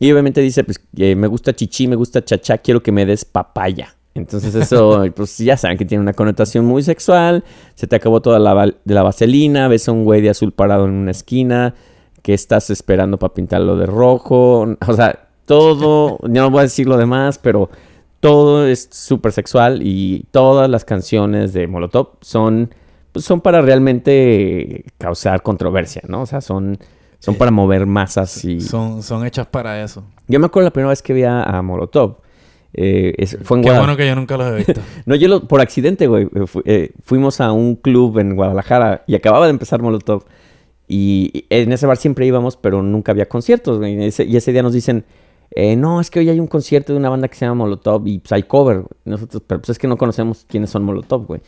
Y 0.00 0.10
obviamente 0.10 0.40
dice, 0.40 0.64
pues, 0.64 0.80
eh, 0.96 1.14
me 1.14 1.28
gusta 1.28 1.52
chichi, 1.52 1.86
me 1.86 1.94
gusta 1.96 2.24
chachá, 2.24 2.58
quiero 2.58 2.82
que 2.82 2.90
me 2.90 3.06
des 3.06 3.24
papaya. 3.24 3.94
Entonces 4.14 4.54
eso, 4.54 5.04
pues 5.14 5.38
ya 5.38 5.56
saben 5.56 5.78
que 5.78 5.84
tiene 5.84 6.02
una 6.02 6.12
connotación 6.12 6.64
muy 6.64 6.82
sexual. 6.82 7.44
Se 7.74 7.86
te 7.86 7.96
acabó 7.96 8.20
toda 8.20 8.38
la, 8.38 8.66
de 8.66 8.94
la 8.94 9.02
vaselina, 9.02 9.68
ves 9.68 9.88
a 9.88 9.92
un 9.92 10.04
güey 10.04 10.20
de 10.20 10.30
azul 10.30 10.52
parado 10.52 10.86
en 10.86 10.92
una 10.92 11.10
esquina, 11.10 11.74
que 12.22 12.34
estás 12.34 12.70
esperando 12.70 13.18
para 13.18 13.34
pintarlo 13.34 13.76
de 13.76 13.86
rojo. 13.86 14.76
O 14.86 14.94
sea, 14.94 15.28
todo, 15.46 16.18
ya 16.22 16.42
no 16.42 16.50
voy 16.50 16.60
a 16.60 16.62
decir 16.62 16.86
lo 16.86 16.96
demás, 16.96 17.38
pero 17.38 17.70
todo 18.20 18.66
es 18.66 18.88
súper 18.92 19.32
sexual 19.32 19.80
y 19.82 20.26
todas 20.30 20.70
las 20.70 20.84
canciones 20.84 21.52
de 21.52 21.66
Molotov 21.66 22.10
son, 22.20 22.72
pues, 23.10 23.24
son 23.24 23.40
para 23.40 23.60
realmente 23.62 24.84
causar 24.98 25.42
controversia, 25.42 26.02
¿no? 26.06 26.22
O 26.22 26.26
sea, 26.26 26.40
son, 26.40 26.78
son 27.18 27.34
para 27.34 27.50
mover 27.50 27.86
masas 27.86 28.44
y... 28.44 28.60
Son, 28.60 29.02
son 29.02 29.26
hechas 29.26 29.48
para 29.48 29.82
eso. 29.82 30.04
Yo 30.28 30.38
me 30.38 30.46
acuerdo 30.46 30.68
la 30.68 30.72
primera 30.72 30.90
vez 30.90 31.02
que 31.02 31.12
vi 31.12 31.24
a, 31.24 31.42
a 31.42 31.62
Molotov. 31.62 32.18
Eh, 32.74 33.14
es- 33.18 33.38
fue 33.42 33.58
en 33.58 33.64
Qué 33.64 33.70
bueno 33.70 33.96
que 33.96 34.06
yo 34.06 34.14
nunca 34.16 34.36
los 34.36 34.52
he 34.52 34.56
visto. 34.56 34.80
No, 35.06 35.14
yo 35.14 35.28
lo- 35.28 35.46
por 35.46 35.60
accidente, 35.60 36.06
güey. 36.06 36.28
eh, 36.34 36.46
fu- 36.46 36.62
eh, 36.64 36.90
fuimos 37.02 37.40
a 37.40 37.52
un 37.52 37.76
club 37.76 38.18
en 38.18 38.34
Guadalajara 38.36 39.04
y 39.06 39.14
acababa 39.14 39.46
de 39.46 39.50
empezar 39.50 39.82
Molotov. 39.82 40.24
Y 40.88 41.46
en 41.50 41.72
ese 41.72 41.86
bar 41.86 41.96
siempre 41.96 42.26
íbamos, 42.26 42.56
pero 42.56 42.82
nunca 42.82 43.12
había 43.12 43.26
conciertos, 43.28 43.78
güey. 43.78 43.94
Y 43.98 44.04
ese, 44.04 44.24
y 44.24 44.36
ese 44.36 44.52
día 44.52 44.62
nos 44.62 44.72
dicen, 44.74 45.04
eh, 45.52 45.76
no, 45.76 46.00
es 46.00 46.10
que 46.10 46.18
hoy 46.20 46.28
hay 46.28 46.40
un 46.40 46.46
concierto 46.48 46.92
de 46.92 46.98
una 46.98 47.08
banda 47.08 47.28
que 47.28 47.36
se 47.36 47.44
llama 47.44 47.64
Molotov 47.64 48.06
y 48.06 48.18
pues 48.18 48.32
hay 48.32 48.42
cover. 48.42 48.76
güey. 48.78 48.88
Nosotros, 49.04 49.42
pero 49.46 49.60
pues 49.60 49.70
es 49.70 49.78
que 49.78 49.86
no 49.88 49.96
conocemos 49.96 50.44
quiénes 50.48 50.70
son 50.70 50.82
Molotov, 50.84 51.26
güey. 51.26 51.40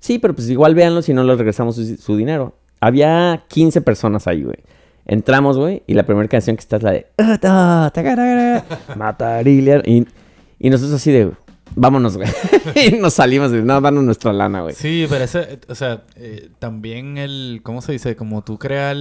Sí, 0.00 0.18
pero 0.18 0.34
pues 0.34 0.48
igual 0.48 0.74
véanlos 0.74 1.08
y 1.08 1.14
no 1.14 1.22
les 1.24 1.36
regresamos 1.38 1.76
su, 1.76 1.96
su 1.96 2.16
dinero. 2.16 2.54
Había 2.80 3.44
15 3.48 3.80
personas 3.82 4.26
ahí, 4.28 4.42
güey. 4.44 4.56
Entramos, 5.06 5.58
güey, 5.58 5.82
y 5.86 5.94
la 5.94 6.04
primera 6.04 6.28
canción 6.28 6.54
que 6.56 6.60
está 6.60 6.76
es 6.76 6.82
la 6.82 6.92
de... 6.92 7.06
"Ah, 7.18 7.38
ta, 7.40 7.90
ta, 7.94 8.02
ta, 8.04 8.14
ta, 8.14 8.94
Matarilia. 8.96 9.82
Y, 9.84 10.06
y 10.58 10.70
nosotros 10.70 10.94
así 10.94 11.10
de... 11.12 11.32
Vámonos, 11.76 12.16
güey. 12.16 12.28
nos 13.00 13.14
salimos 13.14 13.50
de... 13.52 13.62
No, 13.62 13.80
danos 13.80 14.02
nuestra 14.02 14.32
lana, 14.32 14.62
güey. 14.62 14.74
Sí, 14.74 15.06
pero 15.08 15.24
ese, 15.24 15.60
o 15.68 15.74
sea, 15.74 16.04
eh, 16.16 16.50
también 16.58 17.18
el, 17.18 17.60
¿cómo 17.62 17.82
se 17.82 17.92
dice? 17.92 18.16
Como 18.16 18.42
tú 18.42 18.58
crear 18.58 18.96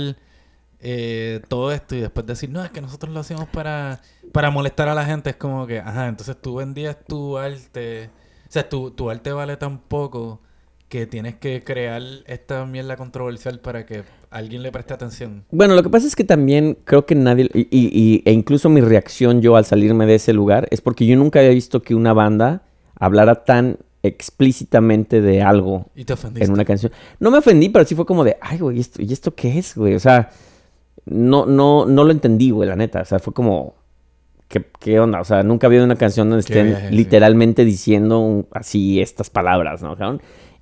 eh, 0.79 1.41
todo 1.47 1.71
esto 1.71 1.95
y 1.95 2.01
después 2.01 2.25
decir, 2.25 2.49
no, 2.49 2.63
es 2.63 2.71
que 2.71 2.81
nosotros 2.81 3.13
lo 3.13 3.19
hacemos 3.19 3.47
para, 3.47 4.01
para 4.31 4.51
molestar 4.51 4.89
a 4.89 4.93
la 4.93 5.05
gente, 5.05 5.31
es 5.31 5.35
como 5.35 5.65
que, 5.65 5.79
ajá, 5.79 6.07
entonces 6.07 6.37
tú 6.39 6.55
vendías 6.55 6.97
tu 7.07 7.37
arte, 7.37 8.09
o 8.47 8.51
sea, 8.51 8.69
tu, 8.69 8.91
tu 8.91 9.09
arte 9.09 9.31
vale 9.31 9.57
tan 9.57 9.79
poco 9.79 10.41
que 10.87 11.07
tienes 11.07 11.35
que 11.35 11.63
crear 11.63 12.01
esta 12.27 12.65
mierda 12.65 12.95
controversial 12.95 13.59
para 13.59 13.85
que 13.85 14.03
alguien 14.29 14.61
le 14.63 14.71
preste 14.71 14.93
atención. 14.93 15.43
Bueno, 15.51 15.75
lo 15.75 15.83
que 15.83 15.89
pasa 15.89 16.05
es 16.07 16.15
que 16.15 16.23
también 16.23 16.77
creo 16.83 17.05
que 17.05 17.15
nadie, 17.15 17.49
y, 17.53 17.67
y- 17.71 18.21
e 18.25 18.31
incluso 18.33 18.69
mi 18.69 18.81
reacción 18.81 19.41
yo 19.41 19.55
al 19.55 19.65
salirme 19.65 20.05
de 20.05 20.15
ese 20.15 20.33
lugar 20.33 20.67
es 20.71 20.81
porque 20.81 21.05
yo 21.05 21.15
nunca 21.17 21.39
había 21.39 21.51
visto 21.51 21.81
que 21.81 21.95
una 21.95 22.13
banda 22.13 22.63
hablara 22.99 23.43
tan 23.45 23.77
explícitamente 24.03 25.21
de 25.21 25.41
algo 25.41 25.87
Y 25.95 26.05
te 26.05 26.13
ofendiste. 26.13 26.45
en 26.45 26.51
una 26.53 26.65
canción. 26.65 26.91
No 27.19 27.31
me 27.31 27.37
ofendí, 27.39 27.69
pero 27.69 27.85
sí 27.85 27.95
fue 27.95 28.05
como 28.05 28.23
de, 28.23 28.37
ay, 28.41 28.59
güey, 28.59 28.77
¿y 28.77 28.79
esto, 28.81 29.01
¿y 29.01 29.11
esto 29.13 29.33
qué 29.35 29.57
es, 29.57 29.75
güey? 29.75 29.95
O 29.95 29.99
sea, 29.99 30.29
no, 31.05 31.45
no, 31.45 31.85
no 31.85 32.03
lo 32.03 32.11
entendí, 32.11 32.51
güey, 32.51 32.67
la 32.69 32.75
neta. 32.75 33.01
O 33.01 33.05
sea, 33.05 33.19
fue 33.19 33.33
como, 33.33 33.75
¿qué, 34.47 34.65
qué 34.79 34.99
onda? 34.99 35.21
O 35.21 35.23
sea, 35.25 35.43
nunca 35.43 35.67
había 35.67 35.83
una 35.83 35.95
canción 35.95 36.29
donde 36.29 36.45
Qué 36.45 36.53
estén 36.53 36.67
viaje, 36.67 36.89
sí. 36.89 36.95
literalmente 36.95 37.65
diciendo 37.65 38.45
así 38.51 39.01
estas 39.01 39.29
palabras, 39.29 39.81
¿no? 39.81 39.95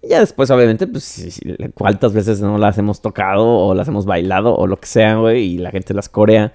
Ya 0.07 0.19
después, 0.19 0.49
obviamente, 0.51 0.87
pues, 0.87 1.39
cuántas 1.73 2.13
veces 2.13 2.41
no 2.41 2.57
las 2.57 2.77
hemos 2.77 3.01
tocado 3.01 3.45
o 3.45 3.73
las 3.73 3.87
hemos 3.87 4.05
bailado 4.05 4.55
o 4.55 4.67
lo 4.67 4.77
que 4.77 4.87
sea, 4.87 5.15
güey, 5.15 5.43
y 5.43 5.57
la 5.57 5.71
gente 5.71 5.93
las 5.93 6.09
corea. 6.09 6.53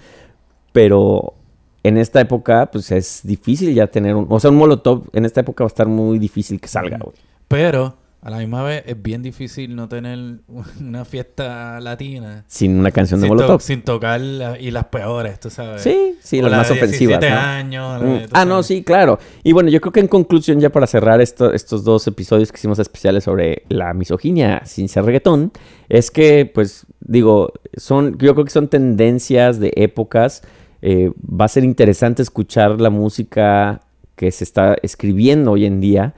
Pero 0.72 1.34
en 1.82 1.96
esta 1.96 2.20
época, 2.20 2.70
pues, 2.70 2.90
es 2.92 3.20
difícil 3.24 3.74
ya 3.74 3.86
tener 3.86 4.14
un... 4.14 4.26
O 4.28 4.40
sea, 4.40 4.50
un 4.50 4.56
Molotov 4.56 5.04
en 5.12 5.24
esta 5.24 5.40
época 5.40 5.64
va 5.64 5.66
a 5.66 5.72
estar 5.72 5.86
muy 5.86 6.18
difícil 6.18 6.60
que 6.60 6.68
salga, 6.68 6.98
güey. 6.98 7.16
Pero 7.48 7.94
A 8.22 8.28
la 8.28 8.36
misma 8.36 8.62
vez 8.62 8.82
es 8.86 9.00
bien 9.02 9.22
difícil 9.22 9.74
no 9.74 9.88
tener 9.88 10.18
una 10.80 11.04
fiesta 11.06 11.80
latina 11.80 12.44
Sin 12.48 12.78
una 12.78 12.90
canción 12.90 13.20
de 13.20 13.28
sin, 13.28 13.36
to- 13.38 13.58
sin 13.60 13.82
tocar 13.82 14.20
la- 14.20 14.58
y 14.60 14.70
las 14.70 14.84
peores, 14.86 15.40
tú 15.40 15.48
sabes. 15.48 15.80
Sí, 15.82 16.16
sí, 16.20 16.38
O 16.40 16.42
las 16.42 16.50
la 16.50 16.56
más 16.58 16.68
de 16.68 16.74
ofensivas. 16.74 17.20
17 17.20 17.30
¿no? 17.34 17.40
años. 17.40 18.00
la 18.02 18.06
Mm, 18.06 18.12
de- 18.18 18.28
Ah, 18.32 18.44
no, 18.44 18.62
sí, 18.62 18.82
claro. 18.84 19.18
Y 19.42 19.52
bueno, 19.52 19.70
yo 19.70 19.80
creo 19.80 19.92
que 19.92 20.00
en 20.00 20.08
conclusión, 20.08 20.60
ya 20.60 20.68
para 20.70 20.86
cerrar 20.86 21.20
esto- 21.22 21.52
estos 21.54 21.82
dos 21.82 22.06
episodios 22.06 22.52
que 22.52 22.58
hicimos 22.58 22.78
especiales 22.78 23.24
sobre 23.24 23.62
la 23.70 23.94
misoginia 23.94 24.62
sin 24.66 24.88
ser 24.90 25.04
reggaetón, 25.04 25.50
es 25.88 26.10
que, 26.10 26.44
pues, 26.44 26.84
digo, 27.00 27.52
son, 27.76 28.18
yo 28.18 28.34
creo 28.34 28.44
que 28.44 28.50
son 28.50 28.68
tendencias 28.68 29.58
de 29.60 29.72
épocas. 29.76 30.42
Eh, 30.82 31.10
va 31.22 31.46
a 31.46 31.48
ser 31.48 31.64
interesante 31.64 32.20
escuchar 32.22 32.80
la 32.80 32.90
música 32.90 33.80
que 34.16 34.30
se 34.30 34.44
está 34.44 34.76
escribiendo 34.82 35.52
hoy 35.52 35.64
en 35.64 35.80
día. 35.80 36.12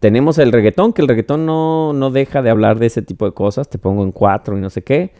Tenemos 0.00 0.38
el 0.38 0.50
reggaetón, 0.52 0.92
que 0.92 1.02
el 1.02 1.08
reggaetón 1.08 1.44
no, 1.46 1.92
no 1.92 2.10
deja 2.10 2.40
de 2.42 2.50
hablar 2.50 2.78
de 2.78 2.86
ese 2.86 3.02
tipo 3.02 3.26
de 3.26 3.32
cosas. 3.32 3.68
Te 3.68 3.78
pongo 3.78 4.02
en 4.02 4.12
cuatro 4.12 4.56
y 4.56 4.60
no 4.60 4.70
sé 4.70 4.82
qué. 4.82 5.12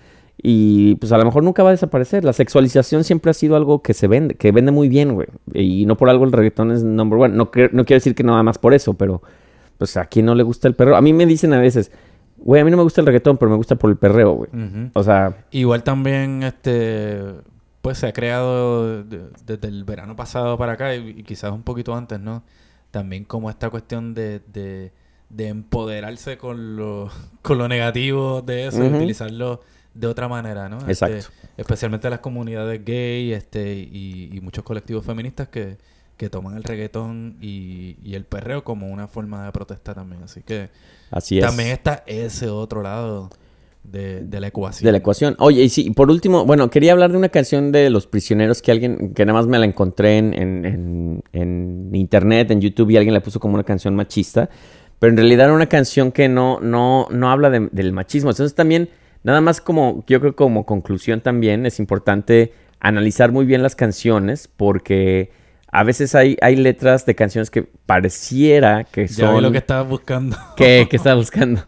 Y 0.43 0.97
pues 0.97 1.13
a 1.13 1.19
lo 1.19 1.25
mejor 1.25 1.43
nunca 1.45 1.63
va 1.63 1.69
a 1.69 1.73
desaparecer. 1.73 2.25
La 2.25 2.33
sexualización 2.33 3.05
siempre 3.05 3.31
ha 3.31 3.35
sido 3.35 3.57
algo 3.57 3.83
que 3.83 3.95
se 3.95 4.09
vende, 4.09 4.35
que 4.35 4.53
vende 4.53 4.73
muy 4.73 4.89
bien, 4.89 5.15
güey. 5.15 5.29
Y 5.53 5.87
no 5.87 5.97
por 5.97 6.09
algo 6.11 6.25
el 6.25 6.33
reggaetón 6.33 6.73
es 6.73 6.83
number 6.83 7.19
one. 7.19 7.35
No, 7.37 7.45
no 7.45 7.51
quiero 7.85 7.97
decir 7.97 8.15
que 8.15 8.25
nada 8.25 8.43
más 8.43 8.59
por 8.59 8.75
eso, 8.75 8.95
pero 8.95 9.23
pues 9.79 9.97
a 9.97 10.07
quien 10.07 10.27
no 10.27 10.35
le 10.35 10.43
gusta 10.43 10.67
el 10.69 10.75
perreo. 10.75 10.97
A 10.97 11.01
mí 11.03 11.13
me 11.13 11.27
dicen 11.27 11.53
a 11.53 11.61
veces, 11.61 11.93
güey, 12.39 12.61
a 12.63 12.65
mí 12.65 12.71
no 12.71 12.77
me 12.79 12.83
gusta 12.83 13.01
el 13.01 13.07
reggaetón, 13.07 13.37
pero 13.37 13.51
me 13.51 13.57
gusta 13.57 13.77
por 13.77 13.91
el 13.91 13.97
perreo, 13.97 14.33
güey. 14.33 14.51
O 14.95 15.03
sea, 15.03 15.45
Igual 15.51 15.83
también, 15.83 16.43
este, 16.43 17.21
pues 17.83 17.99
se 17.99 18.07
ha 18.09 18.13
creado 18.13 19.05
de- 19.05 19.29
desde 19.47 19.69
el 19.69 19.85
verano 19.85 20.17
pasado 20.17 20.57
para 20.59 20.73
acá 20.73 20.95
y, 20.97 21.11
y 21.11 21.23
quizás 21.23 21.53
un 21.53 21.63
poquito 21.63 21.95
antes, 21.95 22.19
¿no? 22.19 22.43
También 22.95 23.25
como 23.25 23.51
esta 23.51 23.71
cuestión 23.71 24.15
de, 24.15 24.39
de, 24.53 24.93
de 25.29 25.49
empoderarse 25.49 26.39
con 26.39 26.77
lo, 26.77 27.11
con 27.43 27.59
lo 27.59 27.67
negativo 27.67 28.41
de 28.41 28.69
eso 28.69 28.85
y 28.85 28.87
utilizarlo 28.87 29.63
de 29.95 30.07
otra 30.07 30.29
manera, 30.29 30.69
¿no? 30.69 30.79
Este, 30.87 30.93
Exacto. 30.93 31.33
especialmente 31.57 32.09
las 32.09 32.21
comunidades 32.21 32.85
gay 32.85 33.33
este, 33.33 33.75
y, 33.75 34.31
y 34.33 34.41
muchos 34.41 34.63
colectivos 34.63 35.05
feministas 35.05 35.49
que, 35.49 35.77
que 36.17 36.31
toman 36.31 36.57
el 36.57 36.63
reggaetón 36.63 37.37
y, 37.41 37.97
y 38.05 38.15
el 38.15 38.27
perreo 38.27 38.63
como 38.63 38.87
una 38.87 39.09
forma 39.09 39.45
de 39.45 39.51
protesta 39.51 39.93
también. 39.93 40.23
Así 40.23 40.43
que 40.43 40.71
así 41.11 41.39
es. 41.39 41.45
también 41.45 41.71
está 41.71 42.05
ese 42.07 42.49
otro 42.49 42.81
lado 42.81 43.29
de, 43.85 44.23
de 44.25 44.41
la 44.41 44.49
ecuación. 44.49 44.85
De 44.87 44.93
la 44.93 44.99
ecuación. 44.99 45.37
Oye, 45.39 45.63
y 45.63 45.69
sí, 45.69 45.91
por 45.91 46.11
último, 46.11 46.45
bueno, 46.47 46.69
quería 46.71 46.93
hablar 46.93 47.13
de 47.13 47.19
una 47.19 47.29
canción 47.29 47.71
de 47.71 47.91
Los 47.91 48.07
Prisioneros 48.07 48.61
que 48.63 48.73
alguien, 48.73 49.15
que 49.15 49.25
nada 49.25 49.39
más 49.39 49.47
me 49.47 49.59
la 49.59 49.67
encontré 49.67 50.19
en, 50.19 50.35
en- 50.35 50.65
en- 50.65 51.23
en 51.33 51.91
internet, 51.95 52.51
en 52.51 52.61
YouTube, 52.61 52.91
y 52.91 52.97
alguien 52.97 53.15
la 53.15 53.21
puso 53.21 53.39
como 53.39 53.55
una 53.55 53.65
canción 53.65 53.95
machista. 53.95 54.49
Pero 54.99 55.11
en 55.11 55.17
realidad 55.19 55.47
era 55.47 55.55
una 55.55 55.69
canción 55.69 56.11
que 56.13 56.29
no, 56.29 56.59
no, 56.61 57.07
no 57.11 57.31
habla 57.31 57.51
de- 57.51 57.69
del 57.73 57.93
machismo. 57.93 58.31
Entonces 58.31 58.55
también, 58.55 58.89
nada 59.23 59.41
más 59.41 59.61
como, 59.61 60.03
yo 60.07 60.19
creo 60.21 60.35
como 60.35 60.65
conclusión 60.67 61.21
también, 61.21 61.67
es 61.67 61.79
importante 61.79 62.53
analizar 62.81 63.33
muy 63.33 63.45
bien 63.45 63.63
las 63.63 63.77
canciones, 63.77 64.49
porque 64.49 65.31
a 65.71 65.85
veces 65.85 66.15
hay, 66.15 66.37
hay 66.41 66.57
letras 66.57 67.05
de 67.07 67.15
canciones 67.15 67.51
que 67.51 67.63
pareciera 67.63 68.85
que 68.85 69.07
Ya 69.07 69.27
son... 69.27 69.37
vi 69.37 69.41
lo 69.43 69.53
que 69.53 69.59
estabas 69.59 69.89
buscando. 69.89 70.37
¿Qué, 70.57 70.87
qué 70.89 70.97
estaba 71.01 71.17
buscando? 71.17 71.63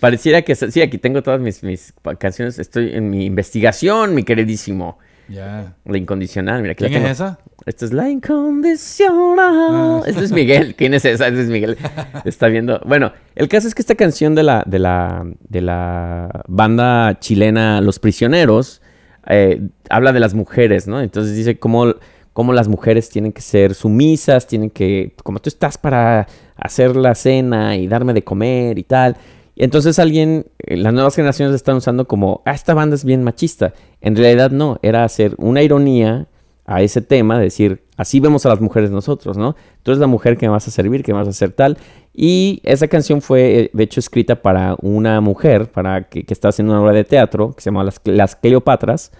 Pareciera 0.00 0.42
que... 0.42 0.54
Sí, 0.54 0.82
aquí 0.82 0.98
tengo 0.98 1.22
todas 1.22 1.40
mis, 1.40 1.94
canciones. 2.18 2.58
Estoy 2.58 2.94
en 2.94 3.10
mi 3.10 3.26
investigación, 3.26 4.14
mi 4.14 4.24
queridísimo. 4.24 4.98
Ya. 5.28 5.74
La 5.84 5.96
incondicional, 5.96 6.62
mira, 6.62 6.72
aquí 6.72 6.82
la 6.82 6.90
¿Quién 6.90 7.04
es 7.04 7.12
esa? 7.12 7.38
Esta 7.66 7.84
es 7.84 7.92
la 7.92 8.10
incondicional. 8.10 10.02
Este 10.06 10.24
es 10.24 10.32
Miguel. 10.32 10.74
¿Quién 10.74 10.94
es 10.94 11.04
esa? 11.04 11.28
Este 11.28 11.42
es 11.42 11.48
Miguel. 11.48 11.76
Está 12.24 12.48
viendo. 12.48 12.80
Bueno, 12.84 13.12
el 13.36 13.46
caso 13.48 13.68
es 13.68 13.74
que 13.74 13.82
esta 13.82 13.94
canción 13.94 14.34
de 14.34 14.42
la, 14.42 14.64
de 14.66 14.80
la, 14.80 15.24
de 15.48 15.60
la 15.60 16.42
banda 16.48 17.18
chilena 17.20 17.80
Los 17.80 18.00
Prisioneros 18.00 18.82
eh, 19.28 19.60
habla 19.88 20.12
de 20.12 20.20
las 20.20 20.34
mujeres, 20.34 20.88
¿no? 20.88 21.00
Entonces 21.00 21.36
dice 21.36 21.58
cómo, 21.58 21.94
cómo 22.32 22.52
las 22.52 22.68
mujeres 22.68 23.10
tienen 23.10 23.32
que 23.32 23.42
ser 23.42 23.74
sumisas, 23.74 24.46
tienen 24.46 24.70
que, 24.70 25.14
como 25.22 25.40
tú 25.40 25.48
estás 25.48 25.76
para 25.78 26.26
hacer 26.56 26.96
la 26.96 27.14
cena 27.14 27.76
y 27.76 27.86
darme 27.86 28.14
de 28.14 28.22
comer 28.22 28.78
y 28.78 28.84
tal. 28.84 29.16
Entonces 29.60 29.98
alguien, 29.98 30.46
eh, 30.60 30.78
las 30.78 30.94
nuevas 30.94 31.14
generaciones 31.14 31.54
están 31.54 31.76
usando 31.76 32.08
como, 32.08 32.40
ah, 32.46 32.52
esta 32.52 32.72
banda 32.72 32.94
es 32.94 33.04
bien 33.04 33.22
machista. 33.22 33.74
En 34.00 34.16
realidad 34.16 34.50
no, 34.50 34.78
era 34.80 35.04
hacer 35.04 35.34
una 35.36 35.62
ironía 35.62 36.28
a 36.64 36.80
ese 36.80 37.02
tema, 37.02 37.36
de 37.36 37.44
decir, 37.44 37.82
así 37.98 38.20
vemos 38.20 38.46
a 38.46 38.48
las 38.48 38.62
mujeres 38.62 38.90
nosotros, 38.90 39.36
¿no? 39.36 39.56
Tú 39.82 39.90
eres 39.90 40.00
la 40.00 40.06
mujer 40.06 40.38
que 40.38 40.46
me 40.46 40.52
vas 40.52 40.66
a 40.66 40.70
servir, 40.70 41.02
que 41.02 41.12
me 41.12 41.18
vas 41.18 41.26
a 41.26 41.30
hacer 41.32 41.52
tal. 41.52 41.76
Y 42.14 42.62
esa 42.64 42.88
canción 42.88 43.20
fue, 43.20 43.60
eh, 43.60 43.70
de 43.74 43.84
hecho, 43.84 44.00
escrita 44.00 44.36
para 44.40 44.76
una 44.80 45.20
mujer, 45.20 45.70
para 45.70 46.04
que, 46.04 46.24
que 46.24 46.32
estaba 46.32 46.48
haciendo 46.48 46.72
una 46.72 46.80
obra 46.82 46.94
de 46.94 47.04
teatro, 47.04 47.52
que 47.52 47.60
se 47.60 47.68
llamaba 47.68 47.84
Las, 47.84 48.00
Las 48.04 48.36
Cleopatras, 48.36 49.12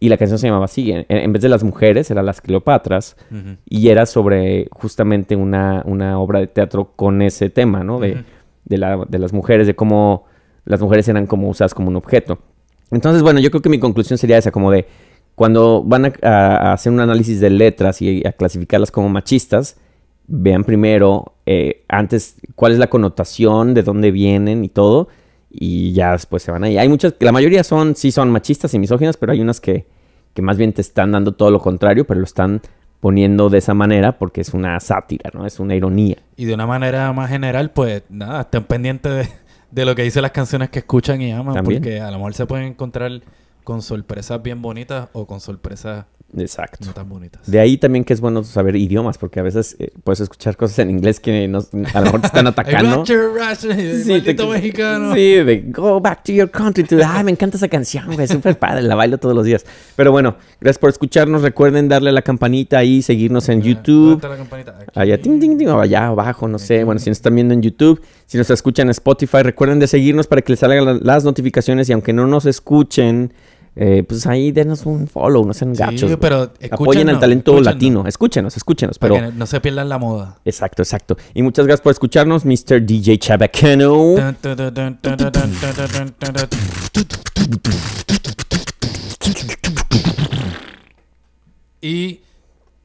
y 0.00 0.08
la 0.08 0.16
canción 0.16 0.40
se 0.40 0.48
llamaba 0.48 0.64
así, 0.64 0.90
en, 0.90 1.06
en 1.08 1.32
vez 1.32 1.40
de 1.40 1.48
las 1.48 1.62
mujeres, 1.62 2.10
era 2.10 2.24
Las 2.24 2.40
Cleopatras, 2.40 3.16
y 3.64 3.88
era 3.90 4.06
sobre 4.06 4.66
justamente 4.72 5.36
una, 5.36 5.82
una 5.86 6.18
obra 6.18 6.40
de 6.40 6.48
teatro 6.48 6.90
con 6.96 7.22
ese 7.22 7.48
tema, 7.48 7.84
¿no? 7.84 8.00
De. 8.00 8.24
De, 8.64 8.78
la- 8.78 9.04
de 9.08 9.18
las 9.18 9.32
mujeres, 9.32 9.66
de 9.66 9.74
cómo 9.74 10.24
las 10.64 10.80
mujeres 10.80 11.08
eran 11.08 11.26
como 11.26 11.48
usadas 11.48 11.74
como 11.74 11.88
un 11.88 11.96
objeto. 11.96 12.38
Entonces, 12.90 13.22
bueno, 13.22 13.40
yo 13.40 13.50
creo 13.50 13.62
que 13.62 13.68
mi 13.68 13.78
conclusión 13.78 14.18
sería 14.18 14.38
esa, 14.38 14.50
como 14.50 14.70
de 14.70 14.86
cuando 15.34 15.82
van 15.84 16.12
a 16.22 16.72
hacer 16.72 16.92
un 16.92 17.00
análisis 17.00 17.40
de 17.40 17.50
letras 17.50 18.00
y 18.00 18.22
a 18.26 18.32
clasificarlas 18.32 18.90
como 18.90 19.08
machistas, 19.08 19.76
vean 20.26 20.64
primero, 20.64 21.34
eh, 21.44 21.84
antes, 21.88 22.36
cuál 22.54 22.72
es 22.72 22.78
la 22.78 22.86
connotación, 22.88 23.74
de 23.74 23.82
dónde 23.82 24.10
vienen 24.10 24.64
y 24.64 24.68
todo, 24.68 25.08
y 25.50 25.92
ya 25.92 26.12
después 26.12 26.42
se 26.42 26.52
van 26.52 26.64
ahí. 26.64 26.78
Hay 26.78 26.88
muchas, 26.88 27.14
la 27.18 27.32
mayoría 27.32 27.64
son, 27.64 27.96
sí 27.96 28.12
son 28.12 28.30
machistas 28.30 28.72
y 28.74 28.78
misóginas, 28.78 29.16
pero 29.16 29.32
hay 29.32 29.40
unas 29.40 29.60
que, 29.60 29.86
que 30.34 30.42
más 30.42 30.56
bien 30.56 30.72
te 30.72 30.80
están 30.80 31.12
dando 31.12 31.32
todo 31.32 31.50
lo 31.50 31.60
contrario, 31.60 32.06
pero 32.06 32.20
lo 32.20 32.24
están 32.24 32.60
poniendo 33.04 33.50
de 33.50 33.58
esa 33.58 33.74
manera 33.74 34.16
porque 34.16 34.40
es 34.40 34.54
una 34.54 34.80
sátira, 34.80 35.30
¿no? 35.34 35.44
Es 35.44 35.60
una 35.60 35.74
ironía. 35.74 36.16
Y 36.36 36.46
de 36.46 36.54
una 36.54 36.66
manera 36.66 37.12
más 37.12 37.28
general, 37.28 37.70
pues 37.70 38.02
nada, 38.08 38.40
estén 38.40 38.64
pendientes 38.64 39.12
de, 39.12 39.28
de 39.70 39.84
lo 39.84 39.94
que 39.94 40.04
dicen 40.04 40.22
las 40.22 40.30
canciones 40.30 40.70
que 40.70 40.78
escuchan 40.78 41.20
y 41.20 41.30
aman, 41.30 41.54
También. 41.54 41.82
porque 41.82 42.00
a 42.00 42.10
lo 42.10 42.16
mejor 42.16 42.32
se 42.32 42.46
pueden 42.46 42.64
encontrar 42.64 43.20
con 43.62 43.82
sorpresas 43.82 44.42
bien 44.42 44.62
bonitas 44.62 45.10
o 45.12 45.26
con 45.26 45.40
sorpresas 45.40 46.06
Exacto. 46.36 46.84
no 46.86 46.92
tan 46.92 47.08
bonitas. 47.08 47.48
De 47.50 47.60
ahí 47.60 47.76
también 47.78 48.04
que 48.04 48.12
es 48.12 48.20
bueno 48.20 48.42
saber 48.44 48.76
idiomas, 48.76 49.18
porque 49.18 49.40
a 49.40 49.42
veces 49.42 49.76
eh, 49.78 49.90
puedes 50.02 50.20
escuchar 50.20 50.56
cosas 50.56 50.78
en 50.80 50.90
inglés 50.90 51.20
que 51.20 51.46
no- 51.48 51.58
a 51.58 51.98
lo 52.00 52.04
mejor 52.06 52.20
te 52.20 52.26
están 52.28 52.46
atacando. 52.48 53.04
Sí, 53.64 54.20
te- 54.22 54.34
mexicano. 54.46 55.14
Sí, 55.14 55.20
de 55.42 55.64
go 55.68 56.00
back 56.00 56.22
to 56.24 56.32
your 56.32 56.50
country. 56.50 56.84
To, 56.84 56.96
ay, 57.06 57.24
me 57.24 57.30
encanta 57.30 57.56
esa 57.56 57.68
canción, 57.68 58.06
güey. 58.14 58.26
Súper 58.26 58.58
padre. 58.58 58.82
La 58.82 58.94
bailo 58.94 59.18
todos 59.18 59.34
los 59.34 59.44
días. 59.44 59.64
Pero 59.96 60.12
bueno, 60.12 60.36
gracias 60.60 60.78
por 60.78 60.90
escucharnos. 60.90 61.42
Recuerden 61.42 61.88
darle 61.88 62.10
a 62.10 62.12
la 62.12 62.22
campanita 62.22 62.78
ahí, 62.78 63.02
seguirnos 63.02 63.48
en 63.48 63.60
¿Dónde 63.60 63.68
YouTube. 63.74 64.14
está 64.16 64.28
la 64.28 64.36
campanita? 64.36 64.78
Allá, 64.94 65.20
ting, 65.20 65.38
ting, 65.40 65.56
ting, 65.58 65.68
o 65.68 65.80
allá 65.80 66.06
abajo, 66.08 66.48
no 66.48 66.58
sé. 66.58 66.84
Bueno, 66.84 66.98
si 66.98 67.10
nos 67.10 67.18
están 67.18 67.34
viendo 67.34 67.54
en 67.54 67.62
YouTube, 67.62 68.00
si 68.26 68.38
nos 68.38 68.50
escuchan 68.50 68.86
en 68.86 68.90
Spotify, 68.90 69.42
recuerden 69.42 69.78
de 69.78 69.86
seguirnos 69.86 70.26
para 70.26 70.42
que 70.42 70.52
les 70.52 70.60
salgan 70.60 70.84
la- 70.84 70.98
las 71.00 71.24
notificaciones. 71.24 71.88
Y 71.88 71.92
aunque 71.92 72.12
no 72.12 72.26
nos 72.26 72.46
escuchen, 72.46 73.32
eh, 73.76 74.04
pues 74.06 74.24
ahí 74.26 74.52
denos 74.52 74.86
un 74.86 75.08
follow, 75.08 75.44
no 75.44 75.52
sean 75.52 75.74
sí, 75.74 75.82
gachos. 75.82 76.16
Pero 76.20 76.52
Apoyen 76.70 77.08
al 77.08 77.18
talento 77.18 77.60
latino. 77.60 78.06
Escúchenos, 78.06 78.56
escúchenos. 78.56 78.98
Pero... 78.98 79.16
Que 79.16 79.32
no 79.32 79.46
se 79.46 79.60
pierdan 79.60 79.88
la 79.88 79.98
moda. 79.98 80.38
Exacto, 80.44 80.82
exacto. 80.82 81.16
Y 81.34 81.42
muchas 81.42 81.66
gracias 81.66 81.82
por 81.82 81.90
escucharnos, 81.92 82.44
Mr. 82.44 82.80
DJ 82.84 83.18
Chabacano. 83.18 84.14
Y 91.80 92.20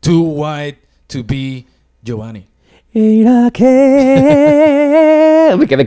Too 0.02 0.22
White 0.22 0.80
to 1.08 1.24
Be 1.24 1.66
Giovanni. 2.04 2.46
Era 2.92 3.52
que... 3.54 3.66
Me 5.60 5.68
quedé 5.68 5.86